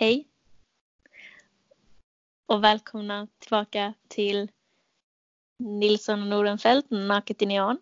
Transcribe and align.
Hej! 0.00 0.28
Och 2.46 2.64
välkomna 2.64 3.28
tillbaka 3.38 3.94
till 4.08 4.50
Nilsson 5.58 6.22
och 6.22 6.28
Nordenfelt, 6.28 6.86
Naket 6.90 7.42
i 7.42 7.46
neon. 7.46 7.78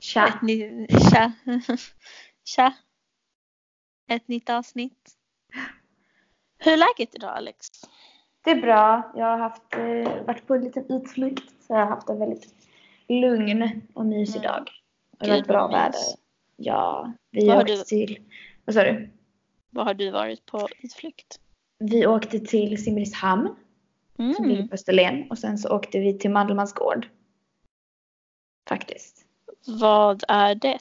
Tja. 0.00 0.26
Ett 0.28 0.42
ny, 0.42 0.86
tja. 0.88 1.32
tja. 2.44 2.74
Ett 4.08 4.28
nytt 4.28 4.50
avsnitt. 4.50 5.16
Hur 6.58 6.72
är 6.72 6.76
läget 6.76 7.14
idag 7.14 7.30
Alex? 7.36 7.68
Det 8.44 8.50
är 8.50 8.60
bra. 8.60 9.12
Jag 9.16 9.26
har 9.26 9.38
haft, 9.38 9.74
eh, 9.74 10.24
varit 10.24 10.46
på 10.46 10.54
en 10.54 10.64
liten 10.64 10.92
utflykt. 10.92 11.50
Så 11.66 11.72
jag 11.72 11.78
har 11.78 11.86
haft 11.86 12.08
en 12.08 12.18
väldigt 12.18 12.54
lugn 13.08 13.82
och 13.94 14.06
mysig 14.06 14.36
Mm. 14.44 14.48
dag. 14.52 14.70
Och 15.10 15.18
det 15.18 15.30
har 15.30 15.36
varit 15.36 15.46
bra 15.46 15.68
väder. 15.68 16.00
Ja, 16.56 17.12
vi 17.30 17.46
Vad 17.46 17.56
har 17.56 17.62
åkte 17.62 17.74
du- 17.76 17.82
till... 17.84 18.26
Vad 18.64 18.74
sa 18.74 18.82
du? 18.84 19.10
Vad 19.70 19.86
har 19.86 19.94
du 19.94 20.10
varit 20.10 20.46
på 20.46 20.68
utflykt? 20.82 21.40
Vi 21.78 22.06
åkte 22.06 22.38
till 22.40 22.84
Simrishamn 22.84 23.54
som 24.16 24.44
ligger 24.44 24.54
Mm. 24.56 24.68
på 24.68 24.74
Österlen. 24.74 25.30
Och 25.30 25.38
sen 25.38 25.58
så 25.58 25.76
åkte 25.76 25.98
vi 25.98 26.18
till 26.18 26.30
Mandelmans 26.30 26.72
gård. 26.74 27.08
Faktiskt. 28.68 29.24
Vad 29.80 30.24
är 30.28 30.54
det? 30.54 30.78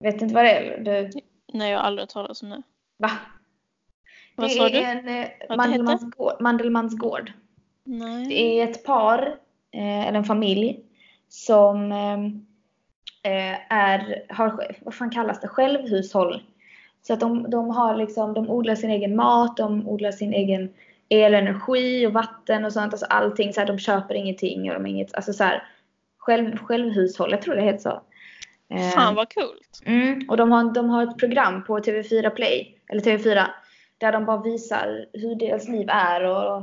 Vet 0.00 0.22
inte 0.22 0.34
vad 0.34 0.44
det 0.44 0.50
är? 0.50 0.78
Du, 0.84 1.10
Nej, 1.52 1.70
jag 1.70 1.78
har 1.78 1.84
aldrig 1.84 2.02
hört 2.02 2.10
talas 2.10 2.42
om 2.42 2.50
det. 2.50 2.62
va? 2.96 3.10
Vad 4.36 4.48
det 4.48 4.54
sa 4.54 4.68
är 4.68 4.70
du? 4.72 4.78
en 4.78 5.08
eh, 5.08 5.56
Mandelmans 5.56 6.14
gård. 6.16 6.40
Mandelmans 6.40 6.98
gård. 6.98 7.32
Nej. 7.84 8.26
Det 8.28 8.60
är 8.60 8.70
ett 8.70 8.84
par, 8.84 9.38
eh, 9.70 10.06
eller 10.08 10.18
en 10.18 10.24
familj, 10.24 10.84
som 11.28 11.92
eh, 13.22 13.72
är, 13.72 14.26
har, 14.28 14.76
vad 14.84 14.94
fan 14.94 15.10
kallas 15.10 15.40
det, 15.40 15.48
självhushåll. 15.48 16.42
Så 17.02 17.12
att 17.12 17.20
de, 17.20 17.50
de 17.50 17.70
har 17.70 17.96
liksom, 17.96 18.34
de 18.34 18.50
odlar 18.50 18.74
sin 18.74 18.90
egen 18.90 19.16
mat, 19.16 19.56
de 19.56 19.88
odlar 19.88 20.10
sin 20.10 20.32
egen 20.32 20.72
elenergi 21.08 22.06
och 22.06 22.12
vatten 22.12 22.64
och 22.64 22.72
sånt. 22.72 22.92
Alltså 22.92 23.06
allting, 23.06 23.52
så 23.52 23.60
här, 23.60 23.66
de 23.66 23.78
köper 23.78 24.14
ingenting 24.14 24.70
och 24.70 24.74
de 24.74 24.86
inget, 24.86 25.14
alltså 25.14 25.32
så 25.32 25.44
här, 25.44 25.62
själv, 26.18 26.56
självhushåll, 26.56 27.30
jag 27.30 27.42
tror 27.42 27.54
det 27.54 27.62
heter 27.62 27.78
så. 27.78 28.02
Eh, 28.74 28.90
Fan 28.90 29.14
vad 29.14 29.34
coolt. 29.34 29.82
Mm, 29.84 30.28
och 30.28 30.36
de 30.36 30.52
har, 30.52 30.74
de 30.74 30.90
har 30.90 31.02
ett 31.02 31.18
program 31.18 31.64
på 31.64 31.78
TV4 31.78 32.30
Play, 32.30 32.78
eller 32.88 33.00
TV4, 33.00 33.46
där 33.98 34.12
de 34.12 34.24
bara 34.24 34.42
visar 34.42 35.06
hur 35.12 35.34
deras 35.34 35.68
liv 35.68 35.88
är 35.88 36.24
och 36.24 36.62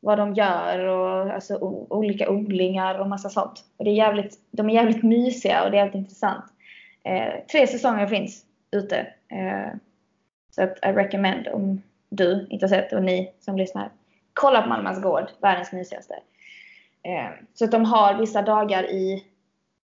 vad 0.00 0.18
de 0.18 0.34
gör 0.34 0.78
och 0.78 1.34
alltså, 1.34 1.56
olika 1.90 2.30
odlingar 2.30 2.98
och 2.98 3.08
massa 3.08 3.28
sånt. 3.28 3.64
Och 3.76 3.84
det 3.84 3.90
är 3.90 3.94
jävligt, 3.94 4.34
de 4.50 4.70
är 4.70 4.74
jävligt 4.74 5.02
mysiga 5.02 5.64
och 5.64 5.70
det 5.70 5.76
är 5.76 5.84
jävligt 5.84 6.02
intressant. 6.02 6.44
Eh, 7.04 7.46
tre 7.52 7.66
säsonger 7.66 8.06
finns 8.06 8.44
ute. 8.72 9.06
Eh, 9.30 9.72
så 10.50 10.62
att 10.62 10.78
I 10.82 10.88
recommend 10.88 11.48
om 11.48 11.82
du 12.08 12.46
inte 12.50 12.64
har 12.64 12.68
sett 12.68 12.92
och 12.92 13.02
ni 13.02 13.32
som 13.40 13.56
lyssnar. 13.56 13.90
Kolla 14.34 14.62
på 14.62 14.68
Malmans 14.68 15.02
gård, 15.02 15.24
världens 15.40 15.72
mysigaste. 15.72 16.14
Eh, 17.02 17.30
så 17.54 17.64
att 17.64 17.70
de 17.70 17.84
har 17.84 18.14
vissa 18.14 18.42
dagar 18.42 18.90
i 18.90 19.24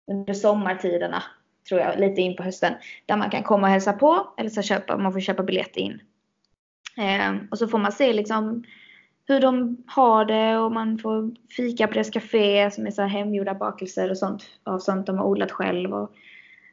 under 0.06 0.34
sommartiderna 0.34 1.22
tror 1.68 1.80
jag, 1.80 1.98
lite 1.98 2.20
in 2.20 2.36
på 2.36 2.42
hösten. 2.42 2.74
Där 3.06 3.16
man 3.16 3.30
kan 3.30 3.42
komma 3.42 3.66
och 3.66 3.72
hälsa 3.72 3.92
på 3.92 4.28
eller 4.36 4.50
så 4.50 4.62
köpa, 4.62 4.96
man 4.96 5.12
får 5.12 5.20
köpa 5.20 5.42
biljett 5.42 5.76
in. 5.76 6.00
Eh, 6.96 7.34
och 7.50 7.58
så 7.58 7.68
får 7.68 7.78
man 7.78 7.92
se 7.92 8.12
liksom 8.12 8.64
hur 9.28 9.40
de 9.40 9.76
har 9.86 10.24
det 10.24 10.58
och 10.58 10.72
man 10.72 10.98
får 10.98 11.30
fika 11.56 11.86
på 11.86 11.94
deras 11.94 12.10
café 12.10 12.70
som 12.70 12.86
är 12.86 12.90
så 12.90 13.02
här 13.02 13.08
hemgjorda 13.08 13.54
bakelser 13.54 14.10
och 14.10 14.18
sånt 14.18 14.42
av 14.64 14.78
sånt 14.78 15.06
de 15.06 15.18
har 15.18 15.24
odlat 15.24 15.52
själv. 15.52 15.94
Och, 15.94 16.10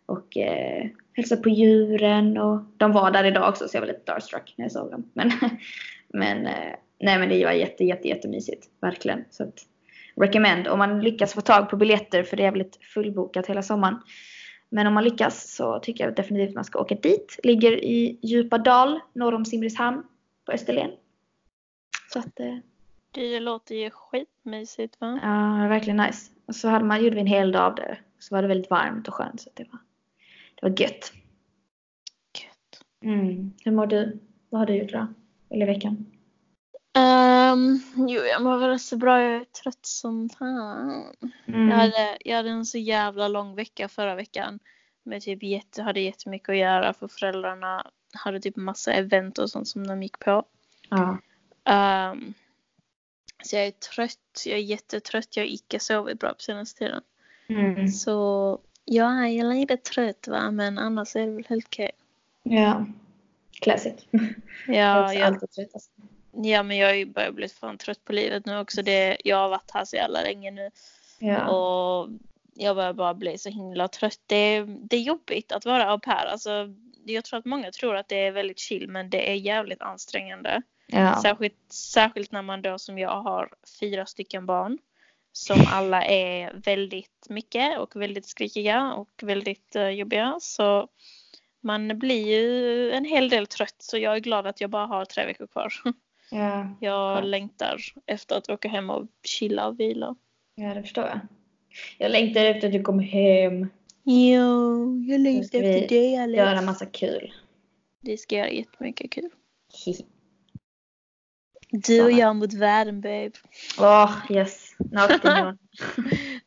och 0.06 0.38
eh, 0.38 0.90
hälsa 1.14 1.38
på 1.38 1.50
djuren 1.50 2.38
och 2.38 2.62
de 2.78 2.92
var 2.92 3.12
där 3.12 3.24
idag 3.24 3.50
också 3.50 3.68
så 3.68 3.78
jag 3.78 3.82
var 3.82 3.88
lite 3.88 4.02
starstruck 4.02 4.54
när 4.58 4.66
jag 4.66 4.72
såg 4.72 4.92
dem. 4.92 5.12
Men, 5.14 5.32
men 6.14 6.46
eh, 6.46 6.76
nej 7.00 7.20
men 7.20 7.30
det 7.30 7.46
var 7.46 7.52
jätte, 7.52 7.84
jätte, 7.84 8.08
jättemysigt. 8.08 8.70
Verkligen. 8.82 9.26
Så 9.30 9.44
att, 9.44 9.60
recommend 10.16 10.68
om 10.68 10.80
man 10.80 11.02
lyckas 11.02 11.34
få 11.34 11.42
tag 11.42 11.70
på 11.70 11.78
biljetter 11.78 12.24
för 12.24 12.38
det 12.38 12.46
är 12.46 12.52
väldigt 12.52 12.80
fullbokat 12.94 13.48
hela 13.48 13.64
sommaren. 13.64 13.98
Men 14.70 14.88
om 14.88 14.94
man 14.94 15.04
lyckas 15.04 15.56
så 15.56 15.80
tycker 15.80 16.04
jag 16.04 16.16
definitivt 16.16 16.50
att 16.50 16.56
man 16.56 16.66
ska 16.66 16.80
åka 16.80 16.96
dit. 16.96 17.40
Ligger 17.44 17.84
i 17.84 18.20
djupa 18.22 18.58
dal 18.58 19.00
norr 19.14 19.34
om 19.34 19.46
Simrishamn 19.46 20.04
på 20.46 20.52
Österlen. 20.52 20.92
Så 22.14 22.20
att 22.20 22.40
eh, 22.40 22.58
Det 23.12 23.40
låter 23.40 23.76
ju 23.76 23.90
skitmysigt 23.90 25.02
va? 25.02 25.20
ja, 25.24 25.68
verkligen 25.68 25.98
nice. 25.98 26.32
Och 26.46 26.56
så 26.56 26.68
hade 26.68 26.86
man, 26.86 27.04
gjorde 27.04 27.16
vi 27.16 27.22
en 27.22 27.28
hel 27.28 27.52
dag 27.52 27.64
av 27.64 27.76
det. 27.76 27.98
Så 28.20 28.36
var 28.36 28.42
det 28.42 28.48
väldigt 28.48 28.70
varmt 28.70 29.08
och 29.08 29.14
skönt 29.14 29.42
så 29.42 29.50
det 29.54 29.64
var, 29.72 29.80
det 30.64 30.70
var 30.70 30.82
gött. 30.82 31.14
Gött. 32.40 32.84
Mm. 33.04 33.54
Hur 33.66 33.72
mår 33.72 33.88
du? 33.88 34.20
Vad 34.50 34.62
har 34.62 34.66
du 34.66 34.76
gjort 34.76 34.92
då? 34.92 35.08
Eller 35.50 35.66
veckan? 35.66 36.06
Um, 36.98 37.82
jo, 38.10 38.22
jag 38.22 38.44
mår 38.44 38.58
väl 38.58 38.80
så 38.80 38.98
bra. 38.98 39.22
Jag 39.22 39.36
är 39.36 39.46
trött 39.46 39.86
som 39.86 40.30
fan. 40.30 41.06
Mm. 41.48 41.70
Jag, 41.70 41.78
hade, 41.78 42.18
jag 42.26 42.38
hade 42.38 42.50
en 42.50 42.66
så 42.66 42.78
jävla 42.78 43.28
lång 43.28 43.56
vecka 43.56 43.88
förra 43.88 44.16
veckan. 44.16 44.60
Med 45.04 45.22
typ 45.22 45.44
jätte, 45.44 45.82
hade 45.82 46.00
jättemycket 46.00 46.50
att 46.50 46.58
göra 46.58 46.94
för 46.94 47.08
föräldrarna 47.08 47.92
hade 48.14 48.40
typ 48.40 48.56
massa 48.56 48.94
event 48.94 49.38
och 49.38 49.50
sånt 49.50 49.68
som 49.68 49.88
de 49.88 50.04
gick 50.04 50.20
på. 50.20 50.46
Ja. 50.90 51.18
Um, 52.12 52.34
så 53.44 53.56
jag 53.56 53.66
är 53.66 53.72
trött. 53.72 54.44
Jag 54.46 54.58
är 54.58 54.62
jättetrött. 54.62 55.38
Jag 55.38 55.44
har 55.44 55.50
icke 55.50 55.80
sovit 55.80 56.20
bra 56.20 56.34
på 56.34 56.40
senaste 56.40 56.80
tiden. 56.80 57.02
Mm. 57.48 57.88
Så 57.88 58.60
ja, 58.86 59.28
jag 59.28 59.52
är 59.52 59.54
lite 59.54 59.78
trött 59.78 60.28
va. 60.28 60.52
Men 60.52 60.78
annars 60.78 61.16
är 61.16 61.26
det 61.26 61.32
väl 61.32 61.46
helt 61.50 61.66
okej. 61.66 61.92
Ja. 62.44 62.86
Classic. 63.62 63.94
Ja, 64.68 65.14
jag, 65.14 65.22
alltid 65.22 65.52
trött. 65.52 65.70
Alltså. 65.74 65.92
ja, 66.32 66.64
men 66.64 66.78
jag 66.78 66.88
har 66.88 66.96
ju 66.96 67.06
börjat 67.06 67.36
bli 67.36 67.48
fan 67.48 67.78
trött 67.78 68.06
på 68.06 68.14
livet 68.14 68.46
nu 68.46 68.60
också. 68.60 68.82
Det, 68.82 69.18
jag 69.24 69.38
har 69.38 69.50
varit 69.50 69.72
här 69.74 69.86
så 69.86 69.96
jävla 69.96 70.22
länge 70.22 70.52
nu. 70.52 70.70
Ja. 71.20 71.48
Och 71.48 72.10
jag 72.54 72.76
börjar 72.76 72.94
bara 72.94 73.14
bli 73.14 73.38
så 73.38 73.50
himla 73.50 73.88
trött. 73.88 74.20
Det 74.26 74.36
är, 74.36 74.66
det 74.66 74.96
är 74.96 75.02
jobbigt 75.02 75.52
att 75.52 75.66
vara 75.66 75.92
au 75.92 76.00
pair. 76.00 76.26
Alltså, 76.26 76.74
jag 77.06 77.26
tror 77.26 77.40
att 77.40 77.46
många 77.46 77.72
tror 77.72 77.96
att 77.96 78.08
det 78.08 78.16
är 78.28 78.32
väldigt 78.32 78.60
chill 78.60 78.90
men 78.90 79.10
det 79.10 79.32
är 79.32 79.36
jävligt 79.36 79.82
ansträngande. 79.82 80.62
ja. 80.88 81.22
Särskilt, 81.22 81.72
särskilt 81.72 82.32
när 82.32 82.42
man 82.42 82.62
då 82.62 82.80
som 82.80 83.00
jag 83.00 83.22
har 83.22 83.50
fyra 83.80 84.06
stycken 84.06 84.46
barn. 84.46 84.78
Som 85.36 85.66
alla 85.68 86.06
är 86.06 86.54
väldigt 86.54 87.26
mycket 87.30 87.80
och 87.80 87.96
väldigt 87.96 88.26
skrikiga 88.26 88.94
och 88.94 89.10
väldigt 89.22 89.76
uh, 89.76 89.90
jobbiga. 89.90 90.38
Så 90.42 90.88
man 91.62 92.00
blir 92.00 92.28
ju 92.28 92.92
en 92.92 93.06
hel 93.06 93.30
del 93.30 93.48
trött. 93.48 93.76
Så 93.78 93.98
jag 93.98 94.16
är 94.16 94.20
glad 94.20 94.48
att 94.48 94.62
jag 94.62 94.70
bara 94.70 94.86
har 94.86 95.06
tre 95.06 95.26
veckor 95.26 95.48
kvar. 95.48 95.74
ja. 96.32 96.76
Jag 96.80 97.18
Skönt. 97.18 97.28
längtar 97.28 97.78
efter 98.06 98.36
att 98.38 98.50
åka 98.50 98.68
hem 98.68 98.90
och 98.90 99.08
chilla 99.24 99.68
och 99.68 99.80
vila. 99.80 100.16
Ja, 100.56 100.74
det 100.74 100.82
förstår 100.82 101.04
jag. 101.04 101.20
Jag 101.98 102.12
längtar 102.12 102.46
efter 102.46 102.68
att 102.68 102.74
du 102.74 102.82
kommer 102.82 103.04
hem. 103.04 103.68
Jo, 104.04 105.04
jag 105.10 105.22
längtar 105.22 105.60
vi 105.60 105.70
efter 105.70 105.88
det 105.90 106.18
Alex. 106.18 106.38
Göra 106.38 106.62
massa 106.62 106.86
kul. 106.86 107.34
Det 108.02 108.18
ska 108.18 108.36
göra 108.36 108.50
jättemycket 108.50 109.12
kul. 109.12 109.30
Du 111.76 112.04
och 112.04 112.12
jag 112.12 112.36
mot 112.36 112.54
världen 112.54 113.02
babe. 113.02 113.32
Åh, 113.80 114.16
yes. 114.30 114.76
Naken 114.78 115.58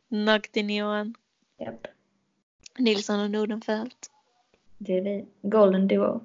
Nackt 0.07 0.57
i 0.57 0.63
neon. 0.63 1.15
Japp. 1.59 1.87
Nilsson 2.77 3.19
och 3.19 3.31
Nordenfelt. 3.31 4.11
Det 4.77 4.97
är 4.97 5.01
vi. 5.01 5.25
Golden 5.41 5.87
Duo. 5.87 6.19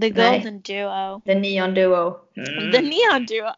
The 0.00 0.10
Nej. 0.10 0.10
golden 0.10 0.60
duo. 0.60 1.20
The 1.24 1.34
Neon 1.34 1.74
Duo. 1.74 2.20
Mm. 2.36 2.72
The 2.72 2.80
neon 2.80 3.26
duo. 3.26 3.50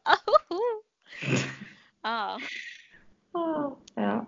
ah. 2.00 2.38
Ja. 3.94 4.26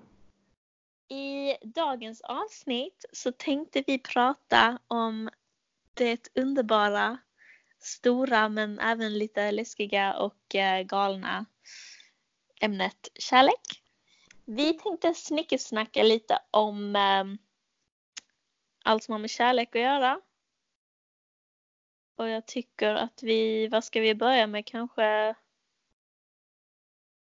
I 1.08 1.56
dagens 1.64 2.20
avsnitt 2.20 3.04
så 3.12 3.32
tänkte 3.32 3.84
vi 3.86 3.98
prata 3.98 4.78
om 4.88 5.30
det 5.94 6.28
underbara, 6.34 7.18
stora 7.78 8.48
men 8.48 8.78
även 8.78 9.18
lite 9.18 9.52
läskiga 9.52 10.18
och 10.18 10.54
eh, 10.54 10.82
galna 10.82 11.46
ämnet 12.60 13.08
kärlek. 13.14 13.82
Vi 14.44 14.72
tänkte 14.72 15.14
snickesnacka 15.14 16.02
lite 16.02 16.38
om 16.50 16.96
eh, 16.96 17.24
allt 18.84 19.04
som 19.04 19.12
har 19.12 19.18
med 19.18 19.30
kärlek 19.30 19.76
att 19.76 19.82
göra. 19.82 20.20
Och 22.16 22.28
jag 22.28 22.46
tycker 22.46 22.94
att 22.94 23.22
vi, 23.22 23.68
vad 23.68 23.84
ska 23.84 24.00
vi 24.00 24.14
börja 24.14 24.46
med 24.46 24.66
kanske 24.66 25.34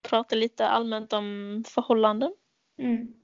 prata 0.03 0.37
lite 0.37 0.69
allmänt 0.69 1.13
om 1.13 1.65
förhållanden. 1.67 2.35
Mm. 2.79 3.15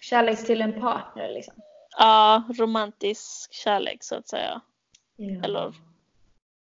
Kärlek 0.00 0.46
till 0.46 0.62
en 0.62 0.80
partner 0.80 1.28
liksom. 1.28 1.54
Ja, 1.98 2.42
romantisk 2.58 3.52
kärlek 3.52 4.04
så 4.04 4.14
att 4.14 4.28
säga. 4.28 4.60
Ja. 5.16 5.44
Eller 5.44 5.74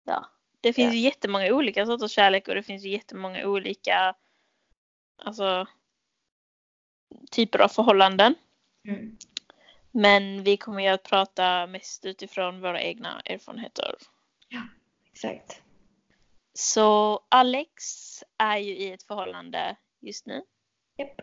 ja. 0.04 0.30
Det 0.62 0.74
finns 0.74 0.94
Ja. 0.94 0.94
ju 0.94 1.00
jättemånga 1.00 1.54
olika 1.54 1.86
sorters 1.86 2.12
kärlek 2.12 2.48
och 2.48 2.56
det 2.56 2.64
finns 2.64 2.84
ju 2.86 2.90
jättemånga 2.90 3.48
olika 3.48 4.16
alltså 5.18 5.68
typer 7.32 7.60
av 7.60 7.68
förhållanden. 7.68 8.36
Mm. 8.88 9.18
Men 9.92 10.44
vi 10.44 10.58
kommer 10.58 10.82
ju 10.84 10.88
att 10.90 11.04
prata 11.04 11.68
mest 11.68 12.06
utifrån 12.06 12.62
våra 12.62 12.82
egna 12.82 13.22
erfarenheter. 13.26 13.96
Exakt. 15.12 15.62
Så 16.54 17.20
Alex 17.30 17.84
är 18.38 18.58
ju 18.58 18.78
i 18.78 18.92
ett 18.92 19.04
förhållande 19.04 19.76
just 20.02 20.26
nu. 20.26 20.42
Japp. 20.98 21.22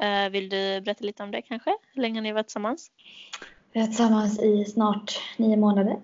Eh, 0.00 0.28
vill 0.30 0.48
du 0.48 0.80
berätta 0.80 1.04
lite 1.04 1.22
om 1.22 1.30
det 1.30 1.42
kanske? 1.42 1.76
Hur 1.92 2.02
länge 2.02 2.18
har 2.18 2.22
ni 2.22 2.32
varit 2.32 2.46
tillsammans? 2.46 2.92
Vi 3.74 3.80
har 3.80 3.86
tillsammans 3.86 4.42
i 4.42 4.64
snart 4.64 5.20
nio 5.36 5.56
månader. 5.56 5.96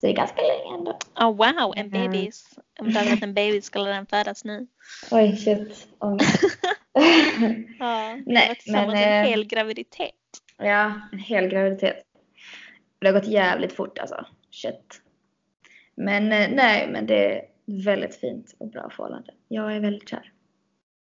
Det 0.00 0.06
är 0.06 0.12
ganska 0.12 0.42
länge 0.42 0.78
ändå. 0.78 0.98
Oh 1.20 1.36
wow, 1.36 1.72
en 1.76 1.90
bebis. 1.90 2.58
Om 2.80 2.92
det 2.92 2.98
hade 2.98 3.10
varit 3.10 3.22
en 3.22 3.34
baby 3.34 3.60
skulle 3.60 3.90
den 3.90 4.06
födas 4.06 4.44
nu. 4.44 4.66
Oj, 5.10 5.36
shit. 5.36 5.88
Ångest. 5.98 6.42
Ja, 7.78 8.14
ni 8.16 8.22
Nej, 8.26 8.42
har 8.42 8.48
varit 8.48 8.60
tillsammans 8.60 8.92
men, 8.92 9.02
en 9.02 9.24
eh, 9.24 9.30
hel 9.30 9.44
graviditet. 9.44 10.14
ja, 10.56 11.00
en 11.12 11.18
hel 11.18 11.48
graviditet. 11.48 11.96
Det 12.98 13.06
har 13.06 13.14
gått 13.14 13.28
jävligt 13.28 13.72
fort 13.72 13.98
alltså. 13.98 14.26
Shit. 14.50 15.00
Men 15.94 16.32
eh, 16.32 16.48
nej, 16.50 16.88
men 16.92 17.06
det 17.06 17.38
är 17.38 17.44
väldigt 17.84 18.14
fint 18.14 18.54
och 18.58 18.70
bra 18.70 18.90
förhållande. 18.90 19.34
Jag 19.48 19.76
är 19.76 19.80
väldigt 19.80 20.08
kär. 20.08 20.32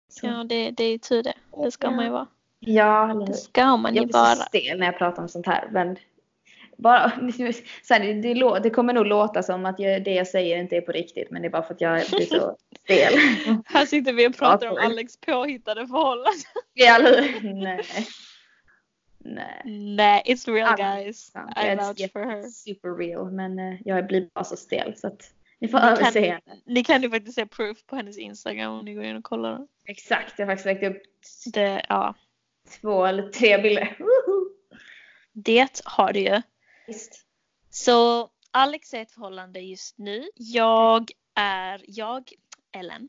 Så. 0.09 0.27
Ja, 0.27 0.45
det, 0.45 0.71
det 0.71 0.85
är 0.85 0.91
ju 0.91 0.99
tur 0.99 1.23
det. 1.23 1.35
Det 1.65 1.71
ska 1.71 1.91
man 1.91 2.05
ju 2.05 2.11
vara. 2.11 2.27
Ja, 2.65 3.25
Det 3.27 3.35
ska 3.35 3.77
man 3.77 3.95
ju 3.95 3.99
Jag 4.01 4.07
blir 4.07 4.13
så 4.13 4.19
vara. 4.19 4.35
stel 4.35 4.79
när 4.79 4.87
jag 4.87 4.99
pratar 4.99 5.23
om 5.23 5.29
sånt 5.29 5.47
här. 5.47 5.69
Men 5.73 5.97
bara, 6.77 7.11
så 7.83 7.95
här, 7.95 8.01
det, 8.23 8.61
det, 8.63 8.71
kommer 8.71 8.93
nog 8.93 9.07
låta 9.07 9.43
som 9.43 9.67
att 9.67 9.79
jag, 9.79 10.05
det 10.05 10.15
jag 10.15 10.27
säger 10.29 10.59
inte 10.59 10.77
är 10.77 10.81
på 10.81 10.93
riktigt. 10.93 11.31
Men 11.31 11.43
det 11.43 11.49
är 11.49 11.51
bara 11.51 11.63
för 11.63 11.75
att 11.75 11.81
jag 11.81 12.03
blir 12.11 12.27
så 12.27 12.57
stel. 12.85 13.13
Här 13.65 13.87
sitter 13.87 14.13
vi 14.13 14.29
och 14.29 14.37
pratar 14.37 14.67
om. 14.71 14.79
Alex 14.79 15.17
påhittade 15.21 15.87
förhållande. 15.87 16.31
ja? 16.75 16.99
Nej. 17.43 17.85
Nej. 19.25 19.63
Nej, 19.97 20.23
it's 20.27 20.53
real 20.53 20.75
Ja, 20.79 20.95
guys. 20.95 21.31
sant. 21.33 21.59
I 21.65 21.75
vouch 21.77 22.13
for 22.13 22.21
her. 22.25 22.43
Super 22.43 22.89
real. 22.97 23.31
Men 23.33 23.59
eh, 23.59 23.75
jag 23.85 24.07
blir 24.07 24.29
bara 24.35 24.45
så 24.45 24.57
stel 24.57 24.93
så 24.97 25.07
att 25.07 25.23
ni 25.61 25.69
får 25.69 25.79
Ni 25.79 25.83
kan- 25.85 25.93
överseende. 25.99 26.41
Ni 26.67 26.85
kan 26.85 27.03
ju 27.03 27.11
faktiskt 27.11 27.35
se 27.35 27.47
proof 27.47 27.87
på 27.87 27.97
hennes 27.97 28.19
Instagram 28.19 28.73
om 28.73 28.85
ni 28.85 28.95
går 28.95 29.05
in 29.05 29.17
och 29.17 29.25
kollar. 29.25 29.67
Exakt, 29.87 30.39
jag 30.39 30.47
har 30.47 30.53
faktiskt 30.57 30.67
lagt 30.67 30.97
upp 30.97 31.03
Det, 31.53 31.83
ja, 31.89 32.15
två 32.81 33.07
eller 33.07 33.29
tre 33.29 33.63
bilder. 33.63 33.97
Woho! 33.99 34.43
det 35.33 35.81
har 35.85 36.13
du 36.13 36.21
ju. 36.21 36.43
Visst. 36.87 37.27
Så 37.71 38.31
Alex 38.51 38.95
är 38.95 38.99
i 38.99 39.03
ett 39.03 39.13
förhållande 39.13 39.61
just 39.61 39.99
nu. 39.99 40.29
Jag 40.35 41.11
är, 41.35 41.85
jag, 41.87 42.33
Ellen, 42.73 43.09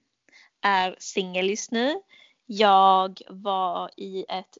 är 0.62 0.96
singel 1.00 1.50
just 1.50 1.72
nu. 1.72 2.02
Jag 2.46 3.22
var 3.30 3.92
i 3.98 4.26
ett 4.30 4.58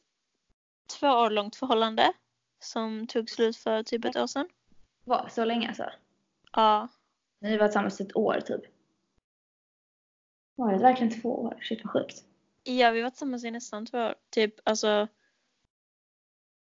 två 1.00 1.08
år 1.08 1.30
långt 1.30 1.56
förhållande 1.56 2.12
som 2.58 3.06
tog 3.06 3.30
slut 3.30 3.56
för 3.56 3.82
typ 3.82 4.04
ett 4.04 4.16
år 4.16 4.26
sedan. 4.26 4.48
Vad, 5.04 5.32
så 5.32 5.44
länge 5.44 5.68
alltså? 5.68 5.90
Ja, 6.52 6.88
Ni 7.38 7.50
har 7.50 7.58
varit 7.58 7.70
tillsammans 7.70 8.00
ett 8.00 8.16
år 8.16 8.40
typ. 8.40 8.62
Var 10.54 10.72
det 10.72 10.78
verkligen 10.78 11.20
två 11.20 11.42
år? 11.42 11.58
Shit 11.60 11.84
vad 11.84 11.92
sjukt. 11.92 12.24
Ja 12.64 12.90
vi 12.90 13.02
var 13.02 13.10
tillsammans 13.10 13.44
i 13.44 13.50
nästan 13.50 13.86
två 13.86 13.98
år. 13.98 14.14
Typ 14.30 14.54
alltså. 14.64 15.08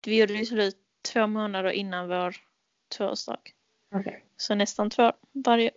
Vi 0.05 0.19
gjorde 0.19 0.33
ju 0.33 0.45
slut 0.45 0.77
två 1.13 1.27
månader 1.27 1.71
innan 1.71 2.07
vår 2.07 2.35
tvåårsdag. 2.97 3.39
Okej. 3.95 4.25
Så 4.37 4.55
nästan 4.55 4.89
två 4.89 5.03
år 5.03 5.13
varje. 5.33 5.71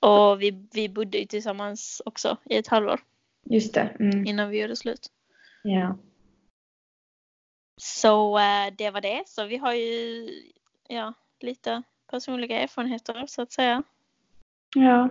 Och 0.00 0.42
vi, 0.42 0.68
vi 0.72 0.88
bodde 0.88 1.18
ju 1.18 1.26
tillsammans 1.26 2.02
också 2.04 2.36
i 2.44 2.56
ett 2.56 2.68
halvår 2.68 3.00
Just 3.44 3.74
det. 3.74 3.96
Mm. 4.00 4.26
innan 4.26 4.50
vi 4.50 4.60
gjorde 4.60 4.76
slut. 4.76 5.12
Ja. 5.62 5.98
Så 7.76 8.38
eh, 8.38 8.74
det 8.78 8.90
var 8.90 9.00
det. 9.00 9.22
Så 9.26 9.46
vi 9.46 9.56
har 9.56 9.74
ju 9.74 10.28
ja, 10.88 11.14
lite 11.40 11.82
personliga 12.10 12.60
erfarenheter 12.60 13.26
så 13.26 13.42
att 13.42 13.52
säga. 13.52 13.82
Ja. 14.76 15.08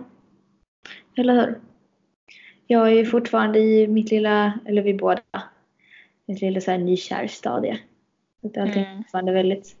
Eller 1.16 1.34
hur? 1.34 1.60
Jag 2.70 2.86
är 2.88 2.92
ju 2.92 3.06
fortfarande 3.06 3.58
i 3.58 3.88
mitt 3.88 4.10
lilla, 4.10 4.58
eller 4.66 4.82
vi 4.82 4.94
båda, 4.94 5.22
mitt 6.26 6.40
lilla 6.40 6.60
så 6.60 6.70
här 6.70 6.78
nykärstadie. 6.78 7.78
Så 8.40 8.60
allting 8.60 8.82
är 8.82 8.86
Mm. 8.86 9.02
fortfarande 9.02 9.32
väldigt 9.32 9.76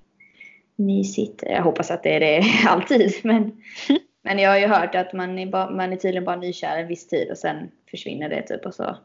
mysigt. 0.76 1.42
Jag 1.46 1.62
hoppas 1.62 1.90
att 1.90 2.02
det 2.02 2.10
är 2.16 2.20
det 2.20 2.42
alltid. 2.68 3.12
Men, 3.24 3.62
men 4.22 4.38
jag 4.38 4.50
har 4.50 4.58
ju 4.58 4.66
hört 4.66 4.94
att 4.94 5.12
man 5.12 5.38
är, 5.38 5.46
bara, 5.46 5.70
man 5.70 5.92
är 5.92 5.96
tydligen 5.96 6.24
bara 6.24 6.36
nykär 6.36 6.78
en 6.78 6.88
viss 6.88 7.08
tid 7.08 7.30
och 7.30 7.38
sen 7.38 7.70
försvinner 7.90 8.28
det 8.28 8.42
typ 8.42 8.66
och 8.66 8.74
så. 8.74 8.96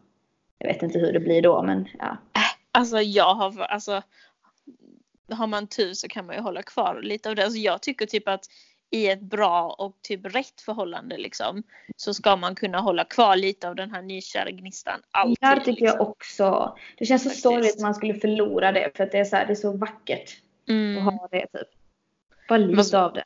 Jag 0.57 0.68
vet 0.68 0.83
inte 0.83 1.00
hur 1.00 1.13
det 1.13 1.19
blir 1.19 1.41
då 1.41 1.63
men 1.63 1.88
ja. 2.00 2.18
Alltså 2.71 2.97
jag 3.01 3.35
har, 3.35 3.59
alltså 3.62 4.01
har 5.31 5.47
man 5.47 5.68
tur 5.68 5.94
så 5.94 6.07
kan 6.07 6.25
man 6.25 6.35
ju 6.35 6.41
hålla 6.41 6.62
kvar 6.62 7.00
lite 7.03 7.30
av 7.30 7.35
det. 7.35 7.44
Alltså 7.44 7.59
jag 7.59 7.81
tycker 7.81 8.06
typ 8.06 8.27
att 8.27 8.45
i 8.94 9.07
ett 9.10 9.22
bra 9.22 9.75
och 9.78 9.95
typ 10.01 10.36
rätt 10.36 10.62
förhållande 10.62 11.18
liksom 11.18 11.63
så 11.95 12.13
ska 12.13 12.36
man 12.36 12.56
kunna 12.56 12.80
hålla 12.80 13.04
kvar 13.06 13.36
lite 13.36 13.69
av 13.69 13.75
den 13.75 13.92
här 13.92 14.01
nykära 14.01 14.51
gnistan 14.51 15.01
alltid. 15.12 15.38
Det 15.42 15.56
tycker 15.60 15.72
liksom. 15.72 15.86
jag 16.00 16.01
också. 16.10 16.78
Det 16.98 17.06
känns 17.06 17.22
så 17.24 17.30
Faktiskt. 17.30 17.44
sorgligt 17.44 17.75
att 17.75 17.81
man 17.81 17.95
skulle 17.95 18.13
förlora 18.13 18.72
det 18.72 18.92
för 18.98 19.04
att 19.04 19.12
det 19.12 19.18
är 19.19 19.25
så, 19.25 19.36
här, 19.36 19.45
det 19.45 19.54
är 19.54 19.56
så 19.56 19.78
vackert 19.78 20.38
Mm. 20.69 21.07
att 21.07 21.13
ha 21.13 21.28
det 21.31 21.40
typ. 21.48 21.68
Bara 22.50 22.57
lite 22.57 22.75
Vad- 22.92 23.04
av 23.06 23.13
det. 23.13 23.24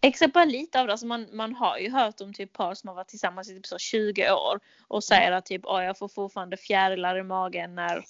Exakt 0.00 0.32
bara 0.32 0.44
lite 0.44 0.80
av 0.80 0.86
det. 0.86 0.92
Alltså 0.92 1.06
man, 1.06 1.26
man 1.32 1.54
har 1.54 1.78
ju 1.78 1.90
hört 1.90 2.20
om 2.20 2.32
typ 2.34 2.52
par 2.52 2.74
som 2.74 2.88
har 2.88 2.94
varit 2.94 3.08
tillsammans 3.08 3.50
i 3.50 3.54
typ 3.54 3.66
så 3.66 3.78
20 3.78 4.32
år 4.32 4.60
och 4.88 5.04
säger 5.04 5.32
att 5.32 5.46
typ 5.46 5.62
jag 5.64 5.98
får 5.98 6.08
fortfarande 6.08 6.56
fjärilar 6.56 7.18
i 7.18 7.22
magen 7.22 7.74
när, 7.74 8.04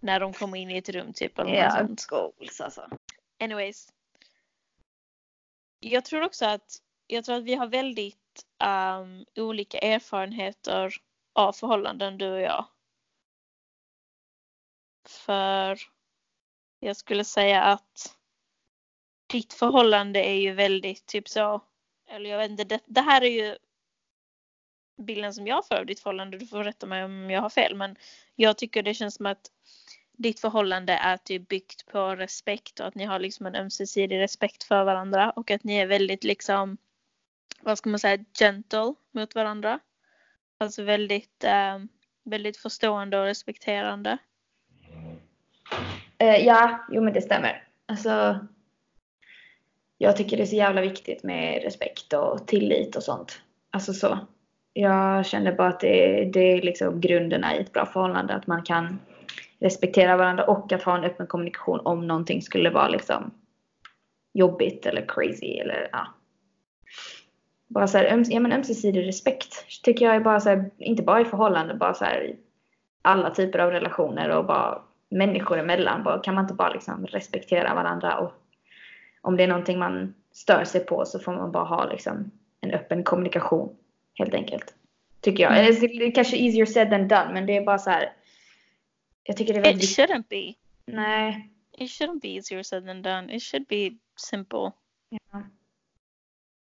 när 0.00 0.20
de 0.20 0.32
kommer 0.32 0.58
in 0.58 0.70
i 0.70 0.78
ett 0.78 0.88
rum 0.88 1.12
typ 1.12 1.38
eller 1.38 1.64
något 1.68 2.00
sånt. 2.00 2.06
goals 2.06 2.60
alltså. 2.60 2.88
Anyways. 3.40 3.88
Jag 5.80 6.04
tror 6.04 6.22
också 6.22 6.46
att 6.46 6.82
jag 7.06 7.24
tror 7.24 7.36
att 7.36 7.44
vi 7.44 7.54
har 7.54 7.66
väldigt 7.66 8.46
um, 8.64 9.26
olika 9.36 9.78
erfarenheter 9.78 10.94
av 11.32 11.52
förhållanden 11.52 12.18
du 12.18 12.30
och 12.30 12.40
jag. 12.40 12.66
För 15.08 15.78
jag 16.80 16.96
skulle 16.96 17.24
säga 17.24 17.62
att 17.62 18.16
ditt 19.26 19.52
förhållande 19.54 20.20
är 20.20 20.34
ju 20.34 20.52
väldigt 20.52 21.06
typ 21.06 21.28
så, 21.28 21.60
eller 22.08 22.30
jag 22.30 22.38
vet 22.38 22.50
inte, 22.50 22.64
det, 22.64 22.80
det 22.86 23.00
här 23.00 23.22
är 23.22 23.30
ju 23.30 23.56
bilden 25.02 25.34
som 25.34 25.46
jag 25.46 25.66
får 25.66 25.74
av 25.74 25.86
ditt 25.86 26.00
förhållande, 26.00 26.38
du 26.38 26.46
får 26.46 26.64
rätta 26.64 26.86
mig 26.86 27.04
om 27.04 27.30
jag 27.30 27.40
har 27.40 27.50
fel, 27.50 27.74
men 27.76 27.96
jag 28.34 28.58
tycker 28.58 28.82
det 28.82 28.94
känns 28.94 29.14
som 29.14 29.26
att 29.26 29.50
ditt 30.18 30.40
förhållande 30.40 30.92
är 30.92 31.16
typ 31.16 31.48
byggt 31.48 31.86
på 31.86 32.16
respekt 32.16 32.80
och 32.80 32.86
att 32.86 32.94
ni 32.94 33.04
har 33.04 33.18
liksom 33.18 33.46
en 33.46 33.54
ömsesidig 33.54 34.18
respekt 34.18 34.64
för 34.64 34.84
varandra 34.84 35.30
och 35.30 35.50
att 35.50 35.64
ni 35.64 35.76
är 35.76 35.86
väldigt 35.86 36.24
liksom, 36.24 36.76
vad 37.60 37.78
ska 37.78 37.90
man 37.90 37.98
säga, 37.98 38.24
gentle 38.38 38.94
mot 39.12 39.34
varandra. 39.34 39.80
Alltså 40.58 40.82
väldigt, 40.82 41.44
eh, 41.44 41.78
väldigt 42.24 42.56
förstående 42.56 43.18
och 43.18 43.24
respekterande. 43.24 44.18
Eh, 46.18 46.36
ja, 46.36 46.86
jo 46.90 47.02
men 47.02 47.12
det 47.12 47.22
stämmer. 47.22 47.64
Alltså, 47.86 48.38
jag 49.98 50.16
tycker 50.16 50.36
det 50.36 50.42
är 50.42 50.46
så 50.46 50.56
jävla 50.56 50.80
viktigt 50.80 51.22
med 51.22 51.62
respekt 51.62 52.12
och 52.12 52.46
tillit 52.46 52.96
och 52.96 53.02
sånt. 53.02 53.42
Alltså 53.70 53.92
så. 53.92 54.18
Jag 54.72 55.26
känner 55.26 55.52
bara 55.52 55.68
att 55.68 55.80
det, 55.80 56.24
det 56.32 56.40
är 56.40 56.62
liksom 56.62 57.00
grunderna 57.00 57.56
i 57.56 57.60
ett 57.60 57.72
bra 57.72 57.86
förhållande. 57.86 58.34
Att 58.34 58.46
man 58.46 58.62
kan 58.62 58.98
respektera 59.60 60.16
varandra 60.16 60.44
och 60.44 60.72
att 60.72 60.82
ha 60.82 60.98
en 60.98 61.04
öppen 61.04 61.26
kommunikation 61.26 61.80
om 61.80 62.06
någonting 62.06 62.42
skulle 62.42 62.70
vara 62.70 62.88
liksom 62.88 63.30
jobbigt 64.32 64.86
eller 64.86 65.04
crazy 65.08 65.58
eller 65.58 65.88
ja. 65.92 66.06
Bara 67.66 67.86
så 67.86 67.98
här, 67.98 68.24
ja, 68.28 68.40
men 68.40 68.52
ömsesidig 68.52 69.06
respekt 69.06 69.66
tycker 69.82 70.04
jag 70.06 70.16
är 70.16 70.20
bara 70.20 70.40
så 70.40 70.48
här, 70.48 70.70
inte 70.78 71.02
bara 71.02 71.20
i 71.20 71.24
förhållanden, 71.24 71.78
bara 71.78 71.94
så 71.94 72.04
här 72.04 72.24
i 72.24 72.36
alla 73.02 73.30
typer 73.30 73.58
av 73.58 73.70
relationer 73.70 74.28
och 74.30 74.44
bara 74.44 74.82
människor 75.10 75.58
emellan. 75.58 76.02
Bara, 76.02 76.18
kan 76.18 76.34
man 76.34 76.44
inte 76.44 76.54
bara 76.54 76.72
liksom 76.72 77.06
respektera 77.06 77.74
varandra 77.74 78.18
och 78.18 78.32
om 79.20 79.36
det 79.36 79.42
är 79.42 79.48
någonting 79.48 79.78
man 79.78 80.14
stör 80.32 80.64
sig 80.64 80.86
på 80.86 81.04
så 81.04 81.18
får 81.18 81.32
man 81.32 81.52
bara 81.52 81.64
ha 81.64 81.90
liksom 81.90 82.30
en 82.60 82.70
öppen 82.70 83.04
kommunikation 83.04 83.76
helt 84.14 84.34
enkelt. 84.34 84.74
Tycker 85.20 85.42
jag. 85.42 85.52
Mm. 85.52 85.66
Eller 85.66 86.14
kanske 86.14 86.36
easier 86.36 86.66
said 86.66 86.90
than 86.90 87.08
done 87.08 87.30
men 87.32 87.46
det 87.46 87.56
är 87.56 87.64
bara 87.64 87.78
så 87.78 87.90
här. 87.90 88.12
Jag 89.28 89.36
tycker 89.36 89.52
det 89.54 89.58
är 89.58 89.60
It 89.60 89.66
väldigt 89.66 89.82
viktigt. 89.98 90.10
shouldn't 90.10 90.24
be. 90.28 90.54
Nej. 90.92 91.50
It 91.78 91.90
shouldn't 91.90 92.20
be 92.20 92.28
easier 92.28 92.62
said 92.62 92.86
than 92.86 93.02
done. 93.02 93.36
It 93.36 93.42
should 93.42 93.66
be 93.66 93.90
simple. 94.16 94.72
Ja. 95.08 95.42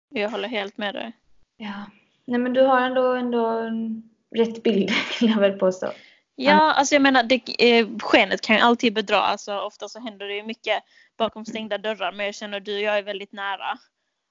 Jag 0.08 0.30
håller 0.30 0.48
helt 0.48 0.76
med 0.78 0.94
dig. 0.94 1.12
ja. 1.56 1.90
Nej 2.24 2.40
men 2.40 2.52
du 2.52 2.60
har 2.60 2.80
ändå, 2.80 3.14
ändå 3.14 3.46
en 3.46 4.10
rätt 4.36 4.62
bild 4.62 4.90
vill 5.20 5.30
jag 5.30 5.40
väl 5.40 5.58
påstå. 5.58 5.92
Ja, 6.34 6.72
alltså 6.72 6.94
jag 6.94 7.02
menar, 7.02 7.22
det, 7.22 7.42
eh, 7.78 7.88
skenet 7.98 8.40
kan 8.40 8.56
ju 8.56 8.62
alltid 8.62 8.94
bedra. 8.94 9.16
Alltså 9.20 9.58
ofta 9.58 9.88
så 9.88 10.00
händer 10.00 10.26
det 10.28 10.34
ju 10.34 10.42
mycket 10.42 10.82
bakom 11.16 11.44
stängda 11.44 11.78
dörrar. 11.78 12.12
Men 12.12 12.26
jag 12.26 12.34
känner 12.34 12.60
du 12.60 12.74
och 12.76 12.82
jag 12.82 12.98
är 12.98 13.02
väldigt 13.02 13.32
nära. 13.32 13.78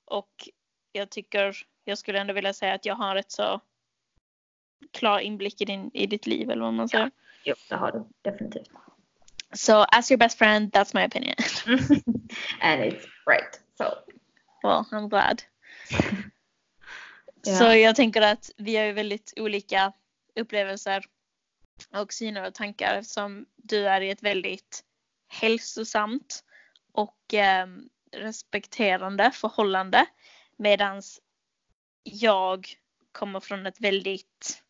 Och 0.06 0.50
jag 0.92 1.10
tycker, 1.10 1.58
jag 1.86 1.98
skulle 1.98 2.20
ändå 2.20 2.34
vilja 2.34 2.54
säga 2.54 2.74
att 2.74 2.86
jag 2.86 2.96
har 2.96 3.16
rätt 3.16 3.32
så 3.32 3.62
klar 4.92 5.20
inblick 5.20 5.62
i, 5.62 5.66
din, 5.66 5.92
i 5.94 6.06
ditt 6.08 6.28
liv 6.28 6.50
eller 6.52 6.62
vad 6.62 6.74
man 6.74 6.90
säger. 6.90 7.12
Jo, 7.50 7.56
det 7.70 7.76
har 7.76 7.92
du 7.92 8.08
definitivt. 8.22 8.70
So 9.54 9.86
as 9.92 10.12
your 10.12 10.18
best 10.18 10.38
friend, 10.38 10.72
that's 10.72 10.94
my 10.94 11.06
opinion. 11.06 11.36
And 12.62 12.84
it's 12.84 13.06
right. 13.26 13.60
So. 13.78 13.86
well, 14.64 14.86
I'm 14.92 15.10
glad. 15.10 15.44
Ja. 17.44 17.56
Så 17.56 17.64
jag 17.64 17.96
tänker 17.96 18.22
att 18.22 18.52
vi 18.58 18.76
har 18.76 18.86
ju 18.86 18.92
väldigt 18.92 19.34
olika 19.38 19.94
upplevelser 20.36 21.06
och 21.90 22.14
syner 22.14 22.48
och 22.48 22.54
tankar 22.54 22.96
eftersom 22.96 23.46
du 23.56 23.88
är 23.88 24.02
i 24.02 24.10
ett 24.10 24.24
väldigt 24.24 24.84
hälsosamt 25.28 26.44
och 26.92 27.34
eh, 27.34 27.68
respekterande 28.12 29.32
förhållande 29.32 30.06
medans 30.58 31.22
jag 32.04 32.68
kommer 33.12 33.40
från 33.40 33.66
ett 33.66 33.82
väldigt 33.82 34.64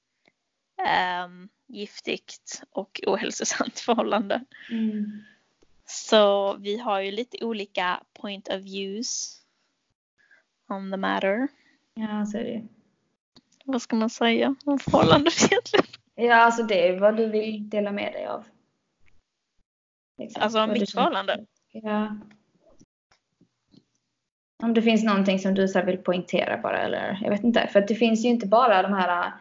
giftigt 1.67 2.63
och 2.71 3.01
ohälsosamt 3.07 3.79
förhållande. 3.86 4.43
Mm. 4.71 5.24
Så 5.86 6.53
vi 6.57 6.77
har 6.77 7.01
ju 7.01 7.12
lite 7.12 7.45
olika 7.45 8.03
point 8.13 8.48
of 8.48 8.55
views 8.55 9.41
on 10.69 10.91
the 10.91 10.98
matter. 10.98 11.48
Ja, 11.93 12.25
så 12.25 12.38
är 12.38 12.43
det. 12.43 12.67
Vad 13.65 13.81
ska 13.81 13.95
man 13.95 14.09
säga 14.09 14.55
om 14.65 14.79
förhållandet 14.79 15.33
egentligen? 15.51 15.86
Ja, 16.15 16.36
alltså 16.36 16.63
det 16.63 16.88
är 16.88 17.00
vad 17.00 17.17
du 17.17 17.29
vill 17.29 17.69
dela 17.69 17.91
med 17.91 18.13
dig 18.13 18.25
av. 18.25 18.43
Liksom, 20.17 20.43
Alltså 20.43 20.65
du 20.65 20.74
mitt 20.74 20.91
förhållande? 20.91 21.45
Ja. 21.71 22.17
Om 24.63 24.74
det 24.74 24.81
finns 24.81 25.03
någonting 25.03 25.39
som 25.39 25.53
du 25.53 25.67
så 25.67 25.81
vill 25.81 25.98
poängtera 25.98 26.57
bara 26.57 26.81
eller 26.81 27.19
jag 27.21 27.29
vet 27.29 27.43
inte. 27.43 27.67
För 27.67 27.79
att 27.79 27.88
det 27.88 27.95
finns 27.95 28.25
ju 28.25 28.29
inte 28.29 28.48
bara 28.48 28.81
de 28.81 28.93
här 28.93 29.31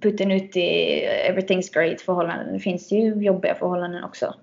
puttinutti 0.00 0.60
everything's 1.04 1.72
great 1.72 2.00
förhållanden. 2.00 2.52
Det 2.52 2.60
finns 2.60 2.92
ju 2.92 3.14
jobbiga 3.14 3.54
förhållanden 3.54 4.04
också. 4.04 4.34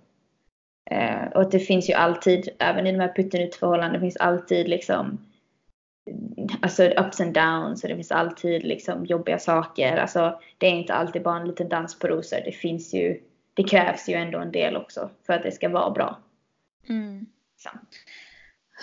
Eh, 0.91 1.27
och 1.35 1.41
att 1.41 1.51
det 1.51 1.59
finns 1.59 1.89
ju 1.89 1.93
alltid, 1.93 2.49
även 2.59 2.87
i 2.87 2.91
de 2.91 2.99
här 2.99 3.13
puttinutti 3.15 3.57
förhållandena, 3.57 3.93
det 3.93 3.99
finns 3.99 4.17
alltid 4.17 4.69
liksom 4.69 5.19
alltså 6.61 6.83
ups 6.83 7.21
and 7.21 7.33
downs 7.33 7.83
och 7.83 7.89
det 7.89 7.95
finns 7.95 8.11
alltid 8.11 8.63
liksom 8.63 9.05
jobbiga 9.05 9.39
saker. 9.39 9.97
Alltså 9.97 10.39
det 10.57 10.67
är 10.67 10.71
inte 10.71 10.93
alltid 10.93 11.23
bara 11.23 11.39
en 11.39 11.47
liten 11.47 11.69
dans 11.69 11.99
på 11.99 12.07
rosor. 12.07 12.41
Det 12.45 12.51
finns 12.51 12.93
ju, 12.93 13.21
det 13.53 13.63
krävs 13.63 14.09
ju 14.09 14.13
ändå 14.13 14.39
en 14.39 14.51
del 14.51 14.77
också 14.77 15.09
för 15.25 15.33
att 15.33 15.43
det 15.43 15.51
ska 15.51 15.69
vara 15.69 15.91
bra. 15.91 16.19
Mm. 16.89 17.25
Så. 17.57 17.69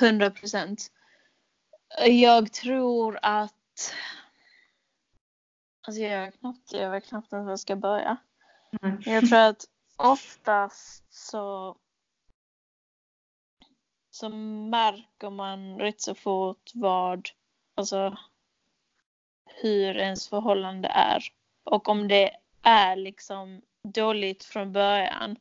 100 0.07 0.30
procent. 0.30 0.87
Jag 2.07 2.52
tror 2.52 3.19
att... 3.23 3.95
Alltså 5.81 6.03
jag, 6.03 6.35
knappt, 6.35 6.73
jag 6.73 6.91
vet 6.91 7.07
knappt 7.07 7.33
ens 7.33 7.45
var 7.45 7.53
jag 7.53 7.61
ska 7.61 7.77
börja. 7.77 8.17
Mm. 8.83 9.03
Jag 9.05 9.29
tror 9.29 9.39
att 9.39 9.65
oftast 9.97 11.15
så 11.15 11.77
så 14.11 14.29
märker 14.29 15.31
man 15.31 15.79
rätt 15.79 16.01
så 16.01 16.15
fort 16.15 16.71
vad, 16.75 17.29
alltså 17.75 18.17
hur 19.63 19.97
ens 19.97 20.29
förhållande 20.29 20.89
är. 20.89 21.25
Och 21.65 21.89
om 21.89 22.09
det 22.09 22.31
är 22.63 22.97
liksom 22.97 23.63
dåligt 23.83 24.45
från 24.45 24.73
början, 24.73 25.37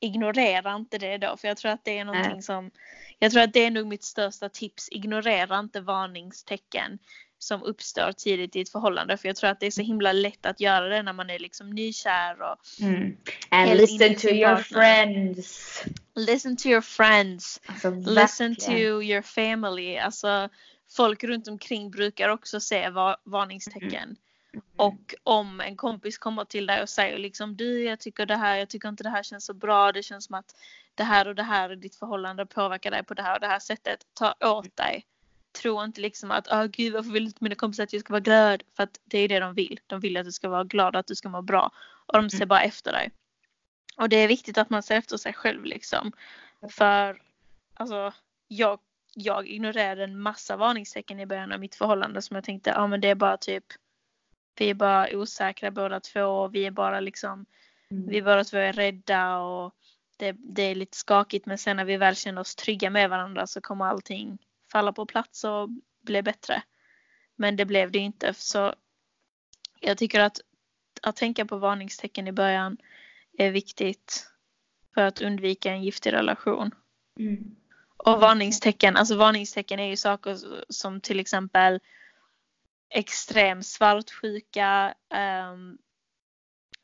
ignorera 0.00 0.74
inte 0.74 0.98
det 0.98 1.18
då. 1.18 1.36
För 1.36 1.48
jag 1.48 1.56
tror 1.56 1.70
att 1.70 1.84
det 1.84 1.98
är 1.98 2.04
någonting 2.04 2.42
som, 2.42 2.70
jag 3.18 3.32
tror 3.32 3.42
att 3.42 3.52
det 3.52 3.60
är 3.60 3.70
nog 3.70 3.86
mitt 3.86 4.04
största 4.04 4.48
tips. 4.48 4.88
Ignorera 4.92 5.58
inte 5.58 5.80
varningstecken 5.80 6.98
som 7.42 7.62
uppstår 7.62 8.12
tidigt 8.12 8.56
i 8.56 8.60
ett 8.60 8.68
förhållande. 8.68 9.16
För 9.16 9.28
jag 9.28 9.36
tror 9.36 9.50
att 9.50 9.60
det 9.60 9.66
är 9.66 9.70
så 9.70 9.82
himla 9.82 10.12
lätt 10.12 10.46
att 10.46 10.60
göra 10.60 10.88
det 10.88 11.02
när 11.02 11.12
man 11.12 11.30
är 11.30 11.38
liksom 11.38 11.70
nykär 11.70 12.42
och 12.42 12.56
Mm. 12.80 13.16
And 13.48 13.76
listen 13.76 14.14
to 14.14 14.28
your 14.28 14.54
partner. 14.54 14.62
friends. 14.62 15.84
listen 16.14 16.56
to 16.56 16.68
your 16.68 16.80
friends. 16.80 17.60
Alltså, 17.66 17.90
Listen 17.90 18.56
to 18.56 18.72
your 19.02 19.22
family. 19.22 19.96
Alltså, 19.96 20.48
folk 20.96 21.24
runt 21.24 21.48
omkring 21.48 21.90
brukar 21.90 22.28
också 22.28 22.60
se 22.60 22.88
va- 22.90 23.16
varningstecken. 23.24 24.16
Mm. 24.54 24.62
Och 24.76 25.14
om 25.22 25.60
en 25.60 25.76
kompis 25.76 26.18
kommer 26.18 26.44
till 26.44 26.66
dig 26.66 26.82
och 26.82 26.88
säger 26.88 27.18
liksom 27.18 27.56
du 27.56 27.84
jag 27.84 28.00
tycker 28.00 28.26
det 28.26 28.36
här, 28.36 28.56
jag 28.56 28.68
tycker 28.68 28.88
inte 28.88 29.02
det 29.02 29.10
här 29.10 29.22
känns 29.22 29.44
så 29.46 29.54
bra. 29.54 29.92
Det 29.92 30.02
känns 30.02 30.24
som 30.24 30.34
att 30.34 30.54
det 30.94 31.04
här 31.04 31.28
och 31.28 31.34
det 31.34 31.42
här 31.42 31.72
i 31.72 31.76
ditt 31.76 31.96
förhållande 31.96 32.46
påverkar 32.46 32.90
dig 32.90 33.04
på 33.04 33.14
det 33.14 33.22
här 33.22 33.34
och 33.34 33.40
det 33.40 33.46
här 33.46 33.58
sättet. 33.58 33.98
Ta 34.14 34.34
åt 34.40 34.76
dig. 34.76 35.06
Tro 35.52 35.84
inte 35.84 36.00
liksom 36.00 36.30
att 36.30 36.48
åh 36.52 36.64
gud 36.66 36.92
varför 36.92 37.10
vill 37.10 37.24
inte 37.26 37.44
mina 37.44 37.54
kompisar 37.54 37.84
att 37.84 37.92
jag 37.92 38.00
ska 38.00 38.12
vara 38.12 38.20
glad? 38.20 38.62
För 38.76 38.82
att 38.82 39.00
det 39.04 39.18
är 39.18 39.28
det 39.28 39.38
de 39.40 39.54
vill. 39.54 39.80
De 39.86 40.00
vill 40.00 40.16
att 40.16 40.24
du 40.24 40.32
ska 40.32 40.48
vara 40.48 40.64
glad, 40.64 40.96
att 40.96 41.06
du 41.06 41.14
ska 41.14 41.28
må 41.28 41.42
bra. 41.42 41.70
Och 42.06 42.12
de 42.22 42.30
ser 42.30 42.36
Mm. 42.38 42.48
bara 42.48 42.62
efter 42.62 42.92
dig. 42.92 43.10
Och 43.96 44.08
det 44.08 44.16
är 44.16 44.28
viktigt 44.28 44.58
att 44.58 44.70
man 44.70 44.82
ser 44.82 44.96
efter 44.96 45.16
sig 45.16 45.32
själv 45.32 45.64
liksom. 45.64 46.12
För 46.70 47.22
alltså 47.74 48.12
jag, 48.48 48.78
jag 49.14 49.48
ignorerade 49.48 50.04
en 50.04 50.20
massa 50.20 50.56
varningstecken 50.56 51.20
i 51.20 51.26
början 51.26 51.52
av 51.52 51.60
mitt 51.60 51.74
förhållande 51.74 52.22
som 52.22 52.34
jag 52.34 52.44
tänkte, 52.44 52.70
ja 52.70 52.86
men 52.86 53.00
det 53.00 53.08
är 53.08 53.14
bara 53.14 53.36
typ 53.36 53.64
vi 54.58 54.70
är 54.70 54.74
bara 54.74 55.08
osäkra 55.16 55.70
båda 55.70 56.00
två. 56.00 56.48
Vi 56.48 56.66
är 56.66 56.70
bara 56.70 57.00
liksom, 57.00 57.46
Mm. 57.90 58.08
vi 58.08 58.22
båda 58.22 58.44
två 58.44 58.56
är 58.56 58.72
rädda 58.72 59.36
och 59.38 59.74
det, 60.16 60.32
det 60.38 60.62
är 60.62 60.74
lite 60.74 60.96
skakigt 60.96 61.46
men 61.46 61.58
sen 61.58 61.76
när 61.76 61.84
vi 61.84 61.96
väl 61.96 62.16
känner 62.16 62.40
oss 62.40 62.54
trygga 62.56 62.90
med 62.90 63.10
varandra 63.10 63.46
så 63.46 63.60
kommer 63.60 63.84
allting 63.84 64.38
falla 64.72 64.92
på 64.92 65.06
plats 65.06 65.44
och 65.44 65.68
bli 66.00 66.22
bättre. 66.22 66.62
Men 67.36 67.56
det 67.56 67.64
blev 67.64 67.90
det 67.90 67.98
inte 67.98 68.34
så 68.34 68.74
jag 69.80 69.98
tycker 69.98 70.20
att 70.20 70.40
att 71.02 71.16
tänka 71.16 71.46
på 71.46 71.56
varningstecken 71.56 72.28
i 72.28 72.32
början 72.32 72.76
är 73.38 73.50
viktigt 73.50 74.26
för 74.94 75.02
att 75.02 75.20
undvika 75.20 75.70
en 75.70 75.82
giftig 75.82 76.12
relation. 76.12 76.70
Mm. 77.18 77.56
Och 77.96 78.20
varningstecken, 78.20 78.96
alltså 78.96 79.16
varningstecken 79.16 79.80
är 79.80 79.88
ju 79.88 79.96
saker 79.96 80.38
som 80.68 81.00
till 81.00 81.20
exempel 81.20 81.80
extrem 82.88 83.62
svartsjuka, 83.62 84.94
ehm, 85.14 85.78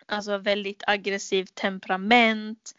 alltså 0.07 0.39
väldigt 0.39 0.83
aggressivt 0.87 1.55
temperament, 1.55 2.75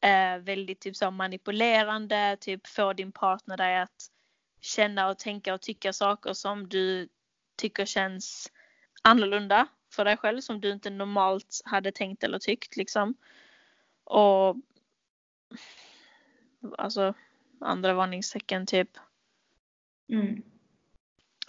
eh, 0.00 0.38
väldigt 0.38 0.80
typ 0.80 0.96
så 0.96 1.10
manipulerande, 1.10 2.36
typ 2.40 2.66
få 2.66 2.92
din 2.92 3.12
partner 3.12 3.56
dig 3.56 3.78
att 3.78 4.10
känna 4.60 5.08
och 5.08 5.18
tänka 5.18 5.54
och 5.54 5.60
tycka 5.60 5.92
saker 5.92 6.32
som 6.32 6.68
du 6.68 7.08
tycker 7.56 7.84
känns 7.84 8.52
annorlunda 9.02 9.66
för 9.92 10.04
dig 10.04 10.16
själv 10.16 10.40
som 10.40 10.60
du 10.60 10.70
inte 10.70 10.90
normalt 10.90 11.60
hade 11.64 11.92
tänkt 11.92 12.24
eller 12.24 12.38
tyckt 12.38 12.76
liksom. 12.76 13.14
Och 14.04 14.56
alltså 16.78 17.14
andra 17.60 17.94
varningstecken 17.94 18.66
typ. 18.66 18.90
Mm. 20.12 20.42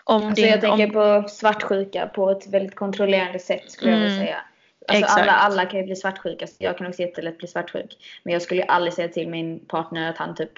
Om 0.03 0.23
Alltså 0.23 0.41
din, 0.41 0.51
jag 0.51 0.61
tänker 0.61 0.85
om, 0.85 0.91
på 1.23 1.29
svartsjuka 1.29 2.07
på 2.07 2.29
ett 2.31 2.47
väldigt 2.47 2.75
kontrollerande 2.75 3.39
sätt 3.39 3.71
skulle 3.71 3.91
jag 3.91 3.99
vilja 3.99 4.13
Mm. 4.15 4.25
säga. 4.25 4.41
Alltså 4.89 5.19
alla, 5.19 5.31
alla 5.31 5.65
kan 5.65 5.79
ju 5.79 5.85
bli 5.85 5.95
svartsjuka. 5.95 6.47
Jag 6.57 6.77
kan 6.77 6.87
också 6.87 7.01
jättelätt 7.01 7.37
bli 7.37 7.47
svartsjuk. 7.47 7.97
Men 8.23 8.33
jag 8.33 8.41
skulle 8.41 8.61
ju 8.61 8.67
aldrig 8.67 8.93
säga 8.93 9.07
till 9.07 9.29
min 9.29 9.59
partner 9.65 10.09
att 10.09 10.17
han 10.17 10.35
typ 10.35 10.51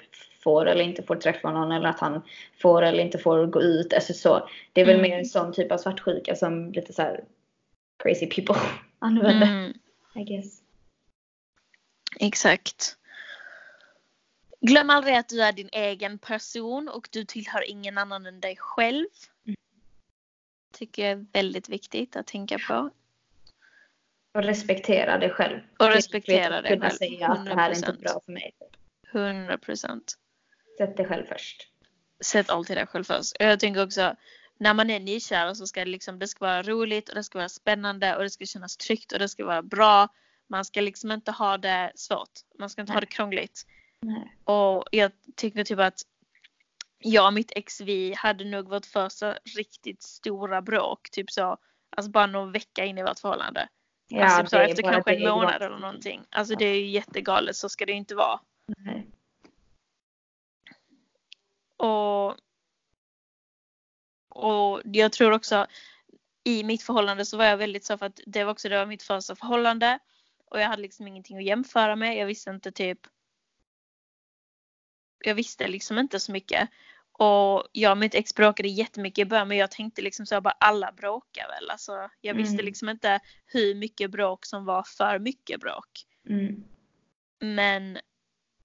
får 0.44 0.66
eller 0.66 0.84
inte 0.84 1.02
får 1.02 1.16
träffa 1.16 1.50
någon 1.50 1.72
eller 1.72 1.88
att 1.88 2.00
han 2.00 2.22
får 2.62 2.82
eller 2.82 3.02
inte 3.02 3.18
får 3.18 3.46
gå 3.46 3.62
ut. 3.62 3.92
Alltså 3.94 4.12
så. 4.14 4.48
Det 4.72 4.80
är 4.80 4.84
väl 4.84 4.94
Mm. 4.98 5.10
mer 5.10 5.18
en 5.18 5.24
sån 5.26 5.52
typ 5.52 5.72
av 5.72 5.78
svartsjuka 5.78 6.36
som 6.36 6.72
lite 6.72 6.92
så 6.92 7.02
här 7.02 7.24
crazy 8.02 8.26
people 8.26 8.54
använder. 8.98 9.46
mm, 9.46 9.72
I 10.14 10.24
guess. 10.24 10.60
exakt. 12.20 12.96
Glöm 14.60 14.90
aldrig 14.90 15.14
att 15.16 15.28
du 15.28 15.42
är 15.42 15.52
din 15.52 15.68
egen 15.72 16.18
person 16.18 16.88
och 16.88 17.08
du 17.12 17.24
tillhör 17.24 17.70
ingen 17.70 17.98
annan 17.98 18.26
än 18.26 18.40
dig 18.40 18.56
själv. 18.56 19.06
Mm. 19.46 19.56
Tycker 20.72 21.02
jag 21.02 21.10
är 21.12 21.26
väldigt 21.32 21.68
viktigt 21.68 22.16
att 22.16 22.26
tänka 22.26 22.58
på. 22.68 22.90
Och 24.34 24.42
respektera 24.42 25.18
dig 25.18 25.30
själv. 25.30 25.60
Och 25.78 25.86
respektera 25.88 26.62
dig 26.62 26.70
kunna 26.72 26.88
själv. 26.88 26.96
säga 26.96 27.28
att 27.28 27.46
det 27.46 27.54
här 27.54 27.70
är 27.70 27.76
inte 27.76 27.92
100%. 27.92 28.00
bra 28.00 28.20
för 28.24 28.32
mig. 28.32 28.54
100 29.12 29.58
procent. 29.58 30.14
Sätt 30.78 30.96
dig 30.96 31.06
själv 31.06 31.26
först. 31.26 31.68
Sätt 32.24 32.50
alltid 32.50 32.76
dig 32.76 32.86
själv 32.86 33.04
först. 33.04 33.36
Och 33.36 33.46
jag 33.46 33.60
tänker 33.60 33.84
också 33.84 34.16
när 34.58 34.74
man 34.74 34.90
är 34.90 35.00
nykär 35.00 35.54
så 35.54 35.66
ska 35.66 35.80
det 35.80 35.90
liksom, 35.90 36.18
det 36.18 36.28
ska 36.28 36.44
vara 36.44 36.62
roligt 36.62 37.08
och 37.08 37.14
det 37.14 37.24
ska 37.24 37.38
vara 37.38 37.48
spännande 37.48 38.16
och 38.16 38.22
det 38.22 38.30
ska 38.30 38.46
kännas 38.46 38.76
tryggt 38.76 39.12
och 39.12 39.18
det 39.18 39.28
ska 39.28 39.44
vara 39.44 39.62
bra. 39.62 40.08
Man 40.48 40.64
ska 40.64 40.80
liksom 40.80 41.12
inte 41.12 41.30
ha 41.30 41.58
det 41.58 41.92
svårt. 41.94 42.30
Man 42.58 42.70
ska 42.70 42.80
inte 42.80 42.92
ha 42.92 43.00
Nej. 43.00 43.06
det 43.08 43.14
krångligt. 43.14 43.66
Nej. 44.00 44.36
Och 44.44 44.84
jag 44.90 45.12
tycker 45.36 45.64
typ 45.64 45.78
att 45.78 46.02
jag 46.98 47.26
och 47.26 47.34
mitt 47.34 47.52
ex 47.56 47.80
vi 47.80 48.14
hade 48.14 48.44
nog 48.44 48.68
vårt 48.68 48.86
första 48.86 49.36
riktigt 49.56 50.02
stora 50.02 50.62
bråk. 50.62 51.10
Typ 51.10 51.30
så, 51.30 51.56
alltså 51.96 52.10
bara 52.10 52.26
någon 52.26 52.52
vecka 52.52 52.84
in 52.84 52.98
i 52.98 53.02
vårt 53.02 53.18
förhållande. 53.18 53.68
Ja, 54.14 54.24
alltså 54.24 54.42
typ 54.42 54.48
så 54.48 54.58
efter 54.58 54.82
kanske 54.82 55.14
en 55.14 55.22
månad 55.22 55.42
galet. 55.42 55.62
eller 55.62 55.78
någonting. 55.78 56.24
Alltså 56.30 56.54
det 56.54 56.64
är 56.64 56.74
ju 56.74 56.86
jättegalet, 56.86 57.56
så 57.56 57.68
ska 57.68 57.86
det 57.86 57.92
ju 57.92 57.98
inte 57.98 58.14
vara. 58.14 58.40
Nej. 58.66 59.06
Och, 61.76 62.36
och 64.28 64.80
jag 64.84 65.12
tror 65.12 65.32
också 65.32 65.66
i 66.44 66.64
mitt 66.64 66.82
förhållande 66.82 67.24
så 67.24 67.36
var 67.36 67.44
jag 67.44 67.56
väldigt 67.56 67.84
så 67.84 67.98
för 67.98 68.06
att 68.06 68.20
det 68.26 68.44
var 68.44 68.52
också 68.52 68.68
det 68.68 68.78
var 68.78 68.86
mitt 68.86 69.02
första 69.02 69.36
förhållande. 69.36 69.98
och 70.50 70.60
jag 70.60 70.68
hade 70.68 70.82
liksom 70.82 71.06
ingenting 71.06 71.38
att 71.38 71.44
jämföra 71.44 71.96
med. 71.96 72.16
Jag 72.16 72.26
visste 72.26 72.50
inte 72.50 72.72
typ 72.72 72.98
jag 75.24 75.34
visste 75.34 75.68
liksom 75.68 75.98
inte 75.98 76.20
så 76.20 76.32
mycket. 76.32 76.68
Och 77.12 77.68
jag 77.72 77.90
och 77.90 77.98
mitt 77.98 78.14
ex 78.14 78.34
bråkade 78.34 78.68
jättemycket 78.68 79.22
i 79.22 79.24
början 79.24 79.48
men 79.48 79.56
jag 79.56 79.70
tänkte 79.70 80.02
liksom 80.02 80.26
så 80.26 80.40
bara 80.40 80.54
alla 80.60 80.92
bråkar 80.92 81.48
väl. 81.48 81.70
Alltså, 81.70 82.10
jag 82.20 82.34
visste 82.34 82.54
Mm. 82.54 82.66
liksom 82.66 82.88
inte 82.88 83.20
hur 83.46 83.74
mycket 83.74 84.10
bråk 84.10 84.46
som 84.46 84.64
var 84.64 84.82
för 84.82 85.18
mycket 85.18 85.60
bråk. 85.60 86.06
Mm. 86.28 86.64
Men 87.40 87.98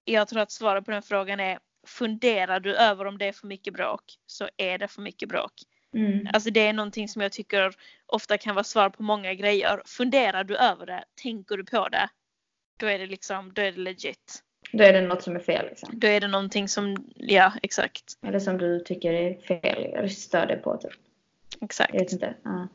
jag 0.04 0.28
tror 0.28 0.40
att 0.40 0.52
svaret 0.52 0.84
på 0.84 0.90
den 0.90 1.02
frågan 1.02 1.40
är 1.40 1.58
funderar 1.86 2.60
du 2.60 2.76
över 2.76 3.04
om 3.04 3.18
det 3.18 3.26
är 3.26 3.32
för 3.32 3.46
mycket 3.46 3.74
bråk 3.74 4.02
så 4.26 4.48
är 4.56 4.78
det 4.78 4.88
för 4.88 5.02
mycket 5.02 5.28
bråk. 5.28 5.52
Mm. 5.94 6.28
Alltså 6.32 6.50
det 6.50 6.60
är 6.60 6.72
någonting 6.72 7.08
som 7.08 7.22
jag 7.22 7.32
tycker 7.32 7.74
ofta 8.06 8.38
kan 8.38 8.54
vara 8.54 8.64
svar 8.64 8.90
på 8.90 9.02
många 9.02 9.34
grejer. 9.34 9.82
Funderar 9.86 10.44
du 10.44 10.56
över 10.56 10.86
det, 10.86 11.04
tänker 11.22 11.56
du 11.56 11.64
på 11.64 11.88
det, 11.88 12.08
då 12.76 12.86
är 12.86 12.98
det 12.98 13.06
liksom, 13.06 13.52
då 13.52 13.62
är 13.62 13.72
det 13.72 13.80
legit. 13.80 14.42
Då 14.72 14.84
är 14.84 14.92
det 14.92 15.00
något 15.00 15.22
som 15.22 15.36
är 15.36 15.40
fel 15.40 15.66
liksom. 15.66 15.88
Då 15.92 16.06
är 16.06 16.20
det 16.20 16.28
någonting 16.28 16.68
som, 16.68 16.96
ja 17.16 17.52
exakt, 17.62 18.04
Eller 18.22 18.38
som 18.38 18.58
du 18.58 18.80
tycker 18.80 19.12
är 19.12 19.34
fel 19.40 19.84
eller 19.94 20.08
stör 20.08 20.46
dig 20.46 20.56
på 20.62 20.76
typ. 20.76 20.92
exakt. 21.60 21.94
Jag 21.94 22.00
vet 22.00 22.12
inte. 22.12 22.34
Ja. 22.44 22.68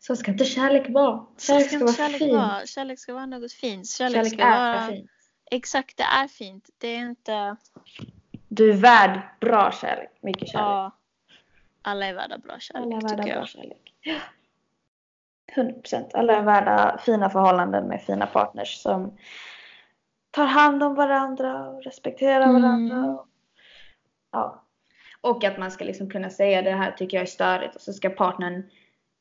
Så 0.00 0.16
ska 0.16 0.30
inte 0.30 0.44
kärlek 0.44 0.88
vara. 0.88 1.26
Kärlek 1.38 1.66
ska 1.68 1.76
ska 1.76 1.84
vara 1.84 1.94
kärlek 1.96 2.18
fint. 2.18 2.32
vara. 2.32 2.66
Kärlek 2.66 2.98
ska 2.98 3.14
vara 3.14 3.26
något 3.26 3.52
fint. 3.52 3.88
Kärlek, 3.90 4.14
Kärlek 4.16 4.32
ska 4.32 4.42
är 4.42 4.74
vara, 4.74 4.88
fint. 4.88 5.10
exakt 5.50 5.96
det 5.96 6.02
är 6.02 6.28
fint. 6.28 6.70
Det 6.78 6.88
är 6.88 6.98
inte, 6.98 7.56
Du 8.48 8.70
är 8.70 8.74
värd 8.76 9.20
bra 9.40 9.72
kärlek. 9.72 10.10
Mycket 10.20 10.48
kärlek. 10.48 10.64
ja. 10.64 10.90
Alla 11.82 12.06
är 12.06 12.14
värda 12.14 12.38
bra 12.38 12.58
kärlek 12.58 12.86
Alla 12.86 12.96
är 12.96 13.16
värda 13.16 13.28
jag. 13.28 13.36
bra 13.38 13.46
kärlek. 13.46 13.92
Ja. 14.00 14.14
100%. 15.54 16.10
Alla 16.14 16.36
är 16.36 16.42
värda 16.42 16.98
fina 17.04 17.30
förhållanden 17.30 17.88
med 17.88 18.02
fina 18.02 18.26
partners 18.26 18.68
som 18.82 19.18
tar 20.34 20.46
hand 20.46 20.82
om 20.82 20.94
varandra 20.94 21.68
och 21.68 21.82
respekterar 21.84 22.42
Mm. 22.48 22.62
varandra. 22.62 23.18
Ja. 24.32 24.64
Och 25.20 25.44
att 25.44 25.58
man 25.58 25.70
ska 25.70 25.84
liksom 25.84 26.10
kunna 26.10 26.30
säga 26.30 26.62
det 26.62 26.70
här 26.70 26.90
tycker 26.90 27.16
jag 27.16 27.22
är 27.22 27.26
störigt 27.26 27.74
och 27.74 27.80
så 27.80 27.92
ska 27.92 28.10
partnern 28.10 28.62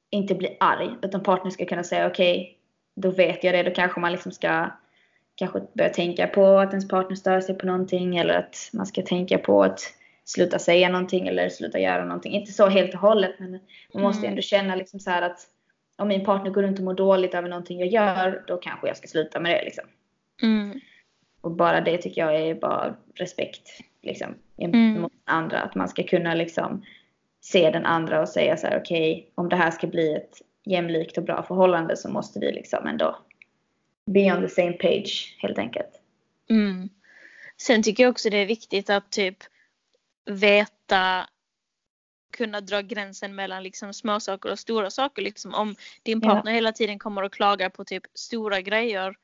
inte 0.09 0.35
bli 0.35 0.57
arg 0.59 0.89
utan 1.01 1.23
partnern 1.23 1.51
ska 1.51 1.65
kunna 1.65 1.83
säga 1.83 2.07
okej 2.07 2.57
då 2.95 3.11
vet 3.11 3.43
jag 3.43 3.53
det. 3.53 3.63
Då 3.63 3.71
kanske 3.71 3.99
man 3.99 4.11
liksom 4.11 4.31
ska 4.31 4.69
kanske 5.35 5.59
börja 5.73 5.89
tänka 5.89 6.27
på 6.27 6.59
att 6.59 6.69
ens 6.69 6.87
partner 6.87 7.15
stör 7.15 7.41
sig 7.41 7.57
på 7.57 7.65
någonting 7.65 8.17
eller 8.17 8.33
att 8.37 8.69
man 8.73 8.85
ska 8.85 9.01
tänka 9.01 9.37
på 9.37 9.63
att 9.63 9.79
sluta 10.25 10.59
säga 10.59 10.89
någonting 10.89 11.27
eller 11.27 11.49
sluta 11.49 11.79
göra 11.79 12.05
någonting. 12.05 12.33
Inte 12.33 12.51
så 12.51 12.67
helt 12.67 12.93
och 12.93 12.99
hållet 12.99 13.39
men 13.39 13.59
man 13.93 14.03
måste 14.03 14.19
Mm. 14.19 14.29
ändå 14.29 14.41
känna 14.41 14.75
liksom 14.75 14.99
så 14.99 15.11
att 15.11 15.39
om 15.97 16.07
min 16.07 16.25
partner 16.25 16.51
går 16.51 16.63
runt 16.63 16.79
och 16.79 16.85
mår 16.85 16.93
dåligt 16.93 17.33
över 17.33 17.49
någonting 17.49 17.79
jag 17.79 17.87
gör 17.87 18.43
då 18.47 18.57
kanske 18.57 18.87
jag 18.87 18.97
ska 18.97 19.07
sluta 19.07 19.39
med 19.39 19.51
det 19.51 19.63
liksom. 19.65 19.83
Mm. 20.43 20.79
Och 21.43 21.51
bara 21.51 21.81
det 21.81 21.97
tycker 21.97 22.21
jag 22.21 22.35
är 22.35 22.55
bara 22.55 22.95
respekt 23.15 23.69
liksom 24.01 24.35
Mm. 24.57 25.01
mot 25.01 25.11
andra. 25.25 25.61
Att 25.61 25.75
man 25.75 25.89
ska 25.89 26.03
kunna 26.03 26.33
liksom 26.33 26.85
se 27.41 27.69
den 27.71 27.85
andra 27.85 28.21
och 28.21 28.29
säga 28.29 28.57
så 28.57 28.67
här 28.67 28.79
okej 28.79 29.31
om 29.35 29.49
det 29.49 29.55
här 29.55 29.71
ska 29.71 29.87
bli 29.87 30.13
ett 30.13 30.41
jämlikt 30.65 31.17
och 31.17 31.23
bra 31.23 31.43
förhållande 31.43 31.97
så 31.97 32.09
måste 32.09 32.39
vi 32.39 32.51
liksom 32.51 32.87
ändå 32.87 33.17
be 34.05 34.33
on 34.35 34.41
the 34.41 34.49
same 34.49 34.73
page 34.73 35.37
helt 35.39 35.57
enkelt. 35.57 36.01
Mm. 36.49 36.89
Sen 37.57 37.83
tycker 37.83 38.03
jag 38.03 38.11
också 38.11 38.29
det 38.29 38.37
är 38.37 38.45
viktigt 38.45 38.89
att 38.89 39.11
typ 39.11 39.37
veta 40.25 41.29
kunna 42.37 42.61
dra 42.61 42.81
gränsen 42.81 43.35
mellan 43.35 43.63
liksom 43.63 43.93
små 43.93 44.19
saker 44.19 44.51
och 44.51 44.59
stora 44.59 44.89
saker. 44.89 45.21
Liksom 45.21 45.53
om 45.53 45.75
din 46.03 46.19
Ja. 46.23 46.29
partner 46.29 46.51
hela 46.51 46.71
tiden 46.71 46.99
kommer 46.99 47.21
och 47.23 47.33
klagar 47.33 47.69
på 47.69 47.85
typ 47.85 48.03
stora 48.13 48.61
grejer 48.61 49.15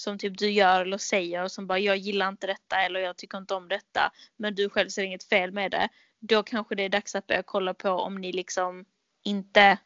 som 0.00 0.18
typ 0.18 0.38
du 0.38 0.50
gör 0.50 0.80
eller 0.80 0.98
säger 0.98 1.48
som 1.48 1.66
bara 1.66 1.78
jag 1.78 1.96
gillar 1.96 2.28
inte 2.28 2.46
detta 2.46 2.82
eller 2.82 3.00
jag 3.00 3.16
tycker 3.16 3.38
inte 3.38 3.54
om 3.54 3.68
detta 3.68 4.12
men 4.36 4.54
du 4.54 4.70
själv 4.70 4.88
ser 4.88 5.02
inget 5.02 5.24
fel 5.24 5.52
med 5.52 5.70
det. 5.70 5.88
Då 6.18 6.42
kanske 6.42 6.74
det 6.74 6.82
är 6.82 6.88
dags 6.88 7.14
att 7.14 7.26
börja 7.26 7.42
kolla 7.42 7.74
på 7.74 7.90
om 7.90 8.20
ni 8.20 8.32
liksom 8.32 8.84
inte 9.22 9.78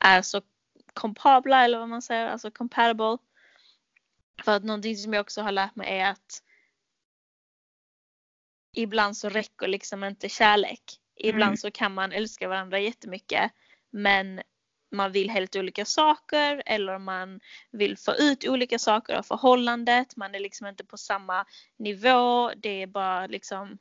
är 0.00 0.22
så 0.22 0.42
kompabla 0.94 1.64
eller 1.64 1.78
vad 1.78 1.88
man 1.88 2.02
säger, 2.02 2.26
alltså 2.26 2.50
compatible. 2.50 3.18
För 4.44 4.56
att 4.56 4.64
någonting 4.64 4.96
som 4.96 5.12
jag 5.12 5.20
också 5.20 5.42
har 5.42 5.52
lärt 5.52 5.76
mig 5.76 5.98
är 5.98 6.10
att 6.10 6.42
ibland 8.72 9.16
så 9.16 9.28
räcker 9.28 9.68
liksom 9.68 10.04
inte 10.04 10.28
kärlek. 10.28 10.82
Ibland 11.16 11.48
Mm. 11.48 11.56
så 11.56 11.70
kan 11.70 11.94
man 11.94 12.12
älska 12.12 12.48
varandra 12.48 12.78
jättemycket 12.78 13.52
men 13.90 14.42
man 14.90 15.12
vill 15.12 15.30
helt 15.30 15.56
olika 15.56 15.84
saker 15.84 16.62
eller 16.66 16.98
man 16.98 17.40
vill 17.70 17.96
få 17.96 18.14
ut 18.14 18.48
olika 18.48 18.78
saker 18.78 19.14
av 19.14 19.22
förhållandet. 19.22 20.16
Man 20.16 20.34
är 20.34 20.40
liksom 20.40 20.66
inte 20.66 20.84
på 20.84 20.96
samma 20.96 21.44
nivå. 21.78 22.50
Det 22.56 22.82
är 22.82 22.86
bara 22.86 23.26
liksom 23.26 23.78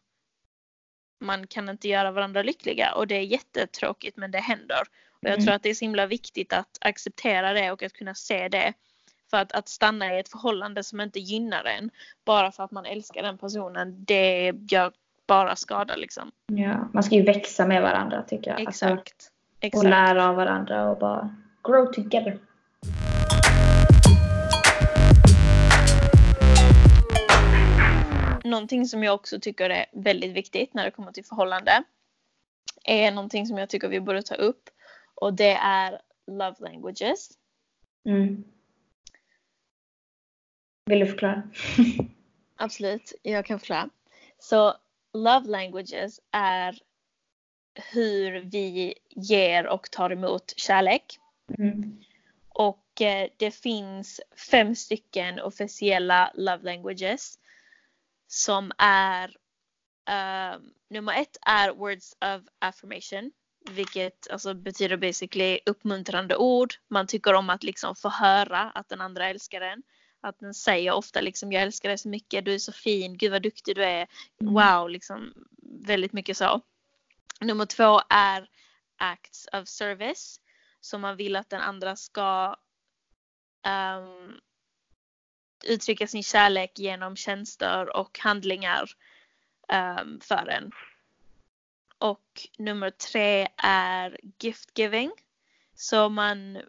man 1.21 1.47
kan 1.47 1.69
inte 1.69 1.87
göra 1.87 2.11
varandra 2.11 2.43
lyckliga 2.43 2.93
och 2.93 3.07
det 3.07 3.15
är 3.15 3.21
jättetråkigt 3.21 4.17
men 4.17 4.31
det 4.31 4.39
händer. 4.39 4.81
Och 5.11 5.23
jag 5.29 5.33
Mm. 5.33 5.45
tror 5.45 5.55
att 5.55 5.63
det 5.63 5.69
är 5.69 5.73
så 5.73 5.85
himla 5.85 6.05
viktigt 6.05 6.53
att 6.53 6.77
acceptera 6.81 7.53
det 7.53 7.71
och 7.71 7.83
att 7.83 7.93
kunna 7.93 8.15
se 8.15 8.47
det. 8.49 8.73
För 9.29 9.37
att, 9.37 9.51
att 9.51 9.69
stanna 9.69 10.15
i 10.15 10.19
ett 10.19 10.29
förhållande 10.29 10.83
som 10.83 11.01
inte 11.01 11.19
gynnar 11.19 11.63
en 11.63 11.89
bara 12.25 12.51
för 12.51 12.63
att 12.63 12.71
man 12.71 12.85
älskar 12.85 13.23
den 13.23 13.37
personen, 13.37 14.05
det 14.05 14.53
gör 14.71 14.91
bara 15.27 15.55
skada 15.55 15.95
liksom. 15.95 16.31
Ja, 16.45 16.89
man 16.93 17.03
ska 17.03 17.15
ju 17.15 17.21
växa 17.23 17.67
med 17.67 17.81
varandra 17.81 18.23
tycker 18.23 18.51
jag. 18.51 18.67
Alltså, 18.67 18.85
Exakt. 19.61 19.83
och 19.83 19.89
lära 19.89 20.29
av 20.29 20.35
varandra 20.35 20.89
och 20.89 20.97
bara 20.97 21.35
grow 21.63 21.85
together. 21.85 22.39
Någonting 28.43 28.85
som 28.85 29.03
jag 29.03 29.15
också 29.15 29.39
tycker 29.39 29.69
är 29.69 29.85
väldigt 29.93 30.35
viktigt 30.35 30.73
när 30.73 30.85
det 30.85 30.91
kommer 30.91 31.11
till 31.11 31.25
förhållande 31.25 31.83
är 32.85 33.11
någonting 33.11 33.45
som 33.45 33.57
jag 33.57 33.69
tycker 33.69 33.87
vi 33.89 33.99
borde 33.99 34.21
ta 34.21 34.35
upp 34.35 34.69
och 35.15 35.33
det 35.33 35.53
är 35.53 36.01
love 36.27 36.55
languages. 36.59 37.29
Mm. 38.05 38.43
Vill 40.85 40.99
du 40.99 41.05
förklara? 41.05 41.43
Absolut, 42.55 43.13
jag 43.21 43.45
kan 43.45 43.59
förklara. 43.59 43.89
Så 44.39 44.73
love 45.13 45.47
languages 45.47 46.19
är 46.31 46.79
hur 47.91 48.39
vi 48.39 48.93
ger 49.09 49.67
och 49.67 49.91
tar 49.91 50.09
emot 50.09 50.53
kärlek. 50.57 51.19
Mm. 51.57 51.99
Och 52.49 53.01
eh, 53.01 53.29
det 53.37 53.51
finns 53.51 54.21
fem 54.51 54.75
stycken 54.75 55.39
officiella 55.39 56.31
love 56.35 56.63
languages. 56.63 57.39
Som 58.27 58.71
är 58.77 59.37
eh, 60.09 60.59
nummer 60.89 61.21
ett 61.21 61.37
är 61.41 61.71
words 61.71 62.13
of 62.13 62.41
affirmation. 62.59 63.31
Vilket 63.69 64.29
alltså 64.31 64.53
betyder 64.53 64.97
basically 64.97 65.59
uppmuntrande 65.65 66.35
ord. 66.35 66.73
Man 66.87 67.07
tycker 67.07 67.33
om 67.33 67.49
att 67.49 67.63
liksom 67.63 67.95
få 67.95 68.09
höra 68.09 68.59
att 68.59 68.89
den 68.89 69.01
andra 69.01 69.29
älskar 69.29 69.61
en. 69.61 69.83
Att 70.21 70.39
den 70.39 70.53
säger 70.53 70.91
ofta 70.91 71.21
liksom 71.21 71.51
jag 71.51 71.63
älskar 71.63 71.89
dig 71.89 71.97
så 71.97 72.09
mycket, 72.09 72.45
du 72.45 72.53
är 72.53 72.59
så 72.59 72.71
fin, 72.71 73.17
gud 73.17 73.31
vad 73.31 73.41
duktig 73.41 73.75
du 73.75 73.83
är. 73.83 74.07
Mm. 74.41 74.53
Wow, 74.53 74.89
liksom 74.89 75.33
väldigt 75.61 76.13
mycket 76.13 76.37
så. 76.37 76.61
Nummer 77.41 77.65
två 77.65 78.01
är 78.09 78.49
acts 78.97 79.47
of 79.53 79.67
service. 79.67 80.39
Så 80.81 80.97
man 80.97 81.17
vill 81.17 81.35
att 81.35 81.49
den 81.49 81.61
andra 81.61 81.95
ska 81.95 82.55
um, 83.67 84.39
uttrycka 85.65 86.07
sin 86.07 86.23
kärlek 86.23 86.79
genom 86.79 87.15
tjänster 87.15 87.97
och 87.97 88.19
handlingar 88.19 88.89
um, 89.73 90.19
för 90.21 90.47
en. 90.47 90.71
Och 91.97 92.47
nummer 92.57 92.89
tre 92.89 93.47
är 93.57 94.19
gift 94.39 94.77
giving. 94.77 95.11
Så 95.75 96.09
man, 96.09 96.61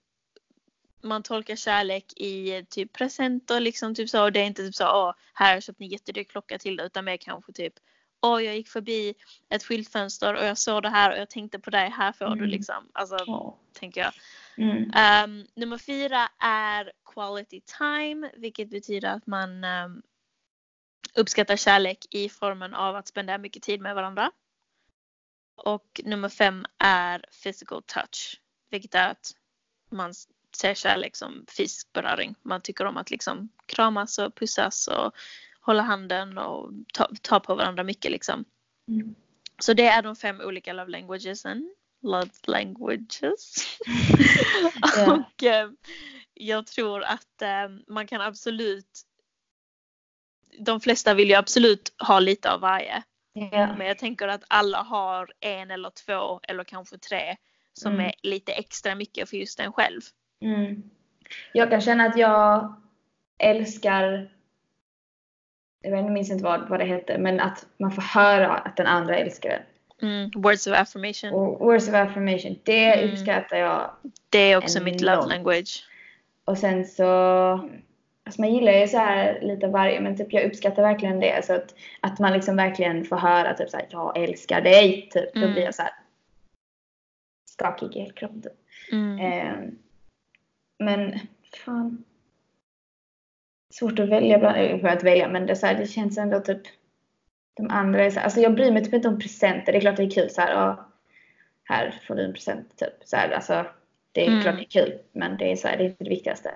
man 1.00 1.22
tolkar 1.22 1.56
kärlek 1.56 2.12
i 2.16 2.66
typ 2.70 2.92
presenter 2.92 3.60
liksom 3.60 3.94
typ 3.94 4.10
så. 4.10 4.22
Och 4.22 4.32
det 4.32 4.40
är 4.40 4.44
inte 4.44 4.62
typ 4.62 4.74
så 4.74 4.84
åh 4.84 5.14
här 5.34 5.46
har 5.46 5.54
jag 5.54 5.62
köpt 5.62 5.80
en 5.80 5.88
jättedyr 5.88 6.24
klocka 6.24 6.58
till 6.58 6.76
dig 6.76 6.86
utan 6.86 7.04
mer 7.04 7.16
kanske 7.16 7.52
typ 7.52 7.74
åh 8.22 8.42
jag 8.44 8.56
gick 8.56 8.68
förbi 8.68 9.14
ett 9.48 9.62
skyltfönster 9.64 10.34
och 10.34 10.44
jag 10.44 10.58
såg 10.58 10.82
det 10.82 10.88
här 10.88 11.10
och 11.12 11.18
jag 11.18 11.30
tänkte 11.30 11.58
på 11.58 11.70
dig, 11.70 11.90
här 11.90 12.12
får 12.12 12.26
du 12.26 12.32
Mm. 12.32 12.48
liksom. 12.50 12.88
Alltså 12.92 13.16
Ja. 13.26 13.58
tänker 13.72 14.00
jag. 14.00 14.12
Mm. 14.56 14.90
Ehm, 14.94 15.46
nummer 15.54 15.78
fyra 15.78 16.28
är 16.38 16.92
quality 17.14 17.60
time, 17.78 18.30
vilket 18.36 18.70
betyder 18.70 19.08
att 19.08 19.26
man 19.26 19.64
ehm, 19.64 20.02
uppskattar 21.14 21.56
kärlek 21.56 22.06
i 22.10 22.28
formen 22.28 22.74
av 22.74 22.96
att 22.96 23.08
spendera 23.08 23.38
mycket 23.38 23.62
tid 23.62 23.80
med 23.80 23.94
varandra. 23.94 24.30
Och 25.56 26.00
nummer 26.04 26.28
fem 26.28 26.66
är 26.78 27.24
physical 27.42 27.82
touch, 27.82 28.40
vilket 28.70 28.94
är 28.94 29.08
att 29.08 29.32
man 29.90 30.14
ser 30.56 30.74
kärlek 30.74 31.16
som 31.16 31.44
fysisk 31.56 31.92
beröring. 31.92 32.34
Man 32.42 32.60
tycker 32.60 32.84
om 32.84 32.96
att 32.96 33.10
liksom 33.10 33.48
kramas 33.66 34.18
och 34.18 34.34
pussas 34.34 34.88
och 34.88 35.14
hålla 35.60 35.82
handen 35.82 36.38
och 36.38 36.70
ta, 36.94 37.08
ta 37.22 37.40
på 37.40 37.54
varandra 37.54 37.82
mycket 37.82 38.10
liksom. 38.10 38.44
Mm. 38.88 39.14
Så 39.58 39.72
det 39.72 39.86
är 39.86 40.02
de 40.02 40.16
fem 40.16 40.40
olika 40.40 40.72
love 40.72 40.90
languagesen. 40.90 41.74
Love 42.02 42.30
languages. 42.46 43.78
Och 45.08 45.44
eh, 45.44 45.70
jag 46.34 46.66
tror 46.66 47.02
att 47.02 47.42
eh, 47.42 47.68
man 47.88 48.06
kan 48.06 48.20
absolut 48.20 48.86
de 50.58 50.80
flesta 50.80 51.14
vill 51.14 51.28
ju 51.28 51.34
absolut 51.34 51.94
ha 51.98 52.20
lite 52.20 52.52
av 52.52 52.60
varje. 52.60 53.02
Ja. 53.32 53.74
Men 53.76 53.86
jag 53.86 53.98
tänker 53.98 54.28
att 54.28 54.44
alla 54.48 54.82
har 54.82 55.32
en 55.40 55.70
eller 55.70 55.90
två 55.90 56.40
eller 56.42 56.64
kanske 56.64 56.98
tre 56.98 57.36
som 57.72 57.92
Mm. 57.92 58.06
är 58.06 58.12
lite 58.22 58.52
extra 58.52 58.94
mycket 58.94 59.30
för 59.30 59.36
just 59.36 59.60
en 59.60 59.72
själv. 59.72 60.00
Mm. 60.42 60.82
Jag 61.52 61.70
kan 61.70 61.80
känna 61.80 62.04
att 62.04 62.18
jag 62.18 62.74
älskar, 63.38 64.32
jag 65.82 66.10
minns 66.12 66.30
inte 66.30 66.44
vad, 66.44 66.68
vad 66.68 66.78
det 66.80 66.84
heter, 66.84 67.18
men 67.18 67.40
att 67.40 67.66
man 67.76 67.90
får 67.92 68.02
höra 68.02 68.48
att 68.56 68.76
den 68.76 68.86
andra 68.86 69.16
älskar 69.16 69.50
den. 69.50 69.62
Mm. 70.10 70.30
Words 70.42 70.66
of 70.66 70.72
affirmation. 70.74 71.30
Och 71.30 71.58
words 71.60 71.88
of 71.88 71.94
affirmation, 71.94 72.56
det 72.62 72.92
Mm. 72.94 73.10
uppskattar 73.10 73.56
jag. 73.56 73.90
Det 74.28 74.38
är 74.52 74.56
också 74.56 74.82
mitt 74.82 75.00
love 75.00 75.26
language. 75.26 75.84
Och 76.44 76.58
sen 76.58 76.84
så, 76.86 77.04
alltså 78.24 78.40
man 78.40 78.54
gillar 78.54 78.72
ju 78.72 78.88
så 78.88 78.98
här 78.98 79.38
lite 79.40 79.66
av 79.66 79.72
varje, 79.72 80.00
men 80.00 80.16
typ 80.16 80.32
jag 80.32 80.44
uppskattar 80.44 80.82
verkligen 80.82 81.20
det. 81.20 81.44
Så 81.46 81.52
att, 81.54 81.74
att 82.00 82.18
man 82.18 82.32
liksom 82.32 82.56
verkligen 82.56 83.04
får 83.04 83.16
höra 83.16 83.54
typ 83.54 83.70
så 83.70 83.76
här, 83.76 83.86
jag 83.90 84.16
älskar 84.18 84.60
dig, 84.60 85.08
typ. 85.12 85.34
Då 85.34 85.40
Mm. 85.40 85.52
blir 85.52 85.62
jag 85.64 85.74
så 85.74 85.82
här 85.82 85.92
skakig 87.50 87.96
i 87.96 88.00
hela 88.00 88.12
kroppen 88.12 88.42
typ. 88.42 88.52
Mm. 88.92 89.18
Eh, 89.18 89.54
men 90.78 91.18
fan. 91.64 92.04
Svårt 93.70 93.98
att 93.98 94.08
välja 94.08 94.38
bland, 94.38 94.56
eller 94.56 94.88
att 94.88 95.02
välja 95.04 95.28
men 95.28 95.46
det, 95.46 95.56
så 95.56 95.66
här, 95.66 95.74
det 95.74 95.86
känns 95.86 96.18
ändå 96.18 96.40
typ 96.40 96.60
de 97.56 97.70
andra 97.70 98.04
är 98.04 98.10
så 98.10 98.18
här, 98.18 98.24
alltså 98.24 98.40
jag 98.40 98.54
bryr 98.54 98.70
mig 98.72 98.84
typ 98.84 98.94
inte 98.94 99.08
om 99.08 99.18
presenter. 99.18 99.72
Det 99.72 99.78
är 99.78 99.80
klart 99.80 99.96
det 99.96 100.02
är 100.02 100.10
kul 100.10 100.30
så 100.30 100.40
här, 100.40 100.52
ja, 100.52 100.86
här 101.64 102.00
får 102.06 102.14
du 102.14 102.24
en 102.24 102.32
present 102.32 102.76
typ. 102.76 102.94
Så 103.04 103.16
här, 103.16 103.30
alltså, 103.30 103.66
det 104.12 104.24
är 104.26 104.28
Mm. 104.28 104.42
klart 104.42 104.56
det 104.56 104.62
är 104.62 104.84
kul 104.84 104.98
men 105.12 105.36
det 105.36 105.52
är 105.52 105.56
så 105.56 105.68
här, 105.68 105.76
det 105.76 105.82
är 105.84 105.86
inte 105.86 106.04
det 106.04 106.10
viktigaste. 106.10 106.54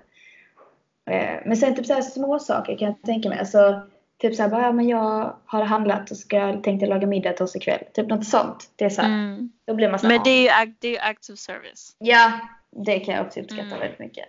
Eh, 1.10 1.40
men 1.46 1.56
sen 1.56 1.74
typ 1.76 1.86
så 1.86 1.94
här 1.94 2.02
små 2.02 2.38
saker 2.38 2.76
kan 2.78 2.88
jag 2.88 3.02
tänka 3.02 3.28
mig. 3.28 3.38
Alltså, 3.38 3.80
typ 4.18 4.34
så 4.34 4.42
här, 4.42 4.50
bara, 4.50 4.62
ja, 4.62 4.72
men 4.72 4.88
jag 4.88 5.36
har 5.44 5.64
handlat 5.64 6.10
och 6.10 6.16
ska, 6.16 6.52
tänkte 6.62 6.86
laga 6.86 7.06
middag 7.06 7.32
till 7.32 7.44
oss 7.44 7.56
ikväll. 7.56 7.84
Typ 7.92 8.06
något 8.08 8.26
sånt. 8.26 8.70
Det 8.76 8.84
är 8.84 8.90
så 8.90 9.02
här, 9.02 9.08
Mm. 9.08 9.52
då 9.64 9.74
blir 9.74 9.90
man 9.90 9.98
så 9.98 10.06
här, 10.06 10.14
Men 10.14 10.24
det 10.24 10.30
är 10.30 10.42
ju 10.42 10.48
act, 10.48 10.80
det 10.80 10.96
är 10.96 11.10
of 11.32 11.38
service. 11.38 11.96
ja, 11.98 12.32
det 12.70 13.00
kan 13.00 13.14
jag 13.14 13.26
också 13.26 13.40
uppskatta 13.40 13.66
Mm. 13.66 13.78
väldigt 13.80 13.98
mycket. 13.98 14.24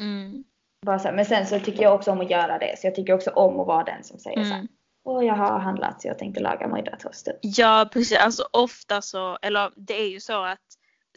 Mm. 0.00 0.44
Bara 0.86 0.98
så 0.98 1.08
här, 1.08 1.14
men 1.14 1.24
sen 1.24 1.46
så 1.46 1.60
tycker 1.60 1.82
jag 1.82 1.94
också 1.94 2.10
om 2.10 2.20
att 2.20 2.30
göra 2.30 2.58
det. 2.58 2.78
Så 2.78 2.86
jag 2.86 2.94
tycker 2.94 3.12
också 3.12 3.30
om 3.30 3.60
att 3.60 3.66
vara 3.66 3.84
den 3.84 4.04
som 4.04 4.18
säger 4.18 4.44
så 4.44 4.50
här. 4.50 4.58
Mm. 5.06 5.26
Jag 5.26 5.34
har 5.34 5.58
handlat 5.58 6.02
så 6.02 6.08
jag 6.08 6.18
tänkte 6.18 6.40
laga. 6.40 6.82
Typ. 7.24 7.36
Ja 7.42 7.88
precis, 7.92 8.18
alltså 8.18 8.48
ofta 8.52 9.02
så, 9.02 9.38
eller 9.42 9.72
det 9.76 10.00
är 10.00 10.08
ju 10.08 10.20
så 10.20 10.44
att 10.44 10.58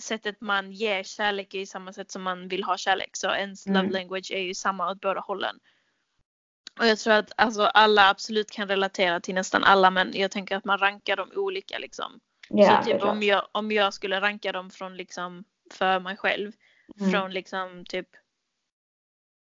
sättet 0.01 0.41
man 0.41 0.71
ger 0.71 1.04
kärlek 1.04 1.54
är 1.54 1.60
ju 1.60 1.65
samma 1.65 1.93
sätt 1.93 2.12
som 2.12 2.23
man 2.23 2.47
vill 2.47 2.63
ha 2.63 2.78
kärlek. 2.78 3.10
Så 3.13 3.32
ens 3.32 3.67
Mm. 3.67 3.82
love 3.82 3.99
language 3.99 4.32
är 4.32 4.39
ju 4.39 4.54
samma 4.54 4.91
åt 4.91 5.01
båda 5.01 5.19
hållen. 5.19 5.56
Och 6.80 6.88
jag 6.88 6.99
tror 6.99 7.13
att 7.13 7.32
alltså, 7.38 7.62
alla 7.62 8.10
absolut 8.10 8.51
kan 8.51 8.67
relatera 8.67 9.19
till 9.19 9.36
nästan 9.36 9.63
alla 9.63 9.89
men 9.89 10.12
jag 10.13 10.32
tänker 10.32 10.58
att 10.58 10.65
man 10.65 10.78
rankar 10.78 11.15
dem 11.15 11.32
olika 11.36 11.78
liksom. 11.78 12.19
Ja, 12.49 12.84
så 12.84 12.91
typ 12.91 13.04
om 13.04 13.23
jag, 13.23 13.47
om 13.51 13.71
jag 13.71 13.93
skulle 13.93 14.21
ranka 14.21 14.51
dem 14.51 14.69
från 14.69 14.97
liksom 14.97 15.43
för 15.73 15.99
mig 15.99 16.17
själv. 16.17 16.51
Mm. 16.99 17.12
Från 17.12 17.32
liksom 17.32 17.86
typ 17.86 18.08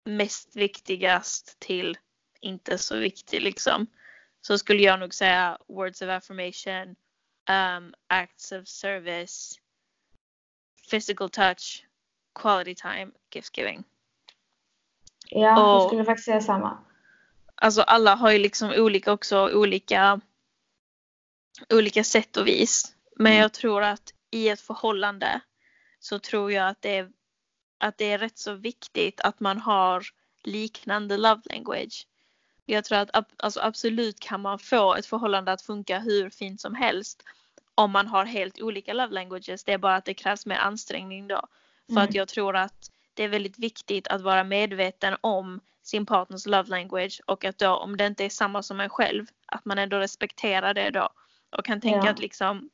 mest 0.07 0.55
viktigast 0.55 1.59
till 1.59 1.97
inte 2.41 2.77
så 2.77 2.97
viktig 2.97 3.41
liksom. 3.41 3.87
Så 4.41 4.57
skulle 4.57 4.83
jag 4.83 4.99
nog 4.99 5.13
säga 5.13 5.57
words 5.67 6.01
of 6.01 6.09
affirmation, 6.09 6.95
um, 7.49 7.93
acts 8.07 8.51
of 8.51 8.67
service, 8.67 9.59
physical 10.91 11.29
touch, 11.29 11.85
quality 12.39 12.75
time, 12.75 13.11
gift 13.35 13.57
giving. 13.57 13.83
Ja, 15.29 15.39
jag 15.39 15.75
och- 15.83 15.89
skulle 15.89 16.05
faktiskt 16.05 16.25
säga 16.25 16.41
samma. 16.41 16.83
Alltså 17.55 17.81
alla 17.81 18.15
har 18.15 18.31
ju 18.31 18.37
liksom 18.39 18.69
olika 18.77 19.11
också, 19.11 19.49
olika, 19.53 20.21
olika 21.69 22.03
sätt 22.03 22.37
och 22.37 22.47
vis. 22.47 22.95
Men 23.15 23.31
Mm. 23.31 23.41
jag 23.41 23.53
tror 23.53 23.83
att 23.83 24.13
i 24.31 24.49
ett 24.49 24.61
förhållande 24.61 25.41
så 25.99 26.19
tror 26.19 26.51
jag 26.51 26.67
att 26.69 26.81
det 26.81 26.97
är, 26.97 27.11
att 27.77 27.97
det 27.97 28.11
är 28.11 28.17
rätt 28.17 28.37
så 28.37 28.53
viktigt 28.53 29.21
att 29.21 29.39
man 29.39 29.57
har 29.57 30.03
liknande 30.43 31.17
love 31.17 31.41
language. 31.45 32.07
Jag 32.65 32.85
tror 32.85 32.97
att 32.97 33.09
alltså 33.37 33.59
absolut 33.59 34.19
kan 34.19 34.41
man 34.41 34.59
få 34.59 34.95
ett 34.95 35.05
förhållande 35.05 35.51
att 35.51 35.61
funka 35.61 35.99
hur 35.99 36.29
fint 36.29 36.61
som 36.61 36.75
helst 36.75 37.23
om 37.75 37.91
man 37.91 38.07
har 38.07 38.25
helt 38.25 38.61
olika 38.61 38.93
love 38.93 39.13
languages. 39.13 39.63
Det 39.63 39.73
är 39.73 39.77
bara 39.77 39.95
att 39.95 40.05
det 40.05 40.13
krävs 40.13 40.45
mer 40.45 40.55
ansträngning 40.57 41.27
då. 41.27 41.41
För 41.85 41.91
Mm. 41.93 42.03
att 42.03 42.15
jag 42.15 42.27
tror 42.27 42.55
att 42.55 42.91
det 43.13 43.23
är 43.23 43.27
väldigt 43.27 43.59
viktigt 43.59 44.07
att 44.07 44.21
vara 44.21 44.43
medveten 44.43 45.17
om 45.21 45.59
sin 45.83 46.05
partners 46.05 46.45
love 46.45 46.69
language 46.69 47.21
och 47.25 47.45
att 47.45 47.57
då 47.57 47.75
om 47.75 47.97
det 47.97 48.05
inte 48.07 48.25
är 48.25 48.29
samma 48.29 48.63
som 48.63 48.79
en 48.79 48.89
själv 48.89 49.25
att 49.45 49.65
man 49.65 49.77
ändå 49.77 49.97
respekterar 49.97 50.73
det 50.73 50.89
då 50.89 51.09
och 51.49 51.65
kan 51.65 51.81
tänka 51.81 52.05
Ja. 52.05 52.11
att 52.11 52.19
liksom 52.19 52.69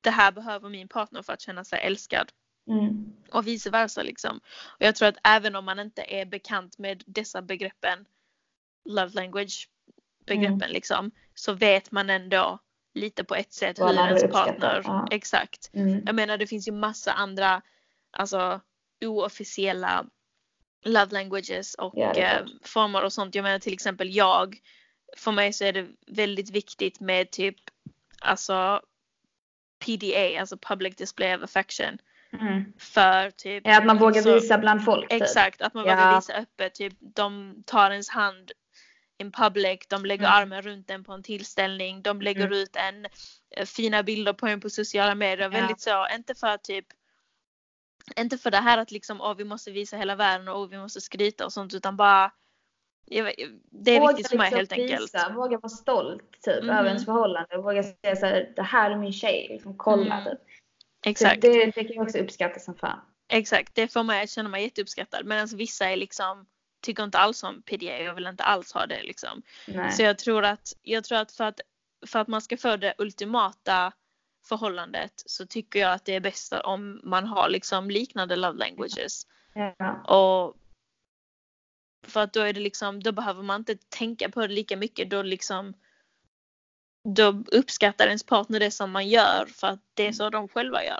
det 0.00 0.10
här 0.10 0.32
behöver 0.32 0.68
min 0.68 0.88
partner 0.88 1.22
för 1.22 1.32
att 1.32 1.40
känna 1.40 1.64
sig 1.64 1.80
älskad 1.82 2.32
Mm. 2.68 3.12
och 3.32 3.46
vice 3.46 3.70
versa 3.70 4.02
liksom. 4.02 4.40
Och 4.64 4.82
jag 4.86 4.96
tror 4.96 5.08
att 5.08 5.18
även 5.24 5.56
om 5.56 5.64
man 5.64 5.78
inte 5.78 6.02
är 6.08 6.24
bekant 6.26 6.78
med 6.78 7.02
dessa 7.06 7.42
begreppen 7.42 8.04
love 8.84 9.10
language 9.14 9.68
begreppen 10.26 10.62
Mm. 10.62 10.72
liksom 10.72 11.10
så 11.34 11.52
vet 11.52 11.90
man 11.90 12.10
ändå 12.10 12.58
lite 12.94 13.24
på 13.24 13.34
ett 13.34 13.52
sätt 13.52 13.78
hur 13.78 13.92
ens 13.92 14.22
partner 14.32 14.82
ja. 14.84 15.08
exakt 15.10 15.70
Mm. 15.74 16.02
jag 16.06 16.14
menar 16.14 16.38
det 16.38 16.46
finns 16.46 16.68
ju 16.68 16.72
massa 16.72 17.12
andra 17.12 17.62
alltså 18.10 18.60
oofficiella 19.04 20.06
love 20.84 21.12
languages 21.12 21.74
och 21.74 21.92
Ja, 21.96 22.12
eh, 22.12 22.46
former 22.62 23.04
och 23.04 23.12
sånt. 23.12 23.34
Jag 23.34 23.42
menar 23.42 23.58
till 23.58 23.72
exempel 23.72 24.14
jag. 24.16 24.58
För 25.16 25.32
mig 25.32 25.52
så 25.52 25.64
är 25.64 25.72
det 25.72 25.86
väldigt 26.06 26.50
viktigt 26.50 27.00
med 27.00 27.30
typ 27.30 27.56
alltså 28.20 28.82
PDA, 29.84 30.40
alltså 30.40 30.56
public 30.56 30.96
display 30.96 31.34
of 31.36 31.42
affection. 31.42 31.98
Mm. 32.32 32.72
För 32.78 33.30
typ 33.30 33.66
Ja, 33.66 33.78
att 33.78 33.86
man 33.86 33.98
vågar 33.98 34.22
så- 34.22 34.34
visa 34.34 34.58
bland 34.58 34.84
folk. 34.84 35.10
Typ. 35.10 35.22
Exakt, 35.22 35.62
att 35.62 35.74
man 35.74 35.86
Ja. 35.86 35.94
vågar 35.94 36.14
visa 36.16 36.32
öppet. 36.34 36.74
Typ, 36.74 36.92
de 37.00 37.54
tar 37.66 37.90
ens 37.90 38.08
hand 38.08 38.52
in 39.18 39.32
public, 39.32 39.78
de 39.88 40.04
lägger 40.04 40.24
Mm. 40.26 40.36
armen 40.36 40.62
runt 40.62 40.90
en 40.90 41.04
på 41.04 41.12
en 41.12 41.22
tillställning, 41.22 42.02
de 42.02 42.22
lägger 42.22 42.46
Mm. 42.46 42.52
ut 42.58 42.76
en 42.76 43.06
eh, 43.50 43.66
fina 43.66 44.02
bilder 44.02 44.32
på 44.32 44.46
en 44.46 44.60
på 44.60 44.70
sociala 44.70 45.14
medier. 45.14 45.42
Ja. 45.42 45.48
Väldigt 45.60 45.80
så, 45.80 46.06
inte 46.14 46.34
för 46.34 46.56
typ 46.56 46.86
inte 48.16 48.38
för 48.38 48.50
det 48.50 48.56
här 48.56 48.78
att 48.78 48.90
liksom, 48.90 49.20
åh, 49.20 49.34
vi 49.36 49.44
måste 49.44 49.70
visa 49.70 49.96
hela 49.96 50.14
världen 50.16 50.48
och 50.48 50.60
åh, 50.60 50.68
vi 50.68 50.78
måste 50.78 51.00
skryta 51.00 51.44
och 51.44 51.52
sånt 51.52 51.74
utan 51.74 51.96
bara 51.96 52.32
det 53.06 53.16
är 53.96 54.00
Våga 54.00 54.12
viktigt 54.12 54.28
för 54.28 54.36
mig 54.36 54.44
liksom 54.44 54.58
helt 54.58 54.72
enkelt. 54.72 55.00
Visa, 55.02 55.28
våga 55.34 55.58
vara 55.58 55.68
stolt 55.68 56.22
typ, 56.44 56.62
Mhm. 56.62 56.70
över 56.70 56.86
ens 56.88 57.04
förhållande. 57.04 57.56
Våga 57.56 57.82
säga 57.82 58.16
så 58.16 58.26
här, 58.26 58.52
det 58.56 58.62
här 58.62 58.90
är 58.90 58.96
min 58.96 59.12
tjej. 59.12 59.46
Liksom, 59.50 59.76
kolla. 59.76 60.14
Mm. 60.20 60.24
Typ. 60.24 60.38
Exakt, 61.06 61.44
Så 61.44 61.50
det, 61.50 61.64
det 61.64 61.84
kan 61.84 61.92
jag 61.96 62.02
också 62.02 62.18
uppskatta 62.18 62.60
som 62.60 62.74
fan. 62.74 63.00
exakt. 63.28 63.74
Det 63.74 63.88
får 63.88 64.02
mig 64.02 64.22
att 64.22 64.30
känna 64.30 64.48
mig 64.48 64.62
jätteuppskattad. 64.62 65.26
Medan 65.26 65.46
vissa 65.46 65.90
är 65.90 65.96
liksom 65.96 66.46
tycker 66.82 67.04
inte 67.04 67.18
alls 67.18 67.42
om 67.42 67.62
PDA 67.62 68.10
och 68.10 68.16
vill 68.16 68.26
inte 68.26 68.44
alls 68.44 68.72
ha 68.72 68.86
det 68.86 69.02
liksom. 69.02 69.42
Nej. 69.66 69.92
Så 69.92 70.02
jag 70.02 70.18
tror 70.18 70.44
att, 70.44 70.72
jag 70.82 71.04
tror 71.04 71.18
att, 71.18 71.32
för, 71.32 71.44
att 71.44 71.60
för 72.06 72.18
att 72.18 72.28
man 72.28 72.42
ska 72.42 72.56
få 72.56 72.76
det 72.76 72.94
ultimata 72.98 73.92
förhållandet 74.48 75.12
så 75.26 75.46
tycker 75.46 75.80
jag 75.80 75.92
att 75.92 76.04
det 76.04 76.14
är 76.14 76.20
bäst 76.20 76.52
om 76.52 77.00
man 77.04 77.26
har 77.26 77.48
liksom 77.48 77.90
liknande 77.90 78.36
love 78.36 78.58
languages. 78.58 79.26
ja. 79.54 79.94
Och 80.02 80.56
för 82.06 82.20
att 82.20 82.32
då 82.32 82.40
är 82.40 82.52
det 82.52 82.60
liksom, 82.60 83.02
då 83.02 83.12
behöver 83.12 83.42
man 83.42 83.60
inte 83.60 83.76
tänka 83.88 84.28
på 84.28 84.40
det 84.40 84.54
lika 84.54 84.76
mycket. 84.76 85.10
Då 85.10 85.22
liksom 85.22 85.74
då 87.14 87.44
uppskattar 87.52 88.06
ens 88.06 88.22
partner 88.22 88.60
det 88.60 88.70
som 88.70 88.90
man 88.90 89.08
gör 89.08 89.46
för 89.46 89.66
att 89.66 89.80
det 89.94 90.06
är 90.06 90.12
så 90.12 90.30
de 90.30 90.48
själva 90.48 90.84
gör. 90.84 90.98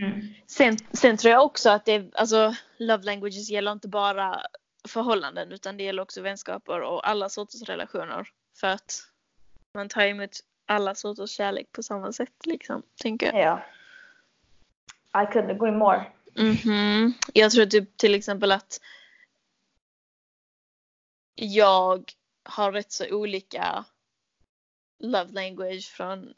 Mm. 0.00 0.20
Sen, 0.46 0.76
sen 0.92 1.16
tror 1.16 1.32
jag 1.32 1.44
också 1.44 1.70
att 1.70 1.84
det, 1.84 2.14
alltså 2.14 2.54
love 2.76 3.04
languages 3.04 3.50
gäller 3.50 3.72
inte 3.72 3.88
bara 3.88 4.42
förhållanden 4.88 5.52
utan 5.52 5.76
det 5.76 5.82
gäller 5.82 6.02
också 6.02 6.22
vänskaper 6.22 6.80
och 6.80 7.08
alla 7.08 7.28
sorters 7.28 7.62
relationer. 7.62 8.28
För 8.60 8.66
att 8.66 9.02
man 9.74 9.88
tar 9.88 10.02
emot 10.06 10.30
alla 10.66 10.94
sorters 10.94 11.30
kärlek 11.30 11.72
på 11.72 11.82
samma 11.82 12.12
sätt 12.12 12.46
liksom, 12.46 12.82
tänker 13.02 13.26
jag. 13.26 13.36
ja. 13.36 13.62
I 15.22 15.26
couldn't 15.26 15.50
agree 15.50 15.72
more. 15.72 16.04
Mhm. 16.34 17.12
Jag 17.34 17.50
tror 17.50 17.66
typ 17.66 17.96
till 17.96 18.14
exempel 18.14 18.52
att 18.52 18.80
jag 21.34 22.12
har 22.44 22.72
rätt 22.72 22.92
så 22.92 23.10
olika 23.10 23.84
love 25.00 25.32
language 25.32 25.90
från 25.90 26.34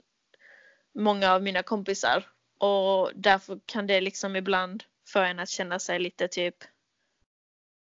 många 0.95 1.33
av 1.33 1.43
mina 1.43 1.63
kompisar 1.63 2.25
och 2.59 3.11
därför 3.15 3.61
kan 3.67 3.87
det 3.87 4.01
liksom 4.01 4.37
ibland 4.37 4.85
få 5.09 5.19
en 5.19 5.39
att 5.39 5.49
känna 5.49 5.79
sig 5.79 5.99
lite 5.99 6.29
typ 6.29 6.57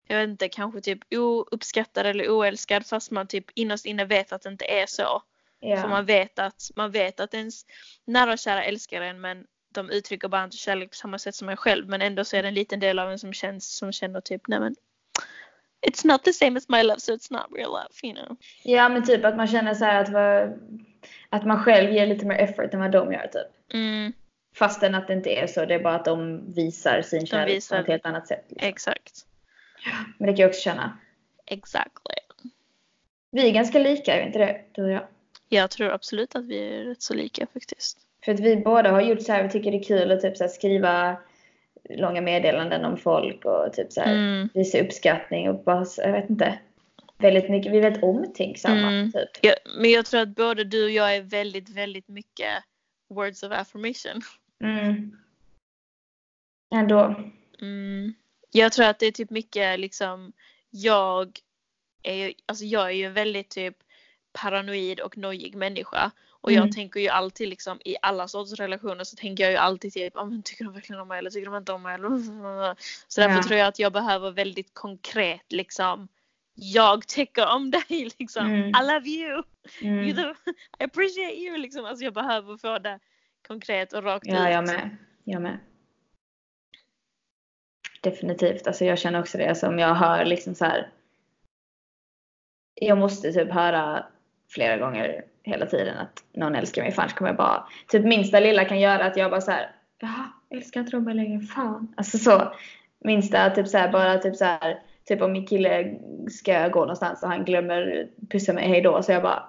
jag 0.06 0.18
vet 0.18 0.28
inte, 0.28 0.48
kanske 0.48 0.80
typ 0.80 0.98
ouppskattad 1.14 2.06
eller 2.06 2.30
oälskad 2.30 2.86
fast 2.86 3.10
man 3.10 3.26
typ 3.26 3.44
innerst 3.54 3.86
inne 3.86 4.04
vet 4.04 4.32
att 4.32 4.42
det 4.42 4.48
inte 4.48 4.64
är 4.64 4.86
så. 4.86 5.22
Ja. 5.60 5.80
För 5.80 5.88
man 5.88 6.04
vet 6.04 6.38
att, 6.38 6.70
man 6.76 6.90
vet 6.90 7.20
att 7.20 7.34
ens 7.34 7.66
nära 8.04 8.32
och 8.32 8.38
kära 8.38 8.64
älskar 8.64 9.00
en 9.00 9.20
men 9.20 9.46
de 9.74 9.90
uttrycker 9.90 10.28
bara 10.28 10.44
inte 10.44 10.56
kärlek 10.56 10.90
på 10.90 10.96
samma 10.96 11.18
sätt 11.18 11.34
som 11.34 11.48
en 11.48 11.56
själv 11.56 11.88
men 11.88 12.02
ändå 12.02 12.24
så 12.24 12.36
är 12.36 12.42
det 12.42 12.48
en 12.48 12.54
liten 12.54 12.80
del 12.80 12.98
av 12.98 13.10
en 13.10 13.18
som 13.18 13.32
känns 13.32 13.76
som 13.76 13.92
känner 13.92 14.20
typ 14.20 14.42
nej 14.48 14.60
men 14.60 14.76
It's 15.86 16.04
not 16.04 16.24
the 16.24 16.32
same 16.32 16.56
as 16.56 16.68
my 16.68 16.82
love 16.82 16.98
so 17.00 17.12
it's 17.12 17.30
not 17.32 17.46
real 17.50 17.70
love 17.70 17.88
you 18.02 18.14
know. 18.14 18.36
Ja 18.62 18.88
men 18.88 19.04
typ 19.04 19.24
att 19.24 19.36
man 19.36 19.46
känner 19.46 19.74
så 19.74 19.84
här 19.84 20.02
att, 20.02 20.52
att 21.28 21.46
man 21.46 21.64
själv 21.64 21.92
ger 21.92 22.06
lite 22.06 22.26
mer 22.26 22.38
effort 22.38 22.74
än 22.74 22.80
vad 22.80 22.90
de 22.90 23.12
gör 23.12 23.26
typ. 23.26 23.74
Mm, 23.74 24.12
Fastän 24.54 24.94
att 24.94 25.06
det 25.06 25.12
inte 25.14 25.30
är 25.30 25.46
så, 25.46 25.64
det 25.64 25.74
är 25.74 25.82
bara 25.82 25.94
att 25.94 26.04
de 26.04 26.44
visar 26.54 27.02
sin 27.02 27.26
kärlek 27.26 27.56
visar- 27.56 27.76
på 27.76 27.82
ett 27.82 27.88
helt 27.88 28.06
annat 28.06 28.28
sätt. 28.28 28.44
Liksom. 28.48 28.68
exakt. 28.68 29.26
Men 30.18 30.26
det 30.26 30.32
kan 30.32 30.42
jag 30.42 30.48
också 30.48 30.60
känna. 30.60 30.98
Exactly. 31.46 32.14
Vi 33.30 33.48
är 33.48 33.52
ganska 33.52 33.78
lika, 33.78 34.14
är 34.14 34.20
vi 34.20 34.26
inte 34.26 34.38
det? 34.38 34.60
Du 34.72 34.82
och 34.84 34.90
jag. 34.90 35.02
Jag 35.48 35.70
tror 35.70 35.90
absolut 35.92 36.36
att 36.36 36.44
vi 36.44 36.58
är 36.58 36.84
rätt 36.84 37.02
så 37.02 37.14
lika 37.14 37.46
faktiskt. 37.52 37.98
För 38.24 38.32
att 38.32 38.40
vi 38.40 38.56
båda 38.56 38.90
har 38.90 39.00
gjort 39.00 39.22
så 39.22 39.32
här, 39.32 39.42
vi 39.42 39.48
tycker 39.48 39.70
det 39.70 39.76
är 39.78 39.82
kul 39.82 40.10
att 40.12 40.20
typ 40.20 40.36
så 40.36 40.48
skriva 40.48 41.16
långa 41.90 42.20
meddelanden 42.20 42.84
om 42.84 42.96
folk 42.96 43.44
och 43.44 43.72
typ 43.72 43.92
så 43.92 44.00
här 44.00 44.14
Mm. 44.14 44.48
visa 44.54 44.80
uppskattning 44.80 45.48
och 45.48 45.64
bara, 45.64 45.86
jag 45.96 46.12
vet 46.12 46.30
inte. 46.30 46.58
Väldigt 47.18 47.50
mycket, 47.50 47.72
vi 47.72 47.78
är 47.78 47.82
väldigt 47.82 48.02
omtänksamma 48.02 48.88
Mm. 48.88 49.12
typ. 49.12 49.30
Ja, 49.40 49.54
men 49.78 49.90
jag 49.90 50.06
tror 50.06 50.20
att 50.20 50.28
både 50.28 50.64
du 50.64 50.84
och 50.84 50.90
jag 50.90 51.16
är 51.16 51.22
väldigt, 51.22 51.68
väldigt 51.68 52.08
mycket 52.08 52.64
words 53.08 53.42
of 53.42 53.52
affirmation. 53.52 54.20
Mm. 54.64 55.16
Ändå. 56.74 57.14
Mm. 57.60 58.14
Jag 58.50 58.72
tror 58.72 58.86
att 58.86 58.98
det 58.98 59.06
är 59.06 59.12
typ 59.12 59.30
mycket 59.30 59.80
liksom, 59.80 60.32
jag 60.70 61.38
är 62.02 62.14
ju, 62.14 62.32
alltså 62.46 62.64
jag 62.64 62.86
är 62.86 62.90
ju 62.90 63.04
en 63.04 63.12
väldigt 63.12 63.50
typ 63.50 63.76
paranoid 64.32 65.00
och 65.00 65.18
nojig 65.18 65.54
människa. 65.56 66.10
Och 66.44 66.50
Mm. 66.50 66.62
jag 66.64 66.72
tänker 66.72 67.00
ju 67.00 67.08
alltid 67.08 67.48
liksom 67.48 67.80
i 67.84 67.96
alla 68.02 68.28
sorts 68.28 68.52
relationer 68.52 69.04
så 69.04 69.16
tänker 69.16 69.44
jag 69.44 69.50
ju 69.50 69.56
alltid 69.58 69.92
typ, 69.92 70.16
ah, 70.16 70.24
men 70.24 70.42
tycker 70.42 70.64
de 70.64 70.74
verkligen 70.74 71.00
om 71.02 71.08
mig 71.08 71.18
eller 71.18 71.30
tycker 71.30 71.46
de 71.50 71.56
inte 71.56 71.72
om 71.72 71.82
mig? 71.82 71.94
Eller 71.94 72.08
Så 73.08 73.20
därför 73.20 73.36
Ja. 73.36 73.42
tror 73.42 73.58
jag 73.58 73.68
att 73.68 73.78
jag 73.78 73.92
behöver 73.92 74.30
väldigt 74.30 74.74
konkret 74.74 75.52
liksom, 75.52 76.08
jag 76.54 77.06
tycker 77.08 77.46
om 77.54 77.70
dig 77.70 78.10
liksom, 78.18 78.46
Mm. 78.46 78.68
I 78.68 78.92
love 78.92 79.08
you, 79.08 79.42
Mm. 79.82 80.04
you 80.08 80.34
I 80.78 80.84
appreciate 80.84 81.34
you 81.34 81.56
liksom. 81.56 81.84
Alltså 81.84 82.04
jag 82.04 82.14
behöver 82.14 82.56
få 82.56 82.78
det 82.78 82.98
konkret 83.46 83.92
och 83.92 84.02
rakt 84.02 84.26
Ja, 84.26 84.48
ut. 84.48 84.54
jag 84.54 84.66
med. 84.66 84.96
Jag 85.24 85.42
med. 85.42 85.58
Definitivt. 88.00 88.66
Alltså 88.66 88.84
jag 88.84 88.98
känner 88.98 89.20
också 89.20 89.38
det. 89.38 89.48
Alltså 89.48 89.66
om 89.68 89.78
jag 89.78 89.94
hör 89.94 90.24
liksom 90.24 90.54
så 90.54 90.64
här. 90.64 90.90
Jag 92.74 92.98
måste 92.98 93.32
typ 93.32 93.50
höra 93.52 94.06
flera 94.54 94.76
gånger 94.76 95.24
hela 95.42 95.66
tiden 95.66 95.98
att 95.98 96.24
någon 96.32 96.54
älskar 96.54 96.82
mig. 96.82 96.94
Annars 96.96 97.14
kommer 97.14 97.28
jag 97.28 97.36
bara. 97.36 97.64
Typ 97.88 98.04
minsta 98.04 98.40
lilla 98.40 98.64
kan 98.64 98.80
göra 98.80 99.04
att 99.04 99.16
jag 99.16 99.30
bara 99.30 99.40
så 99.40 99.50
här. 99.50 99.70
Jaha, 100.00 100.28
älskar 100.50 100.80
inte 100.80 100.96
mig 100.98 101.14
längre? 101.14 101.40
Fan. 101.40 101.94
Alltså 101.96 102.18
så. 102.18 102.52
Minsta 103.04 103.50
typ 103.50 103.68
så 103.68 103.78
här 103.78 103.92
bara 103.92 104.18
typ 104.18 104.36
så 104.36 104.44
här. 104.44 104.78
Typ 105.04 105.22
om 105.22 105.32
min 105.32 105.46
kille 105.46 105.94
ska 106.30 106.68
gå 106.68 106.80
någonstans 106.80 107.22
och 107.22 107.28
han 107.28 107.44
glömmer 107.44 108.08
pussa 108.30 108.52
mig 108.52 108.68
hejdå. 108.68 109.02
Så 109.02 109.12
jag 109.12 109.22
bara. 109.22 109.42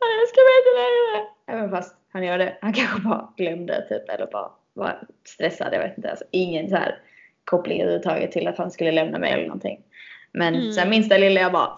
Han 0.00 0.20
älskar 0.22 0.42
mig 0.44 0.60
inte 0.60 0.80
längre. 0.82 1.28
Även 1.46 1.70
fast 1.70 1.96
han 2.12 2.24
gör 2.24 2.38
det. 2.38 2.58
Han 2.60 2.72
kanske 2.72 3.00
bara 3.00 3.28
glömde 3.36 3.86
typ. 3.88 4.08
Eller 4.08 4.26
bara 4.26 4.50
var 4.72 5.06
stressad. 5.24 5.68
Jag 5.74 5.78
vet 5.80 5.96
inte. 5.96 6.10
Alltså 6.10 6.24
ingen 6.30 6.68
så 6.68 6.76
här 6.76 6.98
koppling 7.44 7.80
överhuvudtaget 7.80 8.32
till 8.32 8.48
att 8.48 8.58
han 8.58 8.70
skulle 8.70 8.92
lämna 8.92 9.18
mig 9.18 9.32
eller 9.32 9.46
någonting. 9.46 9.80
Men 10.32 10.54
Mm. 10.54 10.72
sen 10.72 10.90
minsta 10.90 11.16
lilla 11.18 11.40
jag 11.40 11.52
bara. 11.52 11.70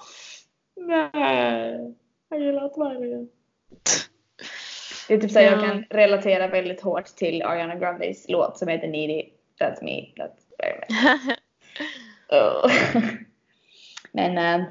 Nej. 0.76 1.94
Han 2.30 2.42
gillar 2.42 2.78
mig 2.98 3.08
längre. 3.08 3.26
Det 5.08 5.14
är 5.14 5.18
typ 5.20 5.30
så 5.30 5.38
här, 5.38 5.46
jag 5.46 5.58
Ja. 5.62 5.66
kan 5.66 5.84
relatera 5.90 6.46
väldigt 6.48 6.80
hårt 6.80 7.06
till 7.06 7.42
Ariana 7.42 7.74
Grandes 7.74 8.28
låt 8.28 8.58
som 8.58 8.68
heter 8.68 8.88
Needy. 8.88 9.30
That's 9.60 9.84
me. 9.84 10.12
That's 10.16 10.40
very 10.58 10.78
much. 10.78 11.38
Oh. 12.28 12.70
Men 14.12 14.38
eh, 14.38 14.66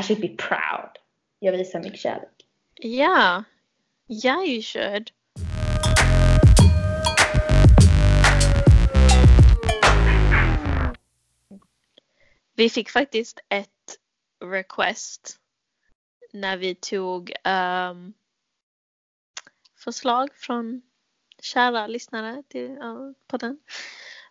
I 0.00 0.02
should 0.02 0.20
be 0.20 0.28
proud. 0.28 0.90
Jag 1.38 1.52
visar 1.52 1.82
mycket 1.82 2.00
kärlek. 2.00 2.46
Ja. 2.74 3.44
Yeah, 4.08 4.44
you 4.44 4.62
should. 4.62 5.10
Vi 12.54 12.70
fick 12.70 12.90
faktiskt 12.90 13.40
ett 13.48 13.68
request 14.44 15.36
när 16.40 16.56
vi 16.56 16.74
tog 16.74 17.32
ehm, 17.44 18.14
förslag 19.74 20.34
från 20.34 20.82
kära 21.42 21.86
lyssnare 21.86 22.42
till 22.48 22.70
uh, 22.70 23.12
podden. 23.26 23.60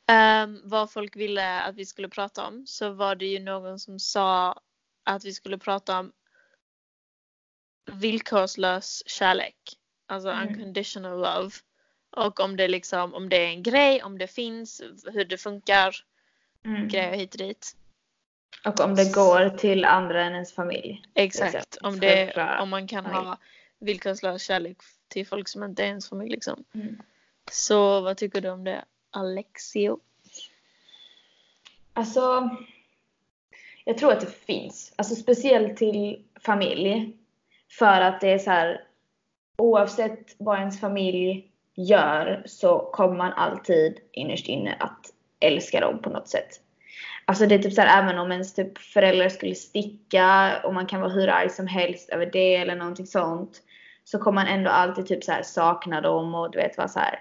Um, 0.07 0.61
vad 0.63 0.91
folk 0.91 1.15
ville 1.15 1.61
att 1.61 1.75
vi 1.75 1.85
skulle 1.85 2.09
prata 2.09 2.47
om 2.47 2.67
så 2.67 2.89
var 2.89 3.15
det 3.15 3.25
ju 3.25 3.39
någon 3.39 3.79
som 3.79 3.99
sa 3.99 4.61
att 5.03 5.25
vi 5.25 5.33
skulle 5.33 5.57
prata 5.57 5.99
om 5.99 6.11
villkorslös 7.91 9.03
kärlek. 9.05 9.57
Alltså 10.07 10.29
Mm. 10.29 10.47
unconditional 10.47 11.17
love. 11.17 11.51
Och 12.09 12.39
om 12.39 12.57
det 12.57 12.67
liksom, 12.67 13.13
om 13.13 13.29
det 13.29 13.37
är 13.37 13.47
en 13.47 13.63
grej, 13.63 14.03
om 14.03 14.17
det 14.17 14.27
finns, 14.27 14.81
hur 15.05 15.25
det 15.25 15.37
funkar, 15.37 15.95
Mm. 16.63 16.87
grejer 16.87 17.15
hit 17.15 17.33
och 17.33 17.37
dit. 17.37 17.75
Och 18.65 18.79
om 18.79 18.95
det 18.95 19.13
går 19.13 19.49
till 19.49 19.85
andra 19.85 20.23
än 20.23 20.33
ens 20.33 20.53
familj. 20.53 21.03
Exakt. 21.13 21.55
Exakt. 21.55 21.77
Om, 21.81 21.99
det, 21.99 22.57
om 22.61 22.69
man 22.69 22.87
kan 22.87 23.03
familj. 23.03 23.25
ha 23.25 23.37
villkorslös 23.79 24.43
kärlek 24.43 24.77
till 25.07 25.27
folk 25.27 25.47
som 25.47 25.63
inte 25.63 25.83
är 25.83 25.87
ens 25.87 26.09
familj 26.09 26.31
liksom. 26.31 26.63
Mm. 26.73 27.01
Så 27.51 28.01
vad 28.01 28.17
tycker 28.17 28.41
du 28.41 28.49
om 28.49 28.63
det 28.63 28.85
Alexio? 29.11 29.99
Alltså, 31.93 32.49
jag 33.85 33.97
tror 33.97 34.11
att 34.11 34.21
det 34.21 34.45
finns. 34.45 34.93
Alltså 34.95 35.15
speciellt 35.15 35.77
till 35.77 36.25
familj. 36.39 37.17
För 37.71 38.01
att 38.01 38.21
det 38.21 38.31
är 38.31 38.39
så 38.39 38.49
här, 38.49 38.83
oavsett 39.57 40.35
vad 40.37 40.59
ens 40.59 40.79
familj 40.79 41.51
gör 41.75 42.43
så 42.45 42.79
kommer 42.79 43.15
man 43.15 43.33
alltid 43.33 43.99
innerst 44.11 44.47
inne 44.47 44.75
att 44.79 45.13
älska 45.39 45.79
dem 45.79 46.01
på 46.01 46.09
något 46.09 46.27
sätt. 46.27 46.61
Alltså 47.27 47.45
det 47.45 47.55
är 47.55 47.59
typ 47.59 47.73
så 47.73 47.81
här, 47.81 48.03
även 48.03 48.19
om 48.19 48.31
ens 48.31 48.53
typ 48.53 48.77
föräldrar 48.77 49.29
skulle 49.29 49.55
sticka 49.55 50.59
och 50.63 50.73
man 50.73 50.87
kan 50.87 51.01
vara 51.01 51.11
hur 51.11 51.29
arg 51.29 51.49
som 51.49 51.67
helst 51.67 52.09
över 52.09 52.25
det 52.25 52.55
eller 52.55 52.75
någonting 52.75 53.05
sånt. 53.05 53.61
Så 54.03 54.19
kommer 54.19 54.43
man 54.43 54.53
ändå 54.53 54.69
alltid 54.69 55.07
typ 55.07 55.23
så 55.23 55.31
här 55.31 55.43
sakna 55.43 56.01
dem 56.01 56.35
och 56.35 56.51
du 56.51 56.57
vet 56.57 56.77
vad 56.77 56.91
så 56.91 56.99
här. 56.99 57.19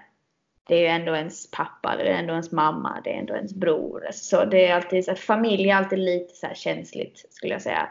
Det 0.67 0.75
är 0.75 0.79
ju 0.79 0.87
ändå 0.87 1.15
ens 1.15 1.51
pappa, 1.51 1.95
det 1.97 2.03
är 2.03 2.19
ändå 2.19 2.33
ens 2.33 2.51
mamma, 2.51 3.01
det 3.03 3.15
är 3.15 3.19
ändå 3.19 3.35
ens 3.35 3.53
bror. 3.53 4.05
Alltså 4.05 4.37
så 4.37 4.45
det 4.45 4.67
är 4.67 4.75
alltid 4.75 5.05
så 5.05 5.11
här, 5.11 5.17
familj 5.17 5.69
är 5.69 5.75
alltid 5.75 5.99
lite 5.99 6.35
så 6.35 6.47
här 6.47 6.55
känsligt 6.55 7.25
skulle 7.29 7.53
jag 7.53 7.61
säga. 7.61 7.89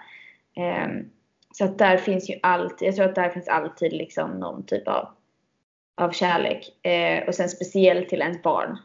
Um, 0.87 1.11
så 1.53 1.65
att 1.65 1.79
där 1.79 1.97
finns 1.97 2.31
ju 2.31 2.39
alltid, 2.43 2.89
jag 2.89 2.97
tror 2.97 3.07
att 3.07 3.15
där 3.15 3.31
finns 3.31 3.49
alltid 3.49 3.93
liksom 3.93 4.31
någon 4.31 4.67
typ 4.67 4.89
av, 4.89 5.09
av 5.95 6.11
kärlek. 6.11 6.87
Eh, 6.87 7.29
och 7.29 7.35
sen 7.35 7.49
speciellt 7.49 8.09
till 8.09 8.21
ens 8.21 8.43
barn 8.43 8.79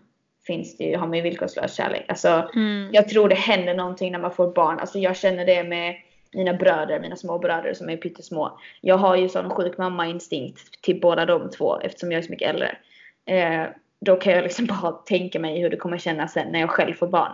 finns 0.48 0.78
det 0.78 0.84
ju, 0.84 0.98
har 0.98 1.08
man 1.08 1.18
ju 1.18 1.22
villkorslös 1.24 1.76
kärlek. 1.76 2.06
Alltså 2.08 2.50
Mm. 2.56 2.90
jag 2.94 3.10
tror 3.10 3.30
det 3.30 3.36
händer 3.36 3.74
någonting 3.74 4.12
när 4.12 4.20
man 4.20 4.32
får 4.32 4.52
barn. 4.52 4.80
Alltså 4.80 5.00
jag 5.00 5.18
känner 5.18 5.46
det 5.46 5.64
med 5.64 5.96
mina 6.34 6.54
bröder, 6.54 7.00
mina 7.00 7.16
små 7.16 7.40
bröder 7.40 7.74
som 7.74 7.90
är 7.90 7.98
pyttesmå. 7.98 8.60
Jag 8.82 8.98
har 8.98 9.16
ju 9.16 9.30
sån 9.30 9.50
sjuk 9.50 9.78
mamma-instinkt 9.78 10.82
till 10.82 11.02
båda 11.02 11.26
de 11.26 11.50
två 11.50 11.80
eftersom 11.80 12.12
jag 12.12 12.20
är 12.20 12.24
så 12.24 12.32
mycket 12.32 12.50
äldre. 12.50 12.78
Eh, 13.26 13.68
då 14.02 14.16
kan 14.16 14.34
jag 14.34 14.44
liksom 14.44 14.66
bara 14.82 14.92
tänka 14.92 15.40
mig 15.40 15.62
hur 15.62 15.70
det 15.70 15.78
kommer 15.78 15.98
kännas 15.98 16.34
sen 16.34 16.48
när 16.52 16.60
jag 16.60 16.70
själv 16.70 16.94
får 16.94 17.08
barn. 17.08 17.32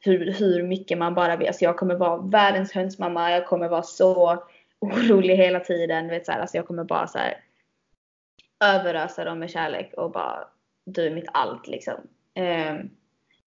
Hur, 0.00 0.32
hur 0.32 0.62
mycket 0.62 0.98
man 0.98 1.14
bara 1.14 1.36
vill. 1.36 1.46
Alltså 1.46 1.64
jag 1.64 1.76
kommer 1.76 1.94
vara 1.94 2.16
världens 2.16 2.72
hönsmamma. 2.72 3.30
Jag 3.30 3.46
kommer 3.46 3.68
vara 3.68 3.82
så 3.82 4.42
orolig 4.80 5.36
hela 5.36 5.60
tiden. 5.60 6.08
Vet, 6.08 6.26
så 6.26 6.32
här. 6.32 6.40
Alltså 6.40 6.56
jag 6.56 6.66
kommer 6.66 6.84
bara 6.84 7.06
så 7.06 7.18
här, 7.18 7.40
överösa 8.64 9.24
dem 9.24 9.38
med 9.38 9.50
kärlek 9.50 9.92
och 9.96 10.10
bara 10.10 10.48
du 10.86 11.06
är 11.06 11.10
mitt 11.10 11.28
allt 11.32 11.66
liksom. 11.66 11.94
Eh, 12.36 12.74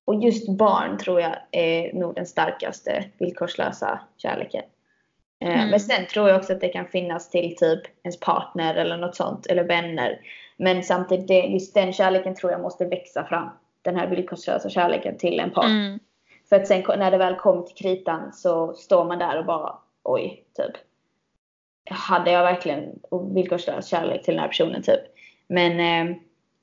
och 0.06 0.15
just 0.23 0.49
barn 0.49 0.97
tror 0.97 1.21
jag 1.21 1.36
är 1.52 1.93
nog 1.93 2.15
den 2.15 2.25
starkaste 2.25 3.06
villkorslösa 3.17 3.99
kärleken. 4.17 4.63
Eh, 4.63 4.69
Mm. 5.41 5.69
Men 5.69 5.80
sen 5.80 6.06
tror 6.06 6.30
jag 6.30 6.38
också 6.38 6.54
att 6.54 6.62
det 6.62 6.69
kan 6.69 6.86
finnas 6.86 7.30
till 7.30 7.56
typ 7.56 7.82
ens 8.04 8.19
partner 8.19 8.75
eller 8.75 8.97
något 8.97 9.15
sånt, 9.15 9.45
eller 9.45 9.63
vänner. 9.63 10.19
Men 10.58 10.84
samtidigt, 10.84 11.52
just 11.52 11.73
den 11.73 11.93
kärleken 11.93 12.36
tror 12.36 12.52
jag 12.52 12.62
måste 12.62 12.86
växa 12.86 13.25
fram. 13.25 13.49
Den 13.82 13.95
här 13.95 14.08
villkorslösa 14.08 14.69
kärleken 14.69 15.17
till 15.17 15.39
en 15.39 15.52
partner. 15.52 15.88
Mm. 15.88 15.99
För 16.49 16.56
att 16.56 16.67
sen 16.67 16.84
när 16.97 17.12
det 17.12 17.17
väl 17.17 17.36
kommer 17.36 17.62
till 17.62 17.75
kritan 17.75 18.34
så 18.34 18.73
står 18.73 19.06
man 19.06 19.19
där 19.19 19.39
och 19.39 19.45
bara 19.45 19.75
oj, 20.04 20.43
typ. 20.58 20.71
Hade 21.89 22.32
jag 22.32 22.43
verkligen 22.43 22.99
villkorslös 23.34 23.88
kärlek 23.88 24.23
till 24.23 24.34
den 24.34 24.41
här 24.41 24.47
personen 24.47 24.84
typ. 24.84 25.02
Men 25.47 25.80
eh, 25.80 26.15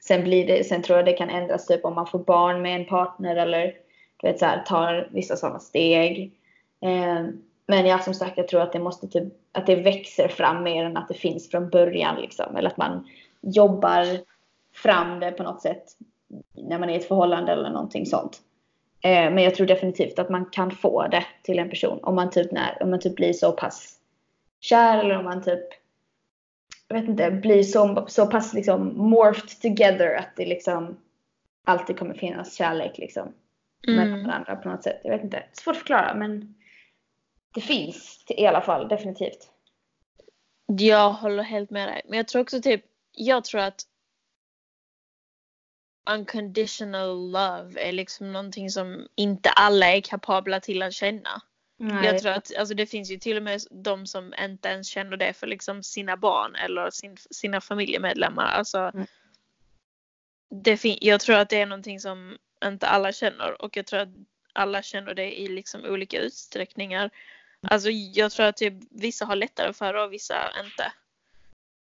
sen 0.09 0.25
blir 0.25 0.47
det, 0.47 0.65
sen 0.65 0.83
tror 0.83 0.99
jag 0.99 1.07
det 1.07 1.13
kan 1.13 1.31
ändras 1.31 1.67
typ 1.67 1.85
om 1.85 1.95
man 1.95 2.07
får 2.07 2.19
barn 2.19 2.63
med 2.63 2.81
en 2.81 2.87
partner 2.87 3.37
eller 3.37 3.75
du 4.17 4.29
vet 4.29 4.39
så 4.39 4.47
här, 4.47 4.63
tar 4.63 5.09
vissa 5.13 5.37
sådana 5.37 5.59
steg. 5.59 6.33
Eh, 6.81 7.27
men 7.67 7.87
ja, 7.87 7.99
som 7.99 8.15
sagt, 8.15 8.37
jag 8.37 8.49
tror 8.49 8.61
att 8.61 8.73
det 8.73 8.79
måste 8.79 9.09
typ, 9.09 9.25
att 9.53 9.67
det 9.67 9.77
växer 9.77 10.29
fram 10.29 10.63
mer 10.63 10.85
än 10.85 10.97
att 10.97 11.09
det 11.09 11.15
finns 11.15 11.51
från 11.51 11.71
början 11.71 12.21
liksom. 12.21 12.57
Eller 12.57 12.71
att 12.71 12.77
man 12.77 13.07
jobbar 13.41 14.07
fram 14.75 15.21
det 15.21 15.31
på 15.31 15.43
något 15.43 15.63
sätt 15.63 15.85
när 16.55 16.79
man 16.79 16.91
är 16.91 16.95
i 16.95 16.97
ett 16.97 17.09
förhållande 17.09 17.53
eller 17.53 17.71
någonting 17.71 18.07
sånt. 18.07 18.41
Eh, 19.01 19.31
men 19.31 19.39
jag 19.39 19.55
tror 19.55 19.67
definitivt 19.67 20.19
att 20.19 20.31
man 20.31 20.45
kan 20.45 20.71
få 20.71 21.07
det 21.09 21.25
till 21.43 21.59
en 21.59 21.71
person 21.71 22.01
om 22.03 22.15
man 22.15 22.31
typ, 22.31 22.53
när, 22.53 22.83
om 22.83 22.91
man 22.91 23.01
typ 23.01 23.17
blir 23.17 23.33
så 23.33 23.53
pass 23.53 23.99
kär 24.61 24.99
eller 24.99 25.19
om 25.19 25.25
man 25.25 25.43
typ 25.43 25.86
jag 26.89 27.01
vet 27.01 27.09
inte, 27.09 27.31
blir 27.31 27.63
så, 27.63 28.07
så 28.09 28.27
pass 28.27 28.55
liksom 28.55 28.99
morphed 28.99 29.61
together 29.61 30.15
att 30.15 30.37
det 30.37 30.47
liksom 30.47 30.97
alltid 31.65 31.99
kommer 31.99 32.15
finnas 32.15 32.55
kärlek 32.55 32.99
liksom 32.99 33.33
Mm. 33.89 34.11
mellan 34.11 34.27
varandra 34.27 34.57
på 34.57 34.69
något 34.69 34.83
sätt. 34.83 35.01
Jag 35.05 35.11
vet 35.11 35.25
inte, 35.25 35.45
svårt 35.53 35.73
att 35.73 35.79
förklara 35.79 36.15
men 36.15 36.55
det 37.55 37.61
finns 37.61 38.25
i 38.29 38.47
alla 38.47 38.61
fall 38.61 38.89
definitivt. 38.89 39.51
Jag 40.67 41.13
håller 41.13 41.43
helt 41.43 41.71
med 41.71 41.89
dig. 41.89 42.03
Men 42.05 42.17
jag 42.17 42.29
tror 42.29 42.43
också 42.43 42.63
typ, 42.63 42.85
jag 43.13 43.45
tror 43.45 43.61
att 43.61 43.83
unconditional 46.11 47.31
love 47.31 47.81
är 47.89 47.93
liksom 47.93 48.33
någonting 48.33 48.71
som 48.71 49.09
inte 49.15 49.51
alla 49.51 49.87
är 49.87 50.01
kapabla 50.01 50.61
till 50.61 50.83
att 50.83 50.93
känna. 50.93 51.43
Nej. 51.77 52.07
Jag 52.07 52.19
tror 52.23 52.33
att 52.33 52.57
alltså 52.57 52.75
det 52.75 52.87
finns 52.87 53.11
ju 53.11 53.17
till 53.19 53.37
och 53.37 53.43
med 53.43 53.61
de 53.71 54.07
som 54.07 54.35
inte 54.39 54.69
ens 54.69 54.89
känner 54.89 55.17
det 55.17 55.33
för 55.33 55.47
liksom 55.47 55.83
sina 55.83 56.17
barn 56.17 56.55
eller 56.55 56.91
sin, 56.91 57.17
sina 57.31 57.61
familjemedlemmar. 57.61 58.45
Alltså, 58.47 58.79
Mm. 58.79 59.07
det 60.51 60.77
fin- 60.77 60.99
jag 61.01 61.21
tror 61.21 61.37
att 61.37 61.49
det 61.49 61.61
är 61.61 61.67
någonting 61.67 62.01
som 62.01 62.39
inte 62.65 62.87
alla 62.87 63.13
känner 63.13 63.63
och 63.63 63.77
jag 63.77 63.87
tror 63.87 64.01
att 64.01 64.09
alla 64.53 64.83
känner 64.83 65.15
det 65.15 65.41
i 65.41 65.49
liksom 65.49 65.85
olika 65.85 66.21
utsträckningar. 66.21 67.11
Alltså 67.63 67.91
jag 67.91 68.33
tror 68.33 68.47
att 68.47 68.57
typ 68.57 68.75
vissa 68.91 69.25
har 69.25 69.37
lättare 69.37 69.73
för 69.73 69.93
det 69.95 70.03
och 70.03 70.13
vissa 70.13 70.53
inte. 70.65 70.93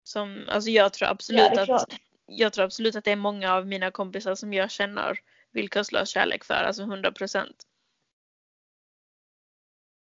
Som, 0.03 0.43
alltså 0.47 0.69
jag 0.69 0.93
tror 0.93 1.07
absolut 1.09 1.51
Ja, 1.55 1.75
att 1.75 1.93
jag 2.25 2.53
tror 2.53 2.65
absolut 2.65 2.95
att 2.95 3.03
det 3.03 3.11
är 3.11 3.15
många 3.15 3.53
av 3.53 3.67
mina 3.67 3.91
kompisar 3.91 4.35
som 4.35 4.53
jag 4.53 4.71
känner 4.71 5.19
villkorslös 5.51 6.09
kärlek 6.09 6.43
för, 6.43 6.53
alltså 6.53 6.83
100 6.83 7.11
procent. 7.11 7.65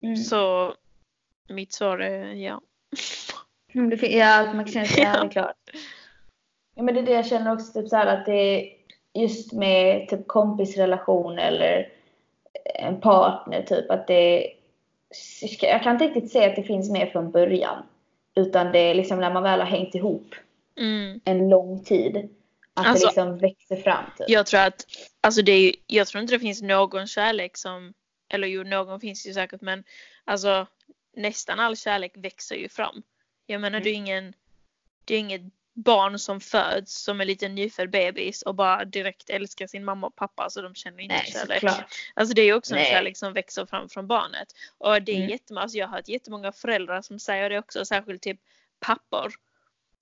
Mm. 0.03 0.15
Så 0.15 0.73
mitt 1.49 1.73
svar 1.73 1.97
är 1.99 2.33
ja. 2.33 2.61
Mm, 3.75 3.89
det 3.89 3.97
fin- 3.97 4.17
ja, 4.17 4.53
man 4.53 4.67
känner 4.67 4.85
sig 4.85 5.03
Ja. 5.03 5.29
klart. 5.29 5.55
Ja, 6.75 6.83
men 6.83 6.93
det 6.93 6.99
är 7.01 7.05
det 7.05 7.11
jag 7.13 7.25
känner 7.27 7.53
också, 7.53 7.73
typ 7.81 7.89
så 7.89 7.95
här, 7.95 8.05
att 8.17 8.25
det 8.25 8.31
är 8.33 8.69
just 9.13 9.53
med 9.53 10.07
typ 10.09 10.27
kompisrelation 10.27 11.39
eller 11.39 11.91
en 12.75 13.01
partner, 13.01 13.61
typ 13.63 13.91
att 13.91 14.07
det 14.07 14.53
jag 15.61 15.83
kan 15.83 15.93
inte 15.93 16.05
riktigt 16.05 16.31
säga 16.31 16.49
att 16.49 16.55
det 16.55 16.63
finns 16.63 16.89
med 16.91 17.11
från 17.11 17.31
början. 17.31 17.83
Utan 18.35 18.71
det 18.71 18.79
är 18.79 18.95
liksom 18.95 19.19
när 19.19 19.33
man 19.33 19.43
väl 19.43 19.59
har 19.59 19.67
hängt 19.67 19.95
ihop 19.95 20.35
Mm. 20.79 21.21
en 21.25 21.49
lång 21.49 21.83
tid. 21.83 22.29
Att 22.73 22.85
Alltså- 22.87 23.05
det 23.05 23.09
liksom 23.09 23.37
växer 23.37 23.75
fram. 23.75 24.03
Typ. 24.17 24.29
Jag 24.29 24.45
tror 24.45 24.59
att, 24.59 24.85
alltså 25.21 25.41
det 25.41 25.51
är 25.51 25.75
jag 25.87 26.07
tror 26.07 26.21
inte 26.21 26.33
det 26.33 26.39
finns 26.39 26.61
någon 26.61 27.07
kärlek 27.07 27.57
som, 27.57 27.93
eller 28.33 28.47
jo 28.47 28.63
någon 28.63 28.99
finns 28.99 29.25
ju 29.27 29.33
säkert 29.33 29.61
men 29.61 29.83
alltså 30.25 30.67
nästan 31.15 31.59
all 31.59 31.77
kärlek 31.77 32.11
växer 32.15 32.55
ju 32.55 32.69
fram. 32.69 33.03
Jag 33.45 33.61
menar 33.61 33.77
Mm. 33.77 33.83
det 33.83 33.89
är 33.89 33.93
ingen, 33.95 34.33
det 35.05 35.15
är 35.15 35.19
inget 35.19 35.41
barn 35.75 36.19
som 36.19 36.39
föds 36.41 37.03
som 37.03 37.21
en 37.21 37.27
liten 37.27 37.55
nyfödd 37.55 37.89
bebis 37.89 38.41
och 38.41 38.55
bara 38.55 38.85
direkt 38.85 39.29
älskar 39.29 39.67
sin 39.67 39.85
mamma 39.85 40.07
och 40.07 40.15
pappa 40.15 40.49
så 40.49 40.61
de 40.61 40.75
känner 40.75 40.99
inte 40.99 41.15
Nej, 41.15 41.31
kärlek. 41.31 41.59
såklart. 41.59 41.85
Alltså 42.13 42.33
det 42.33 42.41
är 42.41 42.45
ju 42.45 42.53
också 42.53 42.73
en 42.73 42.81
Nej. 42.81 42.91
kärlek 42.91 43.17
som 43.17 43.33
växer 43.33 43.65
fram 43.65 43.89
från 43.89 44.07
barnet. 44.07 44.47
Och 44.77 45.01
det 45.01 45.11
är 45.11 45.15
Mm. 45.17 45.29
jättemånga, 45.29 45.61
alltså 45.61 45.77
jag 45.77 45.87
har 45.87 45.95
hört 45.97 46.07
jättemånga 46.07 46.51
föräldrar 46.51 47.01
som 47.01 47.19
säger 47.19 47.49
det 47.49 47.59
också, 47.59 47.85
särskilt 47.85 48.21
typ 48.21 48.39
pappor. 48.79 49.33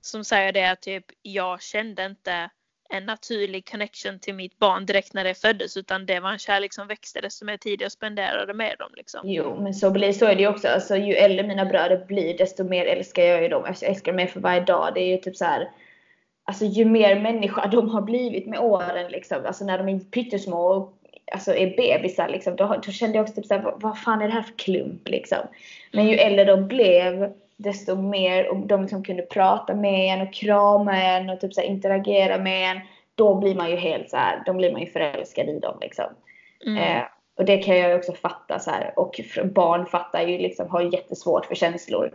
Som 0.01 0.25
säger 0.25 0.51
det 0.51 0.71
att 0.71 0.81
typ 0.81 1.05
jag 1.21 1.61
kände 1.61 2.05
inte 2.05 2.49
en 2.91 3.05
naturlig 3.05 3.69
connection 3.71 4.19
till 4.19 4.33
mitt 4.35 4.59
barn 4.59 4.85
direkt 4.85 5.13
när 5.13 5.23
det 5.23 5.33
föddes 5.33 5.77
utan 5.77 6.05
det 6.05 6.19
var 6.19 6.29
en 6.31 6.39
kärlek 6.39 6.73
som 6.73 6.87
växte 6.87 7.21
desto 7.21 7.45
mer 7.45 7.57
tid 7.57 7.81
jag 7.81 7.91
spenderade 7.91 8.53
med 8.53 8.75
dem 8.79 8.91
liksom. 8.95 9.21
Jo, 9.23 9.61
men 9.61 9.73
så, 9.73 9.91
blir, 9.91 10.13
så 10.13 10.25
är 10.25 10.35
det 10.35 10.41
ju 10.41 10.47
också. 10.47 10.67
Alltså, 10.67 10.95
ju 10.95 11.13
äldre 11.13 11.47
mina 11.47 11.65
bröder 11.65 12.05
blir, 12.05 12.37
desto 12.37 12.63
mer 12.63 12.85
älskar 12.85 13.23
jag 13.23 13.41
ju 13.41 13.47
dem. 13.47 13.63
Alltså, 13.65 13.85
jag 13.85 13.91
älskar 13.91 14.11
dem 14.11 14.17
mer 14.17 14.27
för 14.27 14.39
varje 14.39 14.61
dag. 14.61 14.91
Det 14.93 15.01
är 15.01 15.11
ju 15.11 15.17
typ 15.17 15.37
så 15.37 15.45
här. 15.45 15.69
Alltså 16.43 16.65
ju 16.65 16.85
mer 16.85 17.19
människa 17.19 17.67
de 17.67 17.89
har 17.89 18.01
blivit 18.01 18.47
med 18.47 18.59
åren 18.59 19.11
liksom. 19.11 19.45
Alltså 19.45 19.65
när 19.65 19.77
de 19.77 19.89
är 19.89 19.99
pyttesmå 19.99 20.57
och 20.57 20.93
alltså, 21.31 21.55
är 21.55 21.77
bebisar 21.77 22.29
liksom. 22.29 22.55
Då, 22.55 22.81
då 22.85 22.91
kände 22.91 23.17
jag 23.17 23.23
också 23.23 23.35
typ 23.35 23.45
så 23.45 23.53
här, 23.53 23.61
vad, 23.61 23.81
vad 23.81 23.99
fan 23.99 24.21
är 24.21 24.27
det 24.27 24.33
här 24.33 24.41
för 24.41 24.57
klump 24.57 25.07
liksom. 25.07 25.39
Men 25.91 26.07
ju 26.07 26.15
äldre 26.15 26.45
de 26.45 26.67
blev, 26.67 27.33
desto 27.61 27.95
mer 27.95 28.47
och 28.47 28.57
de 28.57 28.81
liksom 28.81 29.03
kunde 29.03 29.23
prata 29.23 29.75
med 29.75 30.13
en 30.13 30.27
och 30.27 30.33
krama 30.33 31.03
en 31.03 31.29
och 31.29 31.39
typ 31.39 31.53
så 31.53 31.61
interagera 31.61 32.37
med 32.37 32.71
en. 32.71 32.79
Då 33.15 33.35
blir 33.35 33.55
man 33.55 33.69
ju 33.69 33.75
helt 33.75 34.09
så 34.09 34.17
här, 34.17 34.43
då 34.45 34.53
blir 34.53 34.71
man 34.71 34.81
ju 34.81 34.87
förälskad 34.87 35.49
i 35.49 35.59
dem 35.59 35.77
liksom. 35.81 36.05
Mm. 36.65 36.77
Eh, 36.77 37.03
och 37.37 37.45
det 37.45 37.57
kan 37.57 37.77
jag 37.77 37.89
ju 37.89 37.95
också 37.95 38.13
fatta 38.13 38.59
så 38.59 38.71
här. 38.71 38.93
Och 38.95 39.21
barn 39.43 39.85
fattar 39.85 40.21
ju 40.21 40.37
liksom, 40.37 40.69
har 40.69 40.81
ju 40.81 40.89
jättesvårt 40.89 41.45
för 41.45 41.55
känslor. 41.55 42.13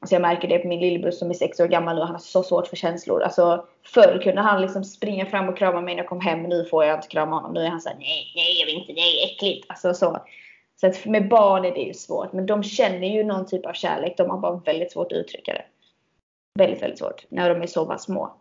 Alltså 0.00 0.14
jag 0.14 0.22
märker 0.22 0.48
det 0.48 0.58
på 0.58 0.68
min 0.68 0.80
lillebror 0.80 1.10
som 1.10 1.30
är 1.30 1.34
sex 1.34 1.60
år 1.60 1.66
gammal 1.66 1.96
nu. 1.96 2.02
Han 2.02 2.10
har 2.10 2.18
så 2.18 2.42
svårt 2.42 2.66
för 2.66 2.76
känslor. 2.76 3.22
Alltså 3.22 3.64
förr 3.86 4.20
kunde 4.22 4.40
han 4.40 4.60
liksom 4.60 4.84
springa 4.84 5.26
fram 5.26 5.48
och 5.48 5.58
krama 5.58 5.80
mig 5.80 5.94
när 5.94 6.02
jag 6.02 6.08
kom 6.08 6.20
hem. 6.20 6.42
Nu 6.42 6.64
får 6.64 6.84
jag 6.84 6.98
inte 6.98 7.08
krama 7.08 7.36
honom. 7.36 7.52
Nu 7.52 7.60
är 7.60 7.68
han 7.68 7.80
såhär, 7.80 7.96
nej, 7.98 8.32
nej 8.36 8.60
jag 8.60 8.66
vill 8.66 8.74
inte, 8.74 8.92
är 8.92 9.26
äckligt. 9.26 9.66
Alltså 9.68 9.94
så. 9.94 10.18
Så 10.80 10.86
att 10.86 11.06
med 11.06 11.28
barn 11.28 11.64
är 11.64 11.74
det 11.74 11.80
ju 11.80 11.94
svårt. 11.94 12.32
Men 12.32 12.46
de 12.46 12.62
känner 12.62 13.08
ju 13.08 13.24
någon 13.24 13.46
typ 13.46 13.66
av 13.66 13.72
kärlek. 13.72 14.16
De 14.16 14.30
har 14.30 14.38
bara 14.38 14.56
väldigt 14.56 14.92
svårt 14.92 15.12
att 15.12 15.18
uttrycka 15.18 15.52
det. 15.52 15.64
Väldigt, 16.58 16.82
väldigt 16.82 16.98
svårt. 16.98 17.26
När 17.28 17.54
de 17.54 17.62
är 17.62 17.66
så 17.66 17.86
pass 17.86 18.04
små. 18.04 18.32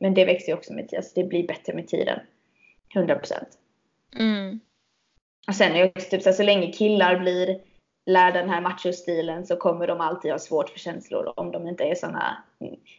Men 0.00 0.14
det 0.14 0.24
växer 0.24 0.48
ju 0.48 0.54
också 0.54 0.72
med 0.72 0.88
tiden. 0.88 0.98
Alltså 0.98 1.20
det 1.20 1.24
blir 1.24 1.46
bättre 1.46 1.74
med 1.74 1.88
tiden. 1.88 2.20
100%. 2.94 3.32
Mm. 4.18 4.60
Och 5.48 5.54
sen 5.54 5.72
är 5.72 5.78
det 5.78 5.92
också 5.96 6.10
typ 6.10 6.22
så, 6.22 6.28
här, 6.28 6.36
så 6.36 6.42
länge 6.42 6.72
killar 6.72 7.18
blir 7.18 7.60
lärda 8.06 8.40
den 8.40 8.50
här 8.50 8.60
machostilen 8.60 9.46
så 9.46 9.56
kommer 9.56 9.86
de 9.86 10.00
alltid 10.00 10.30
ha 10.30 10.38
svårt 10.38 10.70
för 10.70 10.78
känslor 10.78 11.32
om 11.36 11.52
de 11.52 11.68
inte 11.68 11.84
är 11.84 11.94
såna 11.94 12.42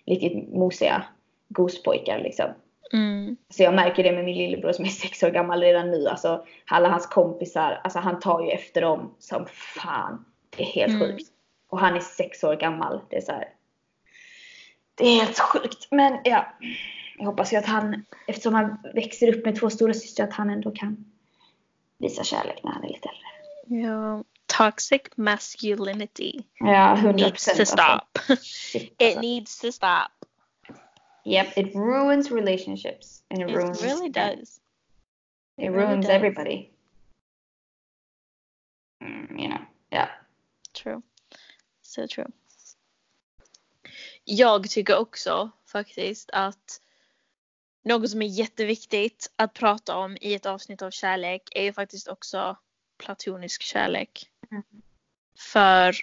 riktigt 0.06 0.54
mosiga 0.54 1.06
gospojkar 1.50 2.20
liksom. 2.20 2.46
Mm. 2.94 3.38
Så 3.50 3.64
jag 3.64 3.74
märker 3.74 4.04
det 4.04 4.12
med 4.12 4.26
min 4.26 4.38
lillebror 4.38 4.72
som 4.72 4.86
är 4.86 4.90
sex 4.90 5.24
år 5.24 5.30
gammal 5.30 5.62
redan 5.62 5.92
nu. 5.92 6.08
Alltså 6.08 6.46
alla 6.66 6.90
hans 6.90 7.08
kompisar, 7.08 7.82
alltså 7.84 8.00
han 8.00 8.20
tar 8.20 8.42
ju 8.44 8.50
efter 8.50 8.82
dem 8.82 9.16
som 9.20 9.46
fan. 9.46 10.26
Det 10.58 10.64
är 10.64 10.68
helt 10.68 10.94
Mm. 10.94 11.08
sjukt. 11.08 11.30
Och 11.70 11.80
han 11.80 11.96
är 11.96 12.00
sex 12.00 12.44
år 12.44 12.56
gammal. 12.56 13.02
Det 13.10 13.16
är 13.18 13.22
så 13.22 13.32
här. 13.32 13.48
Det 14.96 15.04
är 15.08 15.16
helt 15.20 15.40
sjukt. 15.40 15.88
Men 15.92 16.20
ja. 16.24 16.46
Jag 17.18 17.26
hoppas 17.26 17.54
ju 17.54 17.58
att 17.58 17.66
han, 17.66 18.06
eftersom 18.28 18.54
han 18.54 18.78
växer 18.94 19.36
upp 19.38 19.46
med 19.46 19.60
två 19.60 19.70
stora 19.70 19.94
systrar 19.94 20.28
att 20.28 20.34
han 20.34 20.50
ändå 20.50 20.72
kan 20.72 21.06
visa 21.98 22.24
kärlek 22.24 22.60
när 22.64 22.72
han 22.72 22.84
är 22.84 22.88
lite 22.88 23.10
äldre. 23.10 23.84
Ja. 23.90 24.24
Toxic 24.58 25.02
masculinity 25.16 26.42
Ja, 26.60 26.96
100% 26.96 27.14
needs 27.16 27.46
to 27.46 27.52
alltså. 27.52 27.66
stop. 27.66 28.36
Shit, 28.42 28.84
It 28.84 29.02
alltså. 29.02 29.22
needs 29.22 29.60
to 29.62 29.72
stop. 29.72 30.12
Yep, 31.26 31.58
it 31.58 31.76
ruins 31.76 32.32
relationships. 32.32 33.24
And 33.30 33.42
it, 33.42 33.50
It 33.50 33.56
ruins 33.56 33.84
really 33.84 34.10
does. 34.10 34.60
It, 35.58 35.66
It 35.66 35.70
really 35.72 35.88
ruins 35.88 36.06
does. 36.06 36.16
everybody. 36.16 36.72
Mm, 39.04 39.40
you 39.40 39.48
know, 39.50 39.62
yeah. 39.92 40.10
True. 40.74 41.02
So 41.82 42.08
true. 42.08 42.28
Jag 44.24 44.70
tycker 44.70 44.98
också 44.98 45.52
faktiskt 45.66 46.30
att 46.34 46.82
något 47.84 48.10
som 48.10 48.22
är 48.22 48.28
jätteviktigt 48.28 49.32
att 49.36 49.54
prata 49.54 49.98
om 49.98 50.18
i 50.22 50.34
ett 50.34 50.46
avsnitt 50.46 50.82
av 50.82 50.92
kärlek 50.92 51.42
är 51.52 51.64
ju 51.64 51.74
faktiskt 51.74 52.08
också 52.08 52.58
platonisk 52.98 53.62
kärlek. 53.62 54.30
Mm. 54.52 54.64
För 55.38 55.96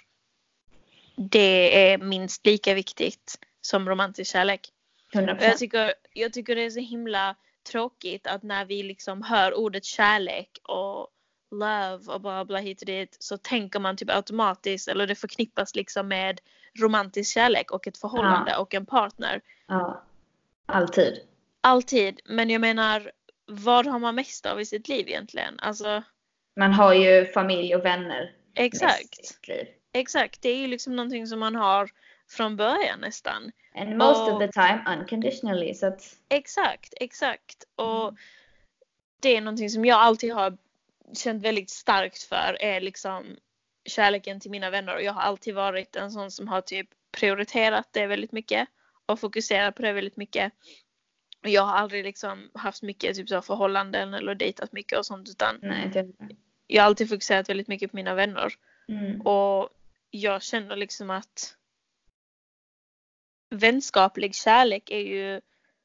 det 1.15 1.91
är 1.91 1.97
minst 1.97 2.45
lika 2.45 2.73
viktigt 2.73 3.39
som 3.61 3.89
romantisk 3.89 4.31
kärlek. 4.31 4.73
100%. 5.13 5.37
Och 5.37 5.43
jag 5.43 5.57
tycker, 5.57 5.93
jag 6.13 6.33
tycker 6.33 6.55
det 6.55 6.65
är 6.65 6.69
så 6.69 6.79
himla 6.79 7.35
tråkigt 7.71 8.27
att 8.27 8.43
när 8.43 8.65
vi 8.65 8.83
liksom 8.83 9.21
hör 9.23 9.53
ordet 9.53 9.85
kärlek 9.85 10.49
och 10.63 11.07
love 11.51 12.13
och 12.13 12.21
bla 12.21 12.45
bla 12.45 12.59
hit 12.59 12.81
och 12.81 12.85
dit 12.85 13.17
så 13.19 13.37
tänker 13.37 13.79
man 13.79 13.97
typ 13.97 14.09
automatiskt 14.09 14.87
eller 14.87 15.07
det 15.07 15.15
förknippas 15.15 15.75
liksom 15.75 16.07
med 16.07 16.39
romantisk 16.79 17.33
kärlek 17.33 17.71
och 17.71 17.87
ett 17.87 17.97
förhållande 17.97 18.57
och 18.57 18.73
en 18.73 18.85
partner. 18.85 19.41
Ja. 19.67 20.03
Alltid. 20.65 21.19
Alltid. 21.61 22.19
Men 22.25 22.49
jag 22.49 22.61
menar 22.61 23.11
vad 23.45 23.87
har 23.87 23.99
man 23.99 24.15
mest 24.15 24.45
av 24.45 24.61
i 24.61 24.65
sitt 24.65 24.87
liv 24.87 25.07
egentligen? 25.07 25.59
Alltså 25.59 26.03
Man 26.55 26.73
har 26.73 26.93
ju 26.93 27.25
familj 27.25 27.75
och 27.75 27.85
vänner. 27.85 28.35
exakt. 28.55 29.39
Exakt. 29.93 30.41
Det 30.41 30.49
är 30.49 30.57
ju 30.57 30.67
liksom 30.67 30.95
någonting 30.95 31.27
som 31.27 31.39
man 31.39 31.55
har 31.55 31.89
från 32.29 32.55
början 32.55 32.99
nästan. 32.99 33.51
And 33.75 33.97
most 33.97 34.19
Och- 34.21 34.33
of 34.33 34.39
the 34.39 34.51
time 34.51 34.83
unconditionally. 34.97 35.73
Så 35.73 35.87
att, 35.87 36.15
Exakt, 36.29 36.93
exakt. 36.97 37.63
Och 37.75 38.15
det 39.21 39.37
är 39.37 39.41
någonting 39.41 39.69
som 39.69 39.85
jag 39.85 39.99
alltid 39.99 40.33
har 40.33 40.57
känt 41.13 41.43
väldigt 41.43 41.69
starkt 41.69 42.23
för 42.23 42.57
är 42.59 42.81
liksom 42.81 43.35
kärleken 43.85 44.39
till 44.39 44.51
mina 44.51 44.69
vänner 44.69 44.95
och 44.95 45.01
jag 45.03 45.13
har 45.13 45.21
alltid 45.21 45.55
varit 45.55 45.95
en 45.95 46.11
sån 46.11 46.31
som 46.31 46.47
har 46.47 46.61
typ 46.61 46.89
prioriterat 47.11 47.87
det 47.91 48.07
väldigt 48.07 48.31
mycket 48.31 48.67
och 49.05 49.19
fokuserat 49.19 49.75
på 49.75 49.81
det 49.81 49.93
väldigt 49.93 50.17
mycket. 50.17 50.53
Jag 51.41 51.61
har 51.61 51.75
aldrig 51.75 52.03
liksom 52.03 52.51
haft 52.53 52.83
mycket 52.83 53.15
typ 53.15 53.29
så 53.29 53.41
förhållanden 53.41 54.13
eller 54.13 54.35
dejtat 54.35 54.71
mycket 54.71 54.99
och 54.99 55.05
sånt 55.05 55.29
utan 55.29 55.59
Nej, 55.61 56.13
jag 56.67 56.81
har 56.83 56.87
alltid 56.87 57.09
fokuserat 57.09 57.49
väldigt 57.49 57.67
mycket 57.67 57.91
på 57.91 57.95
mina 57.95 58.13
vänner. 58.13 58.53
Mm. 58.87 59.21
Och 59.21 59.69
jag 60.11 60.41
känner 60.41 60.75
liksom 60.75 61.09
att 61.09 61.56
vänskaplig 63.49 64.35
kärlek 64.35 64.89
är 64.91 64.99
ju 64.99 65.41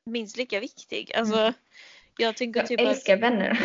minst 0.06 0.36
lika 0.36 0.60
viktig. 0.60 1.12
Alltså, 1.16 1.38
Mm. 1.40 1.52
jag 2.18 2.36
tänker 2.36 2.60
Jag 2.60 2.68
typ 2.68 2.80
att, 2.80 2.86
älskar 2.86 3.16
vänner. 3.16 3.60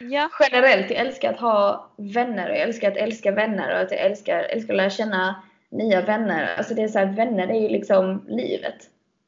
ja, 0.00 0.30
Generellt, 0.40 0.90
jag 0.90 0.98
älskar 0.98 1.30
att 1.32 1.40
ha 1.40 1.90
vänner 1.96 2.50
och 2.50 2.56
jag 2.56 2.62
älskar 2.62 2.90
att 2.90 2.96
älska 2.96 3.30
vänner 3.30 3.74
och 3.74 3.80
att 3.80 3.90
jag 3.90 4.00
älskar, 4.00 4.42
älskar 4.42 4.74
att 4.74 4.76
lära 4.76 4.90
känna 4.90 5.42
nya 5.70 6.02
vänner. 6.02 6.54
Alltså 6.56 6.74
det 6.74 6.82
är 6.82 6.88
så 6.88 6.98
här, 6.98 7.06
vänner 7.06 7.48
är 7.48 7.60
ju 7.60 7.68
liksom 7.68 8.24
livet. 8.28 8.76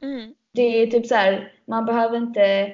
mm, 0.02 0.34
Det 0.52 0.62
är 0.62 0.86
typ 0.86 1.06
så 1.06 1.14
här, 1.14 1.52
man 1.64 1.86
behöver 1.86 2.16
inte... 2.16 2.72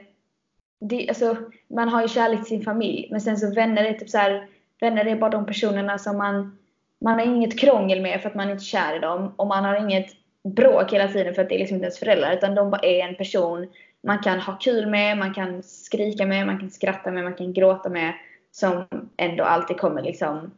Det, 0.81 1.09
alltså, 1.09 1.37
man 1.69 1.89
har 1.89 2.03
ju 2.03 2.09
kärlek 2.09 2.39
till 2.39 2.49
sin 2.49 2.63
familj, 2.65 3.09
men 3.11 3.21
sen 3.21 3.37
så 3.37 3.55
vänner 3.55 3.85
är 3.85 3.93
typ 3.93 4.11
så 4.11 4.19
här, 4.19 4.49
vänner 4.81 5.05
är 5.05 5.17
bara 5.17 5.31
de 5.31 5.47
personerna 5.47 5.99
som 5.99 6.17
man... 6.19 6.59
Man 7.01 7.15
har 7.19 7.27
inget 7.27 7.59
krångel 7.59 8.01
med 8.03 8.23
för 8.23 8.29
att 8.29 8.35
man 8.35 8.51
inte 8.51 8.63
är 8.63 8.65
kär 8.65 8.97
i 8.97 8.99
dem 8.99 9.35
och 9.37 9.47
man 9.47 9.65
har 9.65 9.77
inget 9.77 10.07
bråk 10.45 10.93
hela 10.93 11.09
tiden 11.09 11.35
för 11.35 11.43
att 11.43 11.49
det 11.49 11.55
är 11.55 11.59
liksom 11.59 11.75
inte 11.75 11.85
ens 11.85 11.99
föräldrar 11.99 12.33
utan 12.33 12.55
de 12.55 12.71
bara 12.71 12.81
är 12.81 13.09
en 13.09 13.15
person 13.15 13.69
man 14.03 14.19
kan 14.19 14.41
ha 14.41 14.59
kul 14.59 14.87
med, 14.87 15.19
man 15.19 15.35
kan 15.35 15.63
skrika 15.63 16.27
med, 16.27 16.47
man 16.47 16.59
kan 16.59 16.71
skratta 16.71 17.11
med, 17.11 17.25
man 17.25 17.35
kan 17.35 17.53
gråta 17.53 17.89
med 17.89 18.13
som 18.51 18.85
ändå 19.17 19.45
alltid 19.45 19.77
kommer 19.77 20.03
liksom 20.03 20.51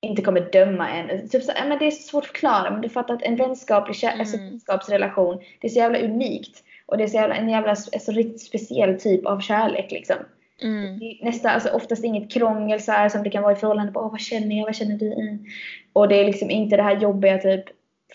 inte 0.00 0.22
kommer 0.22 0.40
döma 0.52 0.90
en. 0.90 1.28
Typ 1.28 1.42
så, 1.42 1.52
men 1.68 1.78
det 1.78 1.86
är 1.86 1.90
så 1.90 2.02
svårt 2.02 2.24
att 2.24 2.30
förklara 2.30 2.70
men 2.70 2.80
du 2.80 2.88
fattar 2.88 3.14
att 3.14 3.22
en 3.22 3.36
vänskaplig 3.36 4.04
alltså, 4.04 4.36
Mm. 4.36 4.50
vänskapsrelation 4.50 5.40
det 5.60 5.66
är 5.66 5.70
så 5.70 5.78
jävla 5.78 5.98
unikt 5.98 6.62
och 6.86 6.98
det 6.98 7.04
är 7.04 7.08
så 7.08 7.16
jävla, 7.16 7.34
en 7.34 7.48
jävla 7.48 7.70
alltså, 7.70 8.12
riktigt 8.12 8.42
speciell 8.42 9.00
typ 9.00 9.26
av 9.26 9.40
kärlek 9.40 9.90
liksom. 9.90 10.16
mm, 10.62 10.98
Det 10.98 11.04
är 11.04 11.24
Nästa, 11.24 11.50
alltså 11.50 11.68
oftast 11.68 12.04
inget 12.04 12.32
krångel 12.32 12.80
så 12.80 12.92
här, 12.92 13.08
som 13.08 13.22
det 13.22 13.30
kan 13.30 13.42
vara 13.42 13.52
i 13.52 13.56
förhållande 13.56 13.92
på 13.92 14.00
Åh, 14.00 14.10
vad 14.10 14.20
känner 14.20 14.56
jag, 14.56 14.64
vad 14.64 14.76
känner 14.76 14.96
du? 14.96 15.12
Mm. 15.12 15.38
Och 15.92 16.08
det 16.08 16.20
är 16.20 16.24
liksom 16.24 16.50
inte 16.50 16.76
det 16.76 16.82
här 16.82 17.00
jobbiga 17.00 17.38
typ 17.38 17.64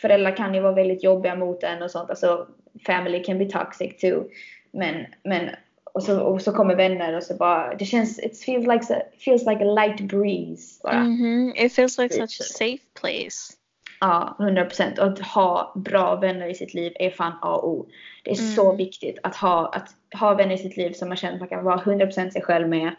Föräldrar 0.02 0.38
kan 0.38 0.54
ju 0.54 0.60
vara 0.60 0.74
väldigt 0.74 1.04
jobbiga 1.04 1.36
mot 1.36 1.64
en 1.64 1.82
och 1.82 1.92
sånt. 1.92 2.10
Alltså 2.10 2.48
family 2.86 3.24
can 3.24 3.38
be 3.38 3.46
toxic 3.46 3.98
too. 4.02 4.24
Men, 4.72 5.06
men 5.24 5.50
och 5.94 6.04
så, 6.04 6.22
och 6.22 6.42
så 6.42 6.52
kommer 6.52 6.76
vänner 6.76 7.16
och 7.18 7.24
så 7.24 7.34
bara 7.34 7.76
det 7.76 7.86
känns, 7.86 8.20
it 8.20 8.44
feels 8.46 8.68
like, 8.68 8.94
a, 8.94 9.02
feels 9.26 9.46
like 9.46 9.64
a 9.66 9.74
light 9.74 10.02
breeze 10.02 10.80
bara. 10.84 11.00
mhm. 11.04 11.54
It 11.56 11.74
feels 11.74 11.98
like 11.98 12.14
such 12.14 12.24
a 12.24 12.44
så. 12.44 12.44
safe 12.44 12.84
place. 13.02 13.54
Ja, 14.02 14.36
100%. 14.40 15.00
Och 15.00 15.08
att 15.08 15.20
ha 15.20 15.74
bra 15.76 16.16
vänner 16.16 16.48
i 16.48 16.56
sitt 16.56 16.74
liv 16.74 16.92
är 17.00 17.10
fan 17.10 17.34
A 17.42 17.56
och 17.56 17.70
O. 17.70 17.86
Det 18.24 18.32
är 18.32 18.36
så 18.36 18.66
Mm. 18.66 18.78
viktigt 18.78 19.18
att 19.24 19.36
ha, 19.36 19.68
att 19.68 20.20
ha 20.20 20.34
vänner 20.34 20.56
i 20.56 20.58
sitt 20.58 20.78
liv 20.78 20.92
som 20.94 21.08
man 21.08 21.18
känner 21.18 21.34
att 21.34 21.40
man 21.40 21.50
kan 21.50 21.64
vara 21.64 21.80
100% 21.82 22.30
sig 22.32 22.42
själv 22.42 22.70
med. 22.70 22.96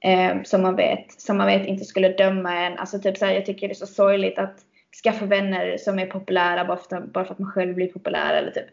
Eh, 0.00 0.42
som, 0.44 0.62
man 0.62 0.76
vet, 0.76 1.20
som 1.20 1.36
man 1.36 1.46
vet 1.46 1.66
inte 1.66 1.84
skulle 1.84 2.08
döma 2.08 2.54
en. 2.56 2.78
Alltså 2.78 2.98
typ 2.98 3.16
så 3.16 3.24
här, 3.24 3.32
jag 3.32 3.46
tycker 3.46 3.68
det 3.68 3.72
är 3.72 3.74
så 3.74 3.86
sorgligt 3.86 4.38
att 4.38 4.56
skaffa 5.04 5.26
vänner 5.26 5.76
som 5.76 5.98
är 5.98 6.06
populära 6.06 6.64
bara 6.64 6.76
för, 6.76 7.00
bara 7.00 7.24
för 7.24 7.32
att 7.32 7.38
man 7.38 7.50
själv 7.52 7.74
blir 7.74 7.92
populär. 7.92 8.34
Eller 8.34 8.50
typ 8.50 8.66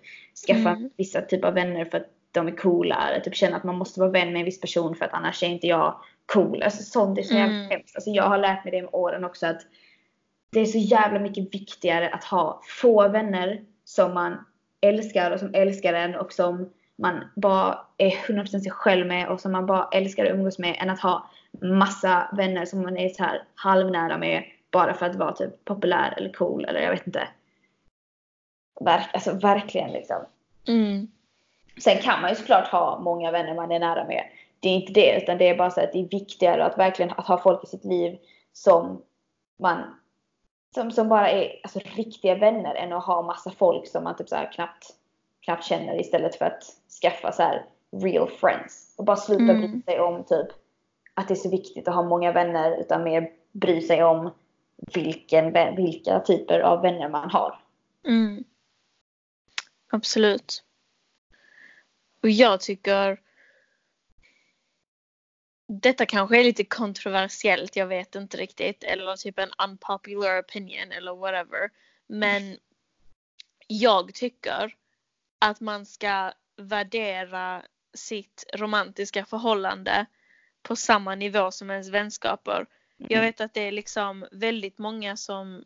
skaffa 0.48 0.70
Mm. 0.70 0.90
vissa 0.98 1.22
typer 1.22 1.48
av 1.48 1.54
vänner 1.54 1.86
för 1.86 1.98
att 1.98 2.08
de 2.32 2.48
är 2.48 2.52
coola. 2.52 3.10
Eller 3.10 3.20
typ 3.20 3.36
känna 3.36 3.58
att 3.58 3.64
man 3.64 3.78
måste 3.78 4.00
vara 4.00 4.10
vän 4.10 4.34
med 4.34 4.40
en 4.40 4.46
viss 4.46 4.62
person 4.62 4.96
för 4.96 5.06
att 5.06 5.14
annars 5.14 5.44
är 5.44 5.48
inte 5.48 5.68
jag 5.68 6.00
cool. 6.26 6.64
Alltså 6.64 6.84
sånt 6.84 7.20
är 7.20 7.24
så 7.24 7.34
jävla 7.34 7.56
Mm. 7.56 7.70
hemskt. 7.70 7.96
Alltså 7.96 8.10
jag 8.10 8.24
har 8.24 8.38
lärt 8.38 8.64
mig 8.66 8.72
det 8.72 8.82
med 8.82 8.90
åren 8.94 9.26
också 9.26 9.48
att 9.48 9.62
det 10.52 10.60
är 10.60 10.66
så 10.66 10.78
jävla 10.78 11.20
mycket 11.20 11.54
viktigare 11.54 12.10
att 12.10 12.24
ha 12.24 12.62
få 12.82 13.08
vänner 13.08 13.62
som 13.84 14.14
man 14.14 14.46
älskar 14.82 15.32
och 15.32 15.40
som 15.40 15.54
älskar 15.54 15.94
en 15.94 16.16
och 16.16 16.34
som 16.34 16.70
man 16.98 17.24
bara 17.36 17.80
är 17.98 18.10
100% 18.10 18.60
sig 18.60 18.72
själv 18.72 19.08
med 19.08 19.28
och 19.28 19.40
som 19.42 19.52
man 19.52 19.66
bara 19.66 19.90
älskar 19.92 20.26
att 20.26 20.32
umgås 20.32 20.60
med 20.60 20.78
än 20.82 20.90
att 20.90 21.00
ha 21.00 21.30
massa 21.62 22.30
vänner 22.38 22.66
som 22.66 22.82
man 22.82 22.98
är 22.98 23.10
så 23.10 23.24
här 23.24 23.44
halvnära 23.56 24.18
med 24.18 24.44
bara 24.76 24.94
för 24.94 25.06
att 25.06 25.16
vara 25.16 25.32
typ 25.32 25.66
populär 25.66 26.14
eller 26.18 26.34
cool 26.34 26.66
eller 26.66 26.80
jag 26.80 26.92
vet 26.92 27.08
inte. 27.08 27.28
Verk, 28.82 29.10
alltså 29.14 29.34
verkligen 29.34 29.92
liksom. 29.92 30.26
Mm. 30.68 31.08
Sen 31.84 31.98
kan 31.98 32.22
man 32.22 32.30
ju 32.30 32.36
såklart 32.36 32.68
ha 32.68 33.00
många 33.00 33.32
vänner 33.32 33.54
man 33.54 33.72
är 33.72 33.80
nära 33.80 34.08
med. 34.08 34.24
Det 34.60 34.70
är 34.70 34.74
inte 34.74 34.94
det, 34.94 35.22
utan 35.24 35.38
det 35.38 35.50
är 35.50 35.58
bara 35.58 35.72
så 35.72 35.82
att 35.82 35.94
det 35.94 36.00
är 36.00 36.10
viktigare 36.10 36.66
att 36.66 36.78
verkligen 36.78 37.12
att 37.12 37.28
ha 37.28 37.38
folk 37.38 37.64
i 37.64 37.68
sitt 37.68 37.86
liv 37.86 38.18
som 38.54 39.02
man 39.60 39.84
som, 40.74 40.92
som 40.92 41.10
bara 41.10 41.30
är 41.30 41.60
alltså, 41.64 41.80
riktiga 41.96 42.36
vänner 42.36 42.76
än 42.76 42.94
att 42.94 43.06
ha 43.06 43.22
massa 43.22 43.52
folk 43.52 43.88
som 43.88 44.04
man 44.04 44.16
typ 44.16 44.30
så 44.30 44.36
här 44.36 44.52
knappt, 44.52 44.88
knappt 45.42 45.64
känner 45.64 46.00
istället 46.00 46.36
för 46.36 46.46
att 46.46 46.64
skaffa 47.02 47.32
så 47.32 47.44
här 47.44 47.66
real 47.92 48.30
friends. 48.30 48.96
Och 48.98 49.06
bara 49.06 49.18
sluta 49.18 49.44
Mm. 49.44 49.72
bry 49.72 49.82
sig 49.82 50.00
om 50.00 50.24
typ 50.24 50.48
att 51.14 51.28
det 51.28 51.34
är 51.34 51.36
så 51.36 51.50
viktigt 51.50 51.88
att 51.88 51.96
ha 51.96 52.04
många 52.04 52.32
vänner 52.32 52.78
utan 52.78 53.04
mer 53.04 53.32
bry 53.52 53.82
sig 53.82 54.04
om 54.04 54.32
vilken, 54.94 55.76
vilka 55.76 56.20
typer 56.20 56.60
av 56.60 56.82
vänner 56.82 57.10
man 57.10 57.30
har. 57.30 57.60
Mm. 58.08 58.44
Absolut. 59.92 60.64
Och 62.22 62.30
jag 62.30 62.62
tycker 62.62 63.22
detta 65.68 66.06
kanske 66.06 66.40
är 66.40 66.44
lite 66.44 66.64
kontroversiellt, 66.64 67.76
jag 67.76 67.88
vet 67.88 68.16
inte 68.16 68.38
riktigt. 68.38 68.84
Eller 68.84 69.16
typ 69.16 69.40
en 69.40 69.52
unpopular 69.58 70.42
opinion 70.42 70.92
eller 70.92 71.16
whatever. 71.16 71.70
Men 72.08 72.58
jag 73.68 74.14
tycker 74.14 74.76
att 75.40 75.62
man 75.62 75.86
ska 75.86 76.34
värdera 76.58 77.64
sitt 77.94 78.46
romantiska 78.54 79.26
förhållande 79.26 80.06
på 80.64 80.76
samma 80.76 81.16
nivå 81.16 81.52
som 81.52 81.72
ens 81.72 81.90
vänskaper. 81.90 82.66
Jag 82.98 83.22
vet 83.22 83.42
att 83.42 83.54
det 83.54 83.62
är 83.62 83.72
liksom 83.72 84.26
väldigt 84.32 84.78
många 84.78 85.18
som, 85.18 85.64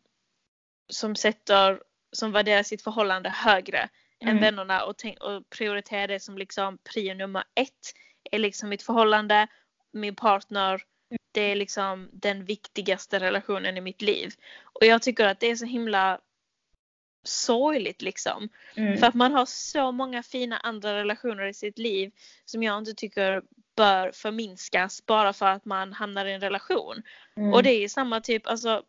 som 0.90 1.16
sätter, 1.16 1.84
som 2.12 2.32
värderar 2.32 2.64
sitt 2.64 2.82
förhållande 2.82 3.30
högre 3.30 3.90
än 4.22 4.30
Mm. 4.30 4.42
vännerna 4.42 4.86
och, 4.86 4.98
tänk, 4.98 5.20
och 5.20 5.50
prioriterar 5.50 6.08
det 6.08 6.20
som 6.20 6.38
liksom 6.38 6.78
prio 6.78 7.14
nummer 7.14 7.44
ett. 7.56 7.94
Är 8.32 8.40
liksom 8.40 8.70
mitt 8.70 8.84
förhållande, 8.84 9.48
min 9.92 10.16
partner, 10.16 10.82
det 11.32 11.42
är 11.42 11.56
liksom 11.56 12.10
den 12.14 12.46
viktigaste 12.46 13.20
relationen 13.20 13.78
i 13.78 13.82
mitt 13.82 14.02
liv. 14.02 14.34
Och 14.64 14.86
jag 14.86 15.02
tycker 15.02 15.26
att 15.26 15.40
det 15.40 15.48
är 15.48 15.56
så 15.56 15.66
himla 15.66 16.20
sorgligt 17.24 18.02
liksom. 18.02 18.50
Mm. 18.76 18.98
För 18.98 19.08
att 19.08 19.14
man 19.14 19.32
har 19.32 19.46
så 19.46 19.92
många 19.92 20.24
fina 20.24 20.58
andra 20.58 20.96
relationer 20.96 21.46
i 21.46 21.54
sitt 21.54 21.78
liv 21.78 22.12
som 22.46 22.64
jag 22.64 22.78
inte 22.78 22.94
tycker 22.94 23.44
bör 23.80 24.12
förminskas 24.12 25.06
bara 25.06 25.34
för 25.34 25.46
att 25.46 25.66
man 25.66 25.94
hamnar 25.94 26.26
i 26.26 26.34
en 26.34 26.42
relation. 26.42 27.04
Mm. 27.36 27.54
Och 27.54 27.64
det 27.64 27.70
är 27.70 27.80
ju 27.80 27.90
samma 27.90 28.22
typ, 28.22 28.48
alltså 28.48 28.84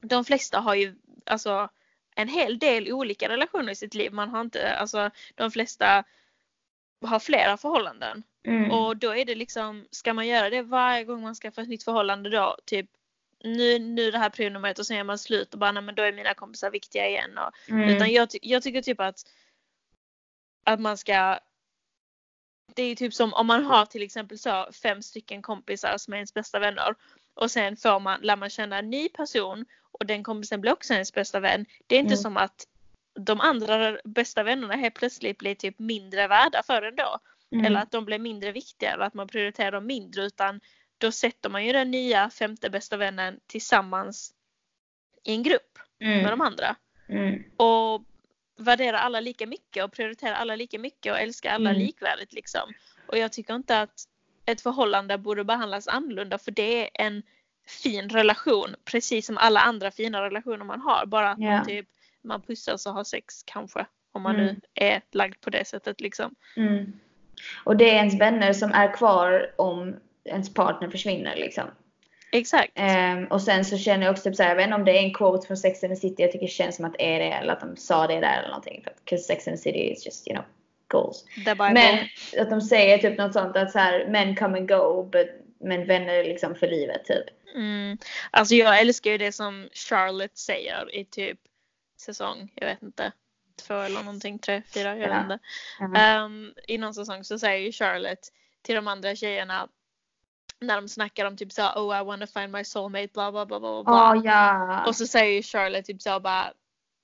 de 0.00 0.24
flesta 0.24 0.60
har 0.60 0.74
ju 0.74 0.96
alltså 1.26 1.68
en 2.14 2.28
hel 2.28 2.58
del 2.58 2.92
olika 2.92 3.28
relationer 3.28 3.72
i 3.72 3.76
sitt 3.76 3.94
liv. 3.94 4.12
Man 4.12 4.28
har 4.28 4.40
inte, 4.40 4.76
alltså 4.76 5.10
de 5.34 5.50
flesta 5.50 6.04
har 7.04 7.18
flera 7.18 7.56
förhållanden. 7.56 8.22
Mm. 8.46 8.70
Och 8.70 8.96
då 8.96 9.16
är 9.16 9.24
det 9.24 9.34
liksom, 9.34 9.86
ska 9.90 10.14
man 10.14 10.26
göra 10.26 10.50
det 10.50 10.62
varje 10.62 11.04
gång 11.04 11.22
man 11.22 11.34
skaffar 11.34 11.62
ett 11.62 11.68
nytt 11.68 11.84
förhållande 11.84 12.30
då? 12.30 12.56
Typ 12.64 12.86
nu, 13.44 13.78
nu 13.78 14.10
det 14.10 14.18
här 14.18 14.30
prio 14.30 14.72
och 14.78 14.86
sen 14.86 14.96
gör 14.96 15.04
man 15.04 15.18
slut 15.18 15.52
och 15.52 15.58
bara 15.58 15.72
nej 15.72 15.82
men 15.82 15.94
då 15.94 16.02
är 16.02 16.12
mina 16.12 16.34
kompisar 16.34 16.70
viktiga 16.70 17.08
igen. 17.08 17.38
Och, 17.38 17.68
Mm. 17.68 17.88
utan 17.88 18.12
jag, 18.12 18.28
jag 18.42 18.62
tycker 18.62 18.82
typ 18.82 19.00
att, 19.00 19.20
att 20.64 20.80
man 20.80 20.98
ska 20.98 21.38
det 22.76 22.82
är 22.82 22.96
typ 22.96 23.14
som 23.14 23.34
om 23.34 23.46
man 23.46 23.64
har 23.64 23.86
till 23.86 24.02
exempel 24.02 24.38
så 24.38 24.68
fem 24.82 25.02
stycken 25.02 25.42
kompisar 25.42 25.98
som 25.98 26.12
är 26.14 26.18
ens 26.18 26.34
bästa 26.34 26.58
vänner 26.58 26.94
och 27.34 27.50
sen 27.50 27.76
får 27.76 28.00
man, 28.00 28.20
lär 28.20 28.36
man 28.36 28.50
känna 28.50 28.78
en 28.78 28.90
ny 28.90 29.08
person 29.08 29.64
och 29.92 30.06
den 30.06 30.22
kompisen 30.22 30.60
blir 30.60 30.72
också 30.72 30.92
ens 30.94 31.12
bästa 31.12 31.40
vän. 31.40 31.66
Det 31.86 31.94
är 31.96 32.00
inte 32.00 32.14
Mm. 32.14 32.22
som 32.22 32.36
att 32.36 32.66
de 33.14 33.40
andra 33.40 33.98
bästa 34.04 34.42
vännerna 34.42 34.74
helt 34.76 34.94
plötsligt 34.94 35.38
blir 35.38 35.54
typ 35.54 35.78
mindre 35.78 36.28
värda 36.28 36.62
för 36.62 36.82
en 36.82 36.96
då. 36.96 37.18
Mm. 37.52 37.64
Eller 37.66 37.80
att 37.80 37.90
de 37.90 38.04
blir 38.04 38.18
mindre 38.18 38.52
viktiga 38.52 38.92
eller 38.92 39.04
att 39.04 39.14
man 39.14 39.28
prioriterar 39.28 39.72
dem 39.72 39.86
mindre 39.86 40.24
utan 40.24 40.60
då 40.98 41.12
sätter 41.12 41.50
man 41.50 41.66
ju 41.66 41.72
den 41.72 41.90
nya 41.90 42.30
femte 42.30 42.70
bästa 42.70 42.96
vännen 42.96 43.40
tillsammans 43.46 44.34
i 45.24 45.34
en 45.34 45.42
grupp 45.42 45.78
med 45.98 46.18
Mm. 46.18 46.30
de 46.30 46.40
andra. 46.40 46.76
Mm. 47.08 47.42
Och 47.56 48.02
värderar 48.62 48.98
alla 48.98 49.20
lika 49.20 49.46
mycket 49.46 49.84
och 49.84 49.92
prioriterar 49.92 50.32
alla 50.34 50.56
lika 50.56 50.78
mycket 50.78 51.12
och 51.12 51.18
älskar 51.18 51.50
alla 51.50 51.70
Mm. 51.70 51.82
likvärdigt 51.82 52.32
liksom. 52.32 52.72
Och 53.06 53.18
jag 53.18 53.32
tycker 53.32 53.54
inte 53.54 53.80
att 53.80 54.04
ett 54.46 54.60
förhållande 54.60 55.18
borde 55.18 55.44
behandlas 55.44 55.88
annorlunda 55.88 56.38
för 56.38 56.50
det 56.50 56.82
är 56.82 56.90
en 57.06 57.22
fin 57.66 58.08
relation 58.08 58.74
precis 58.84 59.26
som 59.26 59.38
alla 59.38 59.60
andra 59.60 59.90
fina 59.90 60.22
relationer 60.22 60.64
man 60.64 60.80
har. 60.80 61.06
Bara 61.06 61.30
att 61.30 61.38
Ja. 61.40 61.50
man 61.50 61.66
typ 61.66 61.86
man 62.22 62.42
pussas 62.42 62.86
och 62.86 62.92
har 62.92 63.04
sex 63.04 63.42
kanske. 63.46 63.86
Om 64.12 64.22
man 64.22 64.34
Mm. 64.34 64.46
nu 64.46 64.60
är 64.74 65.02
lagd 65.12 65.40
på 65.40 65.50
det 65.50 65.64
sättet 65.64 66.00
liksom. 66.00 66.34
Mm. 66.56 66.92
Och 67.64 67.76
det 67.76 67.90
är 67.90 67.94
ens 67.94 68.20
vänner 68.20 68.52
som 68.52 68.72
är 68.72 68.94
kvar 68.94 69.50
om 69.58 69.96
ens 70.24 70.54
partner 70.54 70.88
försvinner 70.88 71.36
liksom. 71.36 71.64
Exakt. 72.32 72.72
Ehm, 72.74 73.26
och 73.26 73.42
sen 73.42 73.64
så 73.64 73.78
känner 73.78 74.06
jag 74.06 74.12
också 74.12 74.24
typ 74.24 74.36
såhär, 74.36 74.50
jag 74.50 74.56
vet 74.56 74.64
inte 74.64 74.74
om 74.74 74.84
det 74.84 74.98
är 74.98 75.02
en 75.02 75.14
quote 75.14 75.46
från 75.46 75.56
Sex 75.56 75.84
and 75.84 75.92
the 75.92 75.96
City, 76.00 76.22
jag 76.22 76.32
tycker 76.32 76.46
det 76.46 76.52
känns 76.52 76.76
som 76.76 76.84
att 76.84 76.92
det 76.98 77.14
är 77.14 77.18
det 77.18 77.32
eller 77.32 77.52
att 77.52 77.60
de 77.60 77.76
sa 77.76 78.06
det 78.06 78.20
där 78.20 78.38
eller 78.38 78.48
någonting. 78.48 78.80
För 78.84 78.90
att 78.90 79.04
'cause 79.04 79.18
Sex 79.22 79.48
and 79.48 79.56
the 79.56 79.62
City 79.62 79.78
is 79.92 80.06
just, 80.06 80.28
you 80.28 80.34
know, 80.36 80.44
goals. 80.88 81.24
Men 81.56 81.98
att 82.38 82.50
de 82.50 82.60
säger 82.60 82.98
typ 82.98 83.18
något 83.18 83.32
sånt 83.32 83.56
att 83.56 83.70
så 83.72 83.78
här, 83.78 84.06
men 84.08 84.36
come 84.36 84.58
and 84.58 84.68
go, 84.68 85.02
but, 85.02 85.28
men 85.60 85.86
vänner 85.86 86.24
liksom 86.24 86.54
för 86.54 86.68
livet 86.68 87.04
typ. 87.04 87.24
Mm. 87.54 87.98
Alltså 88.30 88.54
jag 88.54 88.80
älskar 88.80 89.10
ju 89.10 89.18
det 89.18 89.32
som 89.32 89.68
Charlotte 89.72 90.38
säger 90.38 90.94
i 90.94 91.04
typ 91.04 91.38
säsong, 92.00 92.52
jag 92.54 92.66
vet 92.66 92.82
inte, 92.82 93.12
två 93.66 93.74
eller 93.74 94.02
någonting, 94.02 94.38
tre, 94.38 94.62
fyra, 94.74 94.96
jag 94.96 95.08
Ja. 95.10 95.12
vet 95.14 95.22
inte. 95.22 95.38
Ehm, 96.00 96.54
I 96.68 96.78
någon 96.78 96.94
säsong 96.94 97.24
så 97.24 97.38
säger 97.38 97.58
ju 97.58 97.72
Charlotte 97.72 98.28
till 98.62 98.74
de 98.74 98.88
andra 98.88 99.16
tjejerna 99.16 99.68
när 100.62 100.76
de 100.76 100.88
snackar 100.88 101.26
om 101.26 101.36
typ 101.36 101.52
så 101.52 101.62
oh 101.62 102.00
I 102.00 102.04
wanna 102.04 102.26
find 102.26 102.52
my 102.52 102.64
soulmate 102.64 103.08
bla 103.12 103.32
bla 103.32 103.46
bla 103.46 103.60
bla 103.60 103.84
bla. 103.84 103.92
Ja, 103.94 104.22
ja. 104.24 104.86
Och 104.86 104.96
så 104.96 105.06
säger 105.06 105.32
ju 105.34 105.42
Charlotte 105.42 105.84
typ 105.84 106.02
så 106.02 106.20
bara 106.20 106.52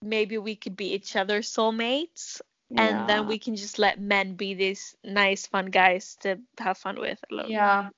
maybe 0.01 0.39
we 0.39 0.55
could 0.55 0.77
be 0.77 0.85
each 0.85 1.17
other's 1.17 1.43
soulmates 1.43 2.43
and 2.79 2.97
ja. 2.97 3.07
then 3.07 3.29
we 3.29 3.39
can 3.39 3.55
just 3.55 3.79
let 3.79 3.99
men 3.99 4.37
be 4.37 4.55
these 4.55 4.97
nice 5.03 5.49
fun 5.51 5.71
guys 5.71 6.17
to 6.17 6.29
have 6.59 6.75
fun 6.75 7.03
with. 7.03 7.23
Ja, 7.49 7.91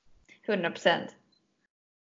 100 0.46 0.70
procent. 0.70 1.16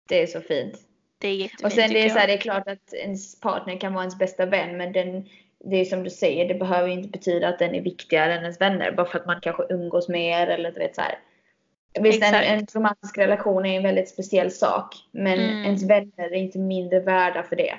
Det 0.09 0.21
är 0.21 0.27
så 0.27 0.41
fint. 0.41 0.87
Det 1.17 1.27
är 1.27 1.35
jättefint 1.35 1.65
Och 1.65 1.71
sen 1.71 1.89
det 1.89 2.05
är, 2.05 2.09
så 2.09 2.19
här, 2.19 2.27
det 2.27 2.33
är 2.33 2.37
klart 2.37 2.67
att 2.67 2.93
ens 2.93 3.39
partner 3.39 3.79
kan 3.79 3.93
vara 3.93 4.03
ens 4.03 4.17
bästa 4.17 4.45
vän 4.45 4.77
men 4.77 4.93
den, 4.93 5.29
det 5.59 5.75
är 5.75 5.85
som 5.85 6.03
du 6.03 6.09
säger, 6.09 6.47
det 6.47 6.55
behöver 6.55 6.89
inte 6.89 7.09
betyda 7.09 7.47
att 7.47 7.59
den 7.59 7.75
är 7.75 7.81
viktigare 7.81 8.33
än 8.33 8.41
ens 8.41 8.61
vänner 8.61 8.91
bara 8.91 9.05
för 9.05 9.19
att 9.19 9.25
man 9.25 9.41
kanske 9.41 9.63
umgås 9.69 10.09
mer 10.09 10.47
eller 10.47 10.71
du 10.71 10.79
vet 10.79 10.95
så 10.95 11.01
här. 11.01 11.19
Visst, 12.01 12.23
en, 12.23 12.33
en 12.35 12.67
romantisk 12.73 13.17
relation 13.17 13.65
är 13.65 13.77
en 13.77 13.83
väldigt 13.83 14.09
speciell 14.09 14.51
sak 14.51 14.95
men 15.11 15.39
Mm. 15.39 15.65
ens 15.65 15.83
vänner 15.83 16.31
är 16.31 16.35
inte 16.37 16.59
mindre 16.59 16.99
värda 16.99 17.43
för 17.43 17.55
det. 17.55 17.77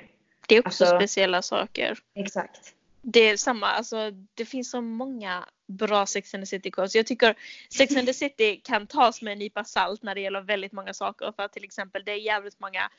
Det 0.48 0.56
är 0.56 0.66
också 0.66 0.84
alltså- 0.84 0.98
speciella 0.98 1.42
saker. 1.42 1.98
Exakt. 2.14 2.74
Det 3.02 3.20
är 3.20 3.36
samma, 3.36 3.66
alltså 3.66 4.10
det 4.34 4.44
finns 4.44 4.70
så 4.70 4.80
många 4.80 5.44
bra 5.68 6.06
Sex 6.06 6.34
and 6.34 6.42
the 6.42 6.46
City 6.46 6.70
quotes. 6.70 6.94
Jag 6.94 7.06
tycker 7.06 7.34
Sex 7.78 7.96
and 7.96 8.06
the 8.06 8.14
City 8.24 8.60
kan 8.64 8.86
tas 8.86 9.22
med 9.22 9.32
en 9.32 9.38
nypa 9.38 9.64
salt 9.64 10.02
när 10.02 10.14
det 10.14 10.20
gäller 10.20 10.40
väldigt 10.40 10.72
många 10.72 10.94
saker. 10.94 11.32
För 11.36 11.42
att 11.42 11.52
till 11.52 11.64
exempel 11.64 12.02
det 12.04 12.12
är 12.12 12.16
jävligt 12.16 12.60
många 12.60 12.90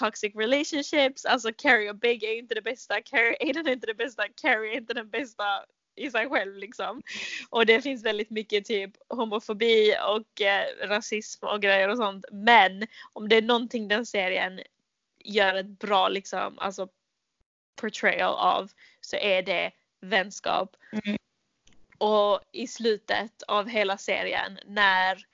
toxic 0.00 0.34
relationships. 0.34 1.24
Alltså 1.24 1.50
Carrie 1.56 1.90
och 1.90 1.96
Big 1.96 2.24
är 2.24 2.38
inte 2.38 2.54
det 2.54 2.62
bästa. 2.62 3.00
Carrie 3.00 3.36
Aiden 3.40 3.66
är 3.66 3.72
inte 3.72 3.86
det 3.86 3.94
bästa. 3.94 4.22
Carrie 4.42 4.72
är 4.72 4.76
inte 4.76 4.94
den 4.94 5.10
bästa 5.10 5.44
i 5.98 6.10
sig 6.10 6.28
själv 6.28 6.56
liksom. 6.56 7.02
Och 7.50 7.66
det 7.66 7.82
finns 7.82 8.04
väldigt 8.04 8.30
mycket 8.30 8.64
typ 8.64 8.90
homofobi 9.08 9.94
och 10.08 10.40
eh, 10.40 10.88
rasism 10.88 11.46
och 11.46 11.62
grejer 11.62 11.88
och 11.88 11.96
sånt. 11.96 12.24
Men 12.32 12.86
om 13.12 13.28
det 13.28 13.36
är 13.36 13.42
någonting 13.42 13.88
den 13.88 14.06
serien 14.06 14.60
gör 15.18 15.54
ett 15.54 15.78
bra 15.78 16.08
liksom, 16.08 16.58
alltså 16.58 16.88
portrayal 17.76 18.34
av 18.34 18.70
så 19.00 19.16
är 19.16 19.42
det 19.42 19.70
vänskap. 20.00 20.76
Mm. 20.92 21.18
Och 21.98 22.40
i 22.52 22.66
slutet 22.66 23.42
av 23.42 23.68
hela 23.68 23.98
serien 23.98 24.58
när 24.66 25.24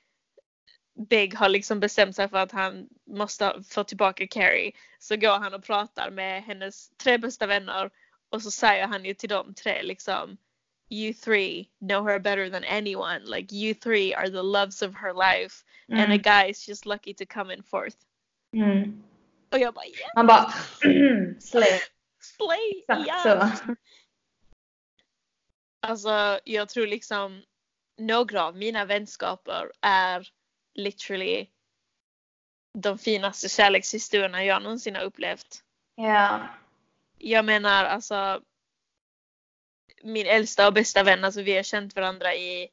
Big 1.09 1.35
har 1.35 1.49
liksom 1.49 1.81
bestämt 1.81 2.17
sig 2.17 2.29
för 2.29 2.39
att 2.39 2.53
han 2.53 2.89
måste 3.07 3.63
få 3.69 3.85
tillbaka 3.85 4.27
Carrie 4.27 4.73
så 4.99 5.17
går 5.17 5.39
han 5.39 5.55
och 5.55 5.65
pratar 5.65 6.11
med 6.11 6.43
hennes 6.43 6.91
tre 6.97 7.19
bästa 7.19 7.47
vänner 7.47 7.91
och 8.29 8.43
så 8.43 8.51
säger 8.51 8.87
han 8.87 9.05
ju 9.05 9.15
till 9.15 9.29
dem 9.29 9.55
tre 9.55 9.83
liksom 9.83 10.37
You 10.95 11.13
three 11.15 11.69
know 11.81 12.05
her 12.05 12.19
better 12.21 12.51
than 12.51 12.65
anyone. 12.65 13.25
Like 13.25 13.53
you 13.55 13.75
three 13.75 14.15
are 14.15 14.31
the 14.31 14.43
loves 14.43 14.83
of 14.83 14.95
her 14.95 15.13
life 15.13 15.65
and 15.89 16.13
a 16.13 16.17
Mm. 16.19 16.23
guy 16.23 16.51
is 16.51 16.69
just 16.69 16.87
lucky 16.87 17.15
to 17.15 17.25
come 17.27 17.55
in 17.55 17.63
fourth. 17.63 17.97
Mm. 18.53 19.03
Och 19.53 19.59
jag 19.59 19.75
bara 19.75 19.85
yeah, 19.87 20.11
Man 20.17 20.27
bara 20.27 20.53
slay. 21.41 21.81
slay! 22.21 22.85
Exakt 22.89 23.09
ja. 23.09 23.23
så. 23.57 23.75
Alltså 25.81 26.39
jag 26.45 26.69
tror 26.69 26.87
liksom 26.87 27.43
några 27.99 28.45
av 28.45 28.57
mina 28.57 28.85
vänskaper 28.85 29.73
är 29.81 30.29
literally 30.75 31.47
de 32.79 32.99
finaste 32.99 33.49
kärlekshistorierna 33.49 34.45
jag 34.45 34.63
någonsin 34.63 34.95
har 34.95 35.03
upplevt. 35.03 35.63
Ja. 35.95 36.49
Jag 37.19 37.45
menar 37.45 37.85
alltså 37.85 38.43
min 40.05 40.27
äldsta 40.27 40.67
och 40.67 40.73
bästa 40.73 41.03
vän, 41.03 41.25
alltså 41.25 41.43
vi 41.43 41.57
har 41.57 41.63
känt 41.63 41.97
varandra 41.97 42.35
i 42.35 42.69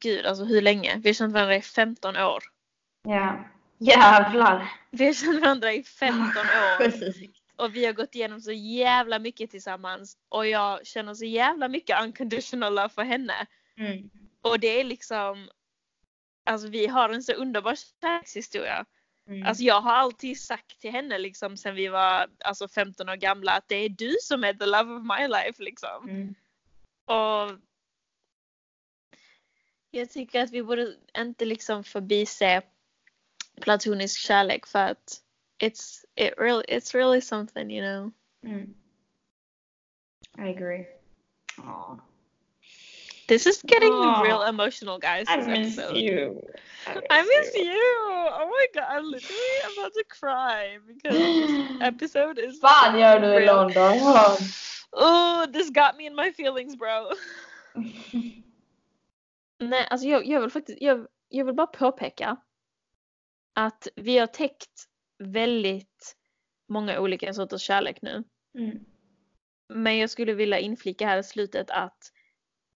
Gud, 0.00 0.26
alltså 0.26 0.44
hur 0.44 0.62
länge? 0.62 1.00
Vi 1.02 1.08
har 1.08 1.14
känt 1.14 1.32
varandra 1.32 1.56
i 1.56 1.62
15 1.62 2.16
år. 2.16 2.42
Ja. 3.02 3.44
Jävlar. 3.78 4.72
Vi 4.90 5.06
har 5.06 5.12
känt 5.12 5.40
varandra 5.40 5.72
i 5.72 5.82
15 5.82 6.20
år. 6.80 6.92
Och 7.56 7.76
vi 7.76 7.86
har 7.86 7.92
gått 7.92 8.14
igenom 8.14 8.40
så 8.40 8.52
jävla 8.52 9.18
mycket 9.18 9.50
tillsammans. 9.50 10.16
Och 10.28 10.46
jag 10.46 10.86
känner 10.86 11.14
så 11.14 11.24
jävla 11.24 11.68
mycket 11.68 12.02
unconditional 12.02 12.74
love 12.74 12.88
för 12.88 13.02
henne. 13.02 13.46
Mm. 13.78 14.10
Och 14.42 14.60
det 14.60 14.80
är 14.80 14.84
liksom, 14.84 15.48
alltså 16.44 16.68
vi 16.68 16.86
har 16.86 17.08
en 17.08 17.22
så 17.22 17.32
underbar 17.32 17.74
kärlekshistoria. 18.00 18.84
Mm. 19.28 19.46
Alltså 19.46 19.62
jag 19.62 19.80
har 19.80 19.92
alltid 19.92 20.40
sagt 20.40 20.80
till 20.80 20.90
henne 20.90 21.18
liksom 21.18 21.56
sen 21.56 21.74
vi 21.74 21.88
var 21.88 22.30
alltså 22.44 22.68
15 22.68 23.08
år 23.08 23.16
gamla 23.16 23.52
att 23.52 23.68
det 23.68 23.76
är 23.76 23.88
du 23.88 24.16
som 24.22 24.44
är 24.44 24.54
the 24.54 24.66
love 24.66 24.94
of 24.94 25.02
my 25.02 25.28
life 25.28 25.62
liksom. 25.62 26.08
Mm. 26.08 26.34
Och 27.04 27.58
jag 29.90 30.10
tycker 30.10 30.42
att 30.42 30.50
vi 30.50 30.62
borde 30.62 30.96
inte 31.18 31.44
liksom 31.44 31.84
förbise 31.84 32.62
platonisk 33.60 34.20
kärlek 34.20 34.66
för 34.66 34.78
att 34.78 35.22
it's, 35.62 36.04
it 36.14 36.34
really, 36.38 36.64
it's 36.68 36.94
really 36.94 37.20
something 37.20 37.70
you 37.70 37.80
know. 37.80 38.12
Mm. 38.52 38.74
I 40.38 40.50
agree. 40.50 40.86
Aw. 41.58 42.00
This 43.28 43.46
is 43.46 43.62
getting 43.62 43.92
Aw. 43.92 44.22
real 44.22 44.42
emotional 44.42 44.98
guys 44.98 45.26
I 45.28 45.36
miss 45.38 45.78
episode. 45.78 45.96
you. 45.96 46.40
I 47.10 47.22
miss 47.22 47.54
you! 47.56 47.82
Oh 48.38 48.48
my 48.48 48.66
god, 48.74 48.86
I'm 48.88 49.10
literally 49.10 49.58
about 49.76 49.92
to 49.94 50.04
cry 50.08 50.78
because 50.86 51.18
this 51.18 51.50
episode 51.80 52.38
is 52.38 52.60
fan 52.60 52.98
gör 52.98 53.20
du 53.20 53.26
i. 53.26 53.46
London? 53.46 54.00
Oh, 54.92 55.46
this 55.52 55.70
got 55.70 55.96
me 55.96 56.06
in 56.06 56.14
my 56.14 56.30
feelings 56.32 56.76
bro. 56.76 57.10
Nej, 59.58 59.86
alltså 59.90 60.06
jag, 60.06 60.26
jag 60.26 60.40
vill 60.40 60.50
faktiskt, 60.50 60.82
jag, 60.82 61.06
jag 61.28 61.44
vill 61.44 61.54
bara 61.54 61.66
påpeka 61.66 62.36
att 63.54 63.88
vi 63.96 64.18
har 64.18 64.26
täckt 64.26 64.84
väldigt 65.18 66.16
många 66.68 67.00
olika 67.00 67.34
sorters 67.34 67.62
kärlek 67.62 68.02
nu. 68.02 68.24
Mm. 68.58 68.78
Men 69.68 69.98
jag 69.98 70.10
skulle 70.10 70.34
vilja 70.34 70.58
inflika 70.58 71.06
här 71.06 71.18
i 71.18 71.22
slutet 71.22 71.70
att 71.70 72.12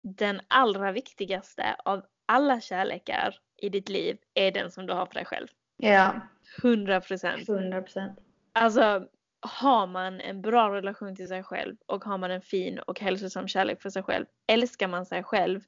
den 0.03 0.41
allra 0.49 0.93
viktigaste 0.93 1.77
av 1.85 2.05
alla 2.27 2.61
kärlekar 2.61 3.39
i 3.57 3.69
ditt 3.69 3.89
liv 3.89 4.19
är 4.35 4.53
den 4.53 4.71
som 4.71 4.87
du 4.87 4.93
har 4.93 5.07
för 5.07 5.15
dig 5.15 5.25
själv. 5.25 5.49
Ja, 5.77 6.21
100 6.63 7.01
procent. 7.01 7.49
100 7.49 7.83
procent. 7.83 8.19
Alltså 8.53 9.07
har 9.41 9.87
man 9.87 10.21
en 10.21 10.43
bra 10.43 10.75
relation 10.75 11.17
till 11.17 11.29
sig 11.29 11.43
själv 11.43 11.77
och 11.87 12.05
har 12.05 12.19
man 12.19 12.31
en 12.31 12.43
fin 12.43 12.79
och 12.79 13.01
hälsosam 13.01 13.49
kärlek 13.49 13.83
för 13.83 13.91
sig 13.91 14.03
själv, 14.03 14.27
älskar 14.47 14.89
man 14.89 15.07
sig 15.07 15.23
själv 15.23 15.61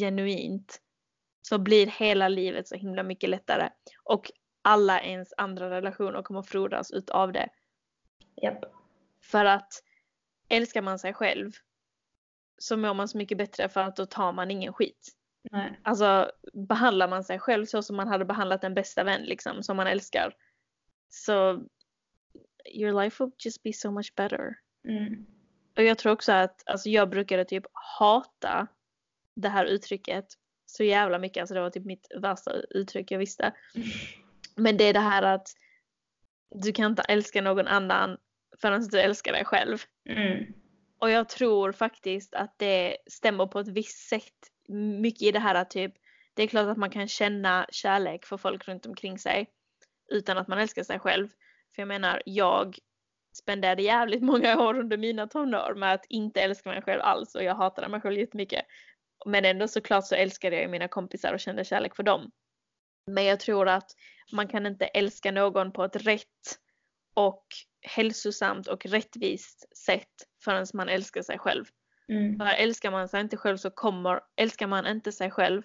genuint 0.00 0.80
så 1.42 1.58
blir 1.58 1.86
hela 1.86 2.28
livet 2.28 2.68
så 2.68 2.74
himla 2.74 3.02
mycket 3.02 3.30
lättare. 3.30 3.70
Och 4.04 4.30
alla 4.62 5.00
ens 5.00 5.34
andra 5.36 5.70
relationer 5.70 6.22
kommer 6.22 6.42
frodas 6.42 6.90
utav 6.90 7.32
det. 7.32 7.48
Japp. 8.42 8.64
För 9.22 9.44
att 9.44 9.72
älskar 10.48 10.82
man 10.82 10.98
sig 10.98 11.14
själv 11.14 11.52
så 12.58 12.76
mår 12.76 12.94
man 12.94 13.08
så 13.08 13.18
mycket 13.18 13.38
bättre 13.38 13.68
för 13.68 13.80
att 13.80 13.96
då 13.96 14.06
tar 14.06 14.32
man 14.32 14.50
ingen 14.50 14.72
skit. 14.72 15.12
Nej. 15.50 15.80
Alltså 15.82 16.30
behandlar 16.52 17.08
man 17.08 17.24
sig 17.24 17.38
själv 17.38 17.66
så 17.66 17.82
som 17.82 17.96
man 17.96 18.08
hade 18.08 18.24
behandlat 18.24 18.64
en 18.64 18.74
bästa 18.74 19.04
vän 19.04 19.22
liksom, 19.22 19.62
som 19.62 19.76
man 19.76 19.86
älskar. 19.86 20.34
Så 21.08 21.64
your 22.74 23.02
life 23.02 23.24
will 23.24 23.32
just 23.38 23.62
be 23.62 23.72
so 23.72 23.90
much 23.90 24.12
better. 24.16 24.58
Mm. 24.88 25.26
Och 25.76 25.82
jag 25.82 25.98
tror 25.98 26.12
också 26.12 26.32
att, 26.32 26.62
alltså 26.66 26.88
jag 26.88 27.10
brukade 27.10 27.44
typ 27.44 27.64
hata 27.98 28.66
det 29.34 29.48
här 29.48 29.64
uttrycket 29.64 30.26
så 30.66 30.84
jävla 30.84 31.18
mycket. 31.18 31.40
Alltså 31.40 31.54
det 31.54 31.60
var 31.60 31.70
typ 31.70 31.84
mitt 31.84 32.06
värsta 32.20 32.52
uttryck 32.70 33.10
jag 33.10 33.18
visste. 33.18 33.52
Men 34.56 34.76
det 34.76 34.84
är 34.84 34.92
det 34.92 35.00
här 35.00 35.22
att 35.22 35.48
du 36.54 36.72
kan 36.72 36.90
inte 36.90 37.02
älska 37.02 37.42
någon 37.42 37.66
annan 37.66 38.18
förrän 38.60 38.88
du 38.88 39.00
älskar 39.00 39.32
dig 39.32 39.44
själv. 39.44 39.78
Mm. 40.08 40.54
Och 41.04 41.10
jag 41.10 41.28
tror 41.28 41.72
faktiskt 41.72 42.34
att 42.34 42.54
det 42.58 42.96
stämmer 43.06 43.46
på 43.46 43.60
ett 43.60 43.68
visst 43.68 44.08
sätt. 44.08 44.50
Mycket 45.00 45.22
i 45.22 45.32
det 45.32 45.38
här 45.38 45.54
att 45.54 45.70
typ, 45.70 45.94
det 46.34 46.42
är 46.42 46.46
klart 46.46 46.66
att 46.66 46.76
man 46.76 46.90
kan 46.90 47.08
känna 47.08 47.66
kärlek 47.70 48.24
för 48.24 48.36
folk 48.36 48.68
runt 48.68 48.86
omkring 48.86 49.18
sig 49.18 49.46
utan 50.12 50.38
att 50.38 50.48
man 50.48 50.58
älskar 50.58 50.82
sig 50.82 50.98
själv. 50.98 51.28
För 51.74 51.82
jag 51.82 51.88
menar, 51.88 52.22
jag 52.26 52.78
spenderade 53.36 53.82
jävligt 53.82 54.22
många 54.22 54.58
år 54.68 54.78
under 54.78 54.96
mina 54.96 55.26
tonår 55.26 55.74
med 55.74 55.94
att 55.94 56.06
inte 56.08 56.42
älska 56.42 56.70
mig 56.70 56.82
själv 56.82 57.00
alls 57.00 57.34
och 57.34 57.44
jag 57.44 57.54
hatade 57.54 57.88
mig 57.88 58.00
själv 58.00 58.18
jättemycket. 58.18 58.64
Men 59.26 59.44
ändå 59.44 59.68
såklart 59.68 60.06
så 60.06 60.14
älskade 60.14 60.56
jag 60.56 60.62
ju 60.62 60.68
mina 60.68 60.88
kompisar 60.88 61.32
och 61.32 61.40
kände 61.40 61.64
kärlek 61.64 61.96
för 61.96 62.02
dem. 62.02 62.30
Men 63.06 63.24
jag 63.24 63.40
tror 63.40 63.68
att 63.68 63.90
man 64.32 64.48
kan 64.48 64.66
inte 64.66 64.84
älska 64.84 65.32
någon 65.32 65.72
på 65.72 65.84
ett 65.84 66.06
rätt 66.06 66.58
och 67.14 67.46
hälsosamt 67.82 68.66
och 68.66 68.86
rättvist 68.86 69.76
sätt 69.76 70.12
förrän 70.44 70.66
man 70.74 70.88
älskar 70.88 71.22
sig 71.22 71.38
själv. 71.38 71.64
Mm. 72.08 72.38
För 72.38 72.46
älskar 72.46 72.90
man 72.90 73.08
sig 73.08 73.20
inte 73.20 73.36
själv 73.36 73.56
så 73.56 73.70
kommer, 73.70 74.20
älskar 74.36 74.66
man 74.66 74.86
inte 74.86 75.12
sig 75.12 75.30
själv 75.30 75.62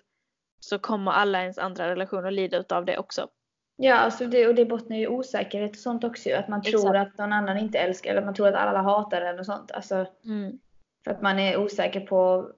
så 0.59 0.79
kommer 0.79 1.11
alla 1.11 1.41
ens 1.41 1.57
andra 1.57 1.89
relationer 1.89 2.31
lida 2.31 2.57
utav 2.57 2.85
det 2.85 2.97
också. 2.97 3.27
Ja, 3.75 3.95
alltså 3.95 4.27
det, 4.27 4.47
och 4.47 4.55
det 4.55 4.65
bottnar 4.65 4.97
ju 4.97 5.03
i 5.03 5.07
osäkerhet 5.07 5.71
och 5.71 5.77
sånt 5.77 6.03
också. 6.03 6.29
Att 6.29 6.47
man 6.47 6.61
tror 6.61 6.95
Exakt. 6.95 7.11
att 7.11 7.17
någon 7.17 7.33
annan 7.33 7.57
inte 7.57 7.79
älskar 7.79 8.11
eller 8.11 8.25
man 8.25 8.33
tror 8.33 8.47
att 8.47 8.55
alla 8.55 8.81
hatar 8.81 9.21
en 9.21 9.39
och 9.39 9.45
sånt. 9.45 9.71
Alltså 9.71 10.07
för 11.03 11.11
att 11.11 11.21
man 11.21 11.39
är 11.39 11.57
osäker 11.57 11.99
på 11.99 12.51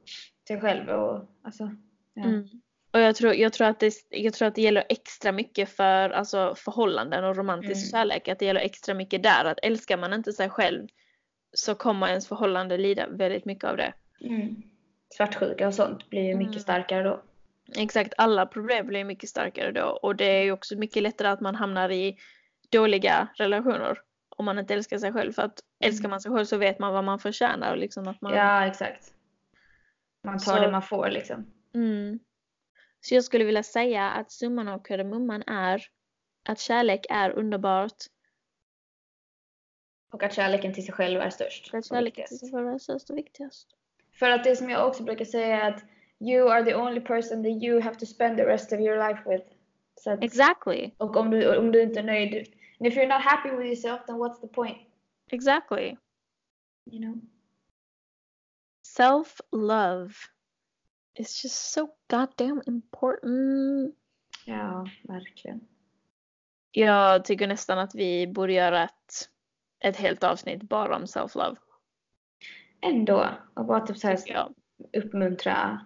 sig 0.47 0.61
själv 0.61 0.89
och 0.89 1.25
alltså. 1.43 1.75
Ja. 2.13 2.23
Mm. 2.23 2.47
Och 2.93 2.99
jag 2.99 3.15
tror, 3.15 3.33
jag, 3.33 3.53
tror 3.53 3.67
att 3.67 3.79
det, 3.79 3.93
jag 4.09 4.33
tror 4.33 4.47
att 4.47 4.55
det 4.55 4.61
gäller 4.61 4.83
extra 4.89 5.31
mycket 5.31 5.69
för 5.69 6.09
alltså, 6.09 6.55
förhållanden 6.57 7.23
och 7.23 7.35
romantisk 7.37 7.93
Mm. 7.93 8.01
kärlek. 8.09 8.27
Att 8.27 8.39
det 8.39 8.45
gäller 8.45 8.61
extra 8.61 8.93
mycket 8.93 9.23
där. 9.23 9.45
Att 9.45 9.59
älskar 9.63 9.97
man 9.97 10.13
inte 10.13 10.33
sig 10.33 10.49
själv 10.49 10.87
så 11.53 11.75
kommer 11.75 12.07
ens 12.07 12.27
förhållande 12.27 12.77
lida 12.77 13.07
väldigt 13.07 13.45
mycket 13.45 13.63
av 13.63 13.77
det. 13.77 13.93
Mm. 14.21 14.55
Svartsjuka 15.09 15.67
och 15.67 15.73
sånt 15.73 16.09
blir 16.09 16.21
ju 16.21 16.31
Mm. 16.31 16.47
mycket 16.47 16.61
starkare 16.61 17.03
då. 17.03 17.21
Exakt, 17.75 18.13
alla 18.17 18.45
problem 18.45 18.87
blir 18.87 19.03
mycket 19.03 19.29
starkare 19.29 19.71
då. 19.71 19.83
Och 19.85 20.15
det 20.15 20.25
är 20.25 20.43
ju 20.43 20.51
också 20.51 20.75
mycket 20.75 21.03
lättare 21.03 21.27
att 21.27 21.41
man 21.41 21.55
hamnar 21.55 21.89
i 21.91 22.17
dåliga 22.69 23.27
relationer. 23.35 23.97
Om 24.29 24.45
man 24.45 24.59
inte 24.59 24.73
älskar 24.73 24.97
sig 24.97 25.13
själv. 25.13 25.33
För 25.33 25.41
att 25.41 25.59
älskar 25.83 26.09
man 26.09 26.21
sig 26.21 26.31
själv 26.31 26.45
så 26.45 26.57
vet 26.57 26.79
man 26.79 26.93
vad 26.93 27.03
man 27.03 27.19
förtjänar. 27.19 27.71
Och 27.71 27.77
liksom 27.77 28.07
att 28.07 28.21
man, 28.21 28.33
Ja, 28.33 28.65
exakt. 28.65 29.13
Man 30.23 30.39
tar 30.39 30.55
Så- 30.55 30.61
det 30.61 30.71
man 30.71 30.81
får 30.81 31.09
liksom. 31.09 31.45
Mm. 31.73 32.19
Så 33.01 33.15
jag 33.15 33.23
skulle 33.23 33.45
vilja 33.45 33.63
säga 33.63 34.09
att 34.09 34.31
summan 34.31 34.67
av 34.67 34.79
kardemumman 34.79 35.43
är 35.47 35.85
att 36.49 36.59
kärlek 36.59 37.05
är 37.09 37.31
underbart. 37.31 37.97
Och 40.11 40.23
att 40.23 40.33
kärleken 40.33 40.73
till 40.73 40.85
sig 40.85 40.93
själv 40.93 41.21
är 41.21 41.29
störst. 41.29 41.73
Att 41.73 41.85
kärleken 41.85 42.21
viktigast. 42.21 42.47
ska 42.47 42.61
vara 42.61 42.79
störst 42.79 43.09
och 43.09 43.17
viktigast. 43.17 43.67
För 44.13 44.29
att 44.29 44.43
det 44.43 44.55
som 44.55 44.69
jag 44.69 44.87
också 44.87 45.03
brukar 45.03 45.25
säga 45.25 45.61
är 45.61 45.71
att 45.71 45.83
you 46.19 46.51
are 46.51 46.63
the 46.63 46.75
only 46.75 47.01
person 47.01 47.43
that 47.43 47.63
you 47.63 47.81
have 47.81 47.95
to 47.95 48.05
spend 48.05 48.37
the 48.37 48.45
rest 48.45 48.73
of 48.73 48.79
your 48.79 48.97
life 49.07 49.29
with. 49.29 49.45
Att, 50.05 50.23
Exactly. 50.23 50.91
och 50.97 51.15
om 51.15 51.31
du, 51.31 51.57
om 51.57 51.71
du 51.71 51.81
inte 51.81 51.99
är 51.99 52.03
nöjd, 52.03 52.35
and 52.79 52.87
if 52.87 52.97
you're 52.97 53.07
not 53.07 53.21
happy 53.21 53.49
with 53.49 53.65
yourself 53.65 54.05
then 54.05 54.15
what's 54.15 54.41
the 54.41 54.47
point? 54.47 54.77
Exactly. 55.31 55.97
You 56.85 56.99
know? 56.99 57.21
Self-love 58.83 60.13
is 61.15 61.43
just 61.43 61.71
so 61.73 61.87
goddamn 62.09 62.61
important. 62.67 63.95
Ja, 64.45 64.85
verkligen. 65.03 65.67
Jag 66.71 67.25
tycker 67.25 67.47
nästan 67.47 67.79
att 67.79 67.95
vi 67.95 68.27
borde 68.27 68.53
göra 68.53 68.83
ett, 68.83 69.29
ett 69.79 69.97
helt 69.97 70.23
avsnitt 70.23 70.63
bara 70.63 70.95
om 70.95 71.05
self-love. 71.05 71.55
Ändå. 72.81 73.29
Och 73.53 73.65
bara 73.65 73.79
typ 73.85 73.97
så 73.97 74.07
här 74.07 74.19
jag. 74.25 74.53
uppmuntra 74.97 75.85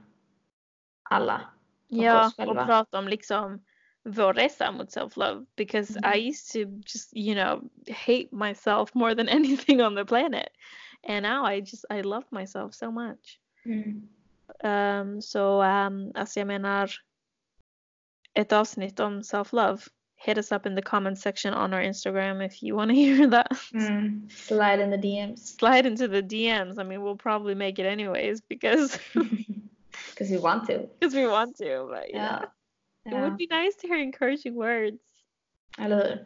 alla. 1.10 1.42
Ja, 1.88 2.28
oss 2.28 2.36
själva. 2.36 2.62
och 2.62 2.68
prata 2.68 3.00
om 3.00 3.08
liksom 3.08 3.66
vår 4.04 4.34
resa 4.34 4.72
mot 4.72 4.92
self-love. 4.92 5.46
Because 5.56 6.00
Mhm. 6.00 6.14
I 6.16 6.30
used 6.30 6.52
to 6.54 6.60
just, 6.86 7.16
you 7.16 7.36
know, 7.36 7.70
hate 7.88 8.28
myself 8.32 8.94
more 8.94 9.16
than 9.16 9.30
anything 9.70 9.82
on 9.82 9.96
the 9.96 10.06
planet. 10.06 10.50
And 11.08 11.24
now 11.24 11.46
I 11.54 11.60
just, 11.62 11.86
I 11.90 12.02
love 12.02 12.26
myself 12.32 12.74
so 12.74 12.92
much. 12.92 13.40
Mm. 13.66 14.08
Um, 14.64 15.22
så 15.22 15.64
um, 15.64 16.12
alltså 16.16 16.40
jag 16.40 16.48
menar 16.48 16.92
ett 18.34 18.52
avsnitt 18.54 19.00
om 19.00 19.24
self-love. 19.24 19.78
Hit 20.18 20.38
us 20.38 20.52
up 20.52 20.66
in 20.66 20.76
the 20.76 20.82
comment 20.82 21.20
section 21.20 21.54
on 21.54 21.74
our 21.74 21.82
Instagram 21.82 22.42
if 22.46 22.64
you 22.64 22.76
want 22.78 22.90
to 22.92 22.96
hear 23.02 23.30
that. 23.30 23.52
Mm. 23.74 24.30
Slide 24.32 24.80
in 24.84 24.92
the 24.92 24.98
DMs. 24.98 25.38
Slide 25.60 25.86
into 25.88 26.08
the 26.08 26.22
DMs. 26.22 26.80
I 26.80 26.84
mean, 26.84 27.02
we'll 27.04 27.18
probably 27.18 27.56
make 27.56 27.80
it 27.82 27.86
anyways 27.86 28.42
because 28.42 29.00
Because 30.10 30.30
we 30.32 30.38
want 30.38 30.66
to. 30.68 30.88
because 31.00 31.16
we 31.16 31.28
want 31.28 31.58
to. 31.58 31.88
But 31.90 32.10
yeah, 32.10 32.40
Ja. 32.42 33.12
it 33.12 33.14
ja. 33.14 33.22
would 33.22 33.38
be 33.38 33.48
nice 33.52 33.76
to 33.82 33.88
hear 33.88 33.98
encouraging 34.02 34.56
words. 34.56 35.00
Eller 35.78 35.96
hur? 35.98 36.26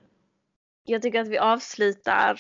Jag 0.84 1.02
tycker 1.02 1.22
att 1.22 1.28
vi 1.28 1.38
avslutar 1.38 2.40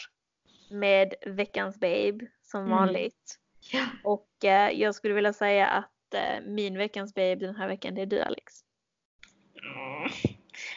med 0.72 1.14
veckans 1.26 1.80
babe 1.80 2.28
som 2.44 2.60
Mm. 2.66 2.70
vanligt. 2.78 3.39
Ja. 3.72 3.86
Och 4.04 4.46
eh, 4.46 4.72
jag 4.72 4.96
skulle 4.96 5.14
vilja 5.14 5.34
säga 5.34 5.68
att 5.68 6.14
eh, 6.14 6.46
min 6.46 6.78
veckans 6.78 7.14
babe 7.14 7.36
den 7.36 7.56
här 7.56 7.68
veckan 7.68 7.96
det 7.96 8.02
är 8.02 8.06
du 8.06 8.22
Alex. 8.22 8.64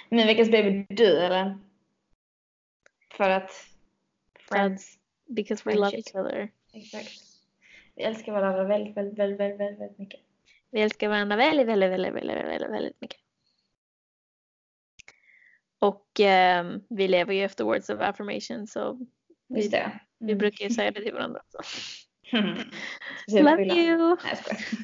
Min 0.09 0.27
veckans 0.27 0.51
baby 0.51 0.87
är 0.89 0.95
du 0.95 1.19
eller? 1.19 1.59
För 3.17 3.31
att 3.31 3.51
friends. 4.49 4.99
Because 5.27 5.63
we 5.65 5.75
love 5.75 5.97
each 5.97 6.15
other. 6.15 6.51
Exakt. 6.73 7.11
Vi 7.95 8.03
älskar 8.03 8.33
varandra 8.33 8.65
väldigt, 8.65 8.97
väldigt, 8.97 9.19
väldigt, 9.19 9.41
väldigt, 9.41 9.61
väldigt, 9.61 9.81
väldigt 9.81 9.99
mycket. 9.99 10.21
Vi 10.71 10.81
älskar 10.81 11.09
varandra 11.09 11.37
väldigt, 11.37 11.67
väldigt, 11.67 11.91
väldigt, 11.91 12.15
väldigt, 12.15 12.47
väldigt, 12.47 12.71
väldigt 12.71 13.01
mycket. 13.01 13.21
Och 15.79 16.21
ehm, 16.21 16.83
vi 16.89 17.09
lever 17.09 17.35
ju 17.35 17.45
efter 17.45 17.65
words 17.65 17.91
of 17.91 18.01
affirmation 18.01 18.67
så 18.67 19.07
vi, 19.49 19.71
vi 20.19 20.35
brukar 20.35 20.65
ju 20.65 20.71
säga 20.71 20.91
det 20.91 21.03
till 21.03 21.13
varandra. 21.15 21.41
Så. 21.49 21.59
Mm. 22.33 22.59
Love 23.29 23.63
you! 23.63 24.17
Nej. 24.25 24.37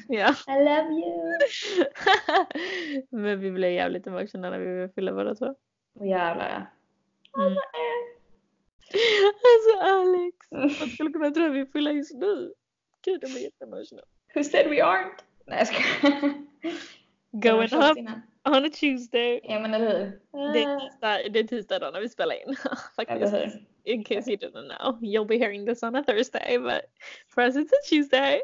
Ja. 0.07 0.35
I 0.47 0.63
love 0.63 0.89
you! 0.93 1.39
Men 3.21 3.39
vi 3.39 3.51
blev 3.51 3.71
jävligt 3.71 4.07
emotionella 4.07 4.57
när 4.57 4.65
vi 4.65 4.79
var 4.79 4.87
fylla 4.87 5.13
båda 5.13 5.35
två. 5.35 5.55
Åh 5.99 6.07
jävlar 6.07 6.49
ja. 6.49 6.65
Mm. 7.43 7.57
Alltså 9.43 9.79
Alex, 9.81 10.37
man 10.79 10.89
skulle 10.89 11.09
kunna 11.09 11.31
tro 11.31 11.45
att 11.45 11.53
vi 11.53 11.59
är 11.59 11.65
fulla 11.65 11.91
just 11.91 12.15
nu. 12.15 12.53
Gud, 13.05 13.19
jag 13.23 13.31
blir 13.31 13.43
jätteemotional. 13.43 14.05
Who 14.35 14.43
said 14.43 14.69
we 14.69 14.83
aren't? 14.83 15.19
Nej 15.45 15.57
jag 15.57 15.67
skojar. 15.67 16.33
Going 17.31 17.73
up 17.91 17.97
innan. 17.97 18.21
on 18.43 18.65
a 18.65 18.69
Tuesday. 18.79 19.39
Ja 19.43 19.59
men 19.59 19.73
eller 19.73 19.99
hur? 19.99 20.19
Det 20.53 20.63
är 20.63 20.79
tisdag, 20.79 21.29
det 21.29 21.39
är 21.39 21.43
tisdag 21.43 21.79
då 21.79 21.89
när 21.93 22.01
vi 22.01 22.09
spelar 22.09 22.35
in. 22.35 22.41
Eller 22.97 23.27
Faktiskt. 23.27 23.33
hur? 23.33 23.65
In 23.83 24.03
case 24.03 24.27
you 24.31 24.37
didn't 24.37 24.67
know. 24.67 24.97
You'll 25.01 25.25
be 25.27 25.37
hearing 25.37 25.65
this 25.65 25.83
on 25.83 25.95
a 25.95 26.03
Thursday, 26.03 26.57
but 26.57 26.81
for 27.27 27.43
us 27.43 27.55
it's 27.55 27.71
a 27.73 27.81
Tuesday. 27.89 28.41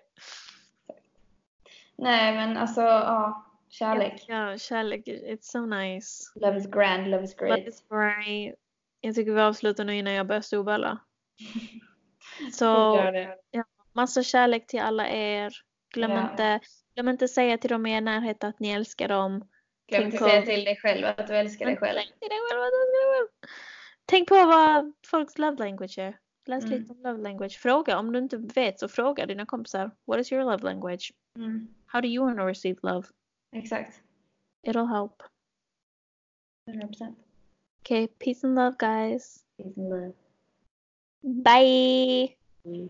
Nej 1.98 2.34
men 2.36 2.58
alltså 2.58 2.82
ja. 2.82 3.42
Kärlek. 3.70 4.26
Ja, 4.28 4.58
kärlek, 4.58 5.08
it's 5.08 5.42
so 5.52 5.66
nice. 5.66 6.32
Love 6.36 6.58
is 6.58 6.68
grand, 6.68 7.08
love 7.12 7.24
is 7.24 7.36
Love 7.42 7.48
great. 7.56 7.68
is 7.68 7.84
great. 7.90 8.56
Jag 9.02 9.16
tycker 9.16 9.32
vi 9.32 9.42
avslutar 9.42 9.84
nu 9.86 9.96
innan 9.96 10.14
jag 10.14 10.28
börjar 10.28 10.42
storböla. 10.42 10.98
Så 12.54 12.96
det. 13.12 13.38
massa 13.94 14.24
kärlek 14.24 14.68
till 14.68 14.80
alla 14.80 15.08
er. 15.10 15.54
Glöm, 15.94 16.12
Ja. 16.12 16.30
inte, 16.32 16.60
glöm 16.96 17.08
inte 17.10 17.28
säga 17.28 17.58
till 17.58 17.70
dem 17.70 17.86
i 17.86 17.94
er 17.98 18.02
närhet 18.02 18.44
att 18.44 18.60
ni 18.60 18.70
älskar 18.72 19.08
dem. 19.08 19.48
Glöm 19.88 20.04
inte 20.04 20.18
säga 20.18 20.42
till 20.42 20.64
dig 20.64 20.76
själv 20.76 21.06
att 21.06 21.28
du 21.28 21.38
älskar 21.38 21.66
dig 21.66 21.78
själv. 21.78 22.00
Till 22.00 22.30
dig 22.30 22.40
själv 22.50 22.62
att 22.62 22.72
du 22.72 22.78
älskar 22.82 23.10
dig 23.10 23.18
själv. 23.18 23.28
Tänk 24.06 24.30
på 24.30 24.36
vad 24.36 24.94
folks 25.08 25.38
love 25.38 25.58
language 25.58 25.98
är. 25.98 26.20
Läs 26.46 26.66
Mm. 26.66 26.80
lite 26.80 26.94
om 26.94 27.00
love 27.04 27.22
language. 27.24 27.58
Fråga 27.60 27.98
om 28.00 28.12
du 28.14 28.20
inte 28.20 28.38
vet 28.38 28.80
så 28.80 28.88
fråga 28.88 29.26
dina 29.26 29.46
kompisar. 29.46 29.92
What 30.06 30.20
is 30.20 30.32
your 30.32 30.44
love 30.44 30.64
language? 30.64 31.14
Mm. 31.38 31.68
How 31.86 32.02
do 32.02 32.08
you 32.08 32.26
want 32.26 32.38
to 32.38 32.46
receive 32.46 32.80
love? 32.84 33.08
Exakt. 33.52 34.02
It'll 34.68 34.86
help. 34.88 35.24
100%. 36.68 37.16
Okay, 37.82 38.08
peace 38.08 38.48
and 38.48 38.56
love 38.56 38.76
guys. 38.80 39.44
Peace 39.58 39.74
and 39.78 39.90
love. 39.90 40.14
Bye! 41.22 42.36
Mm. 42.66 42.90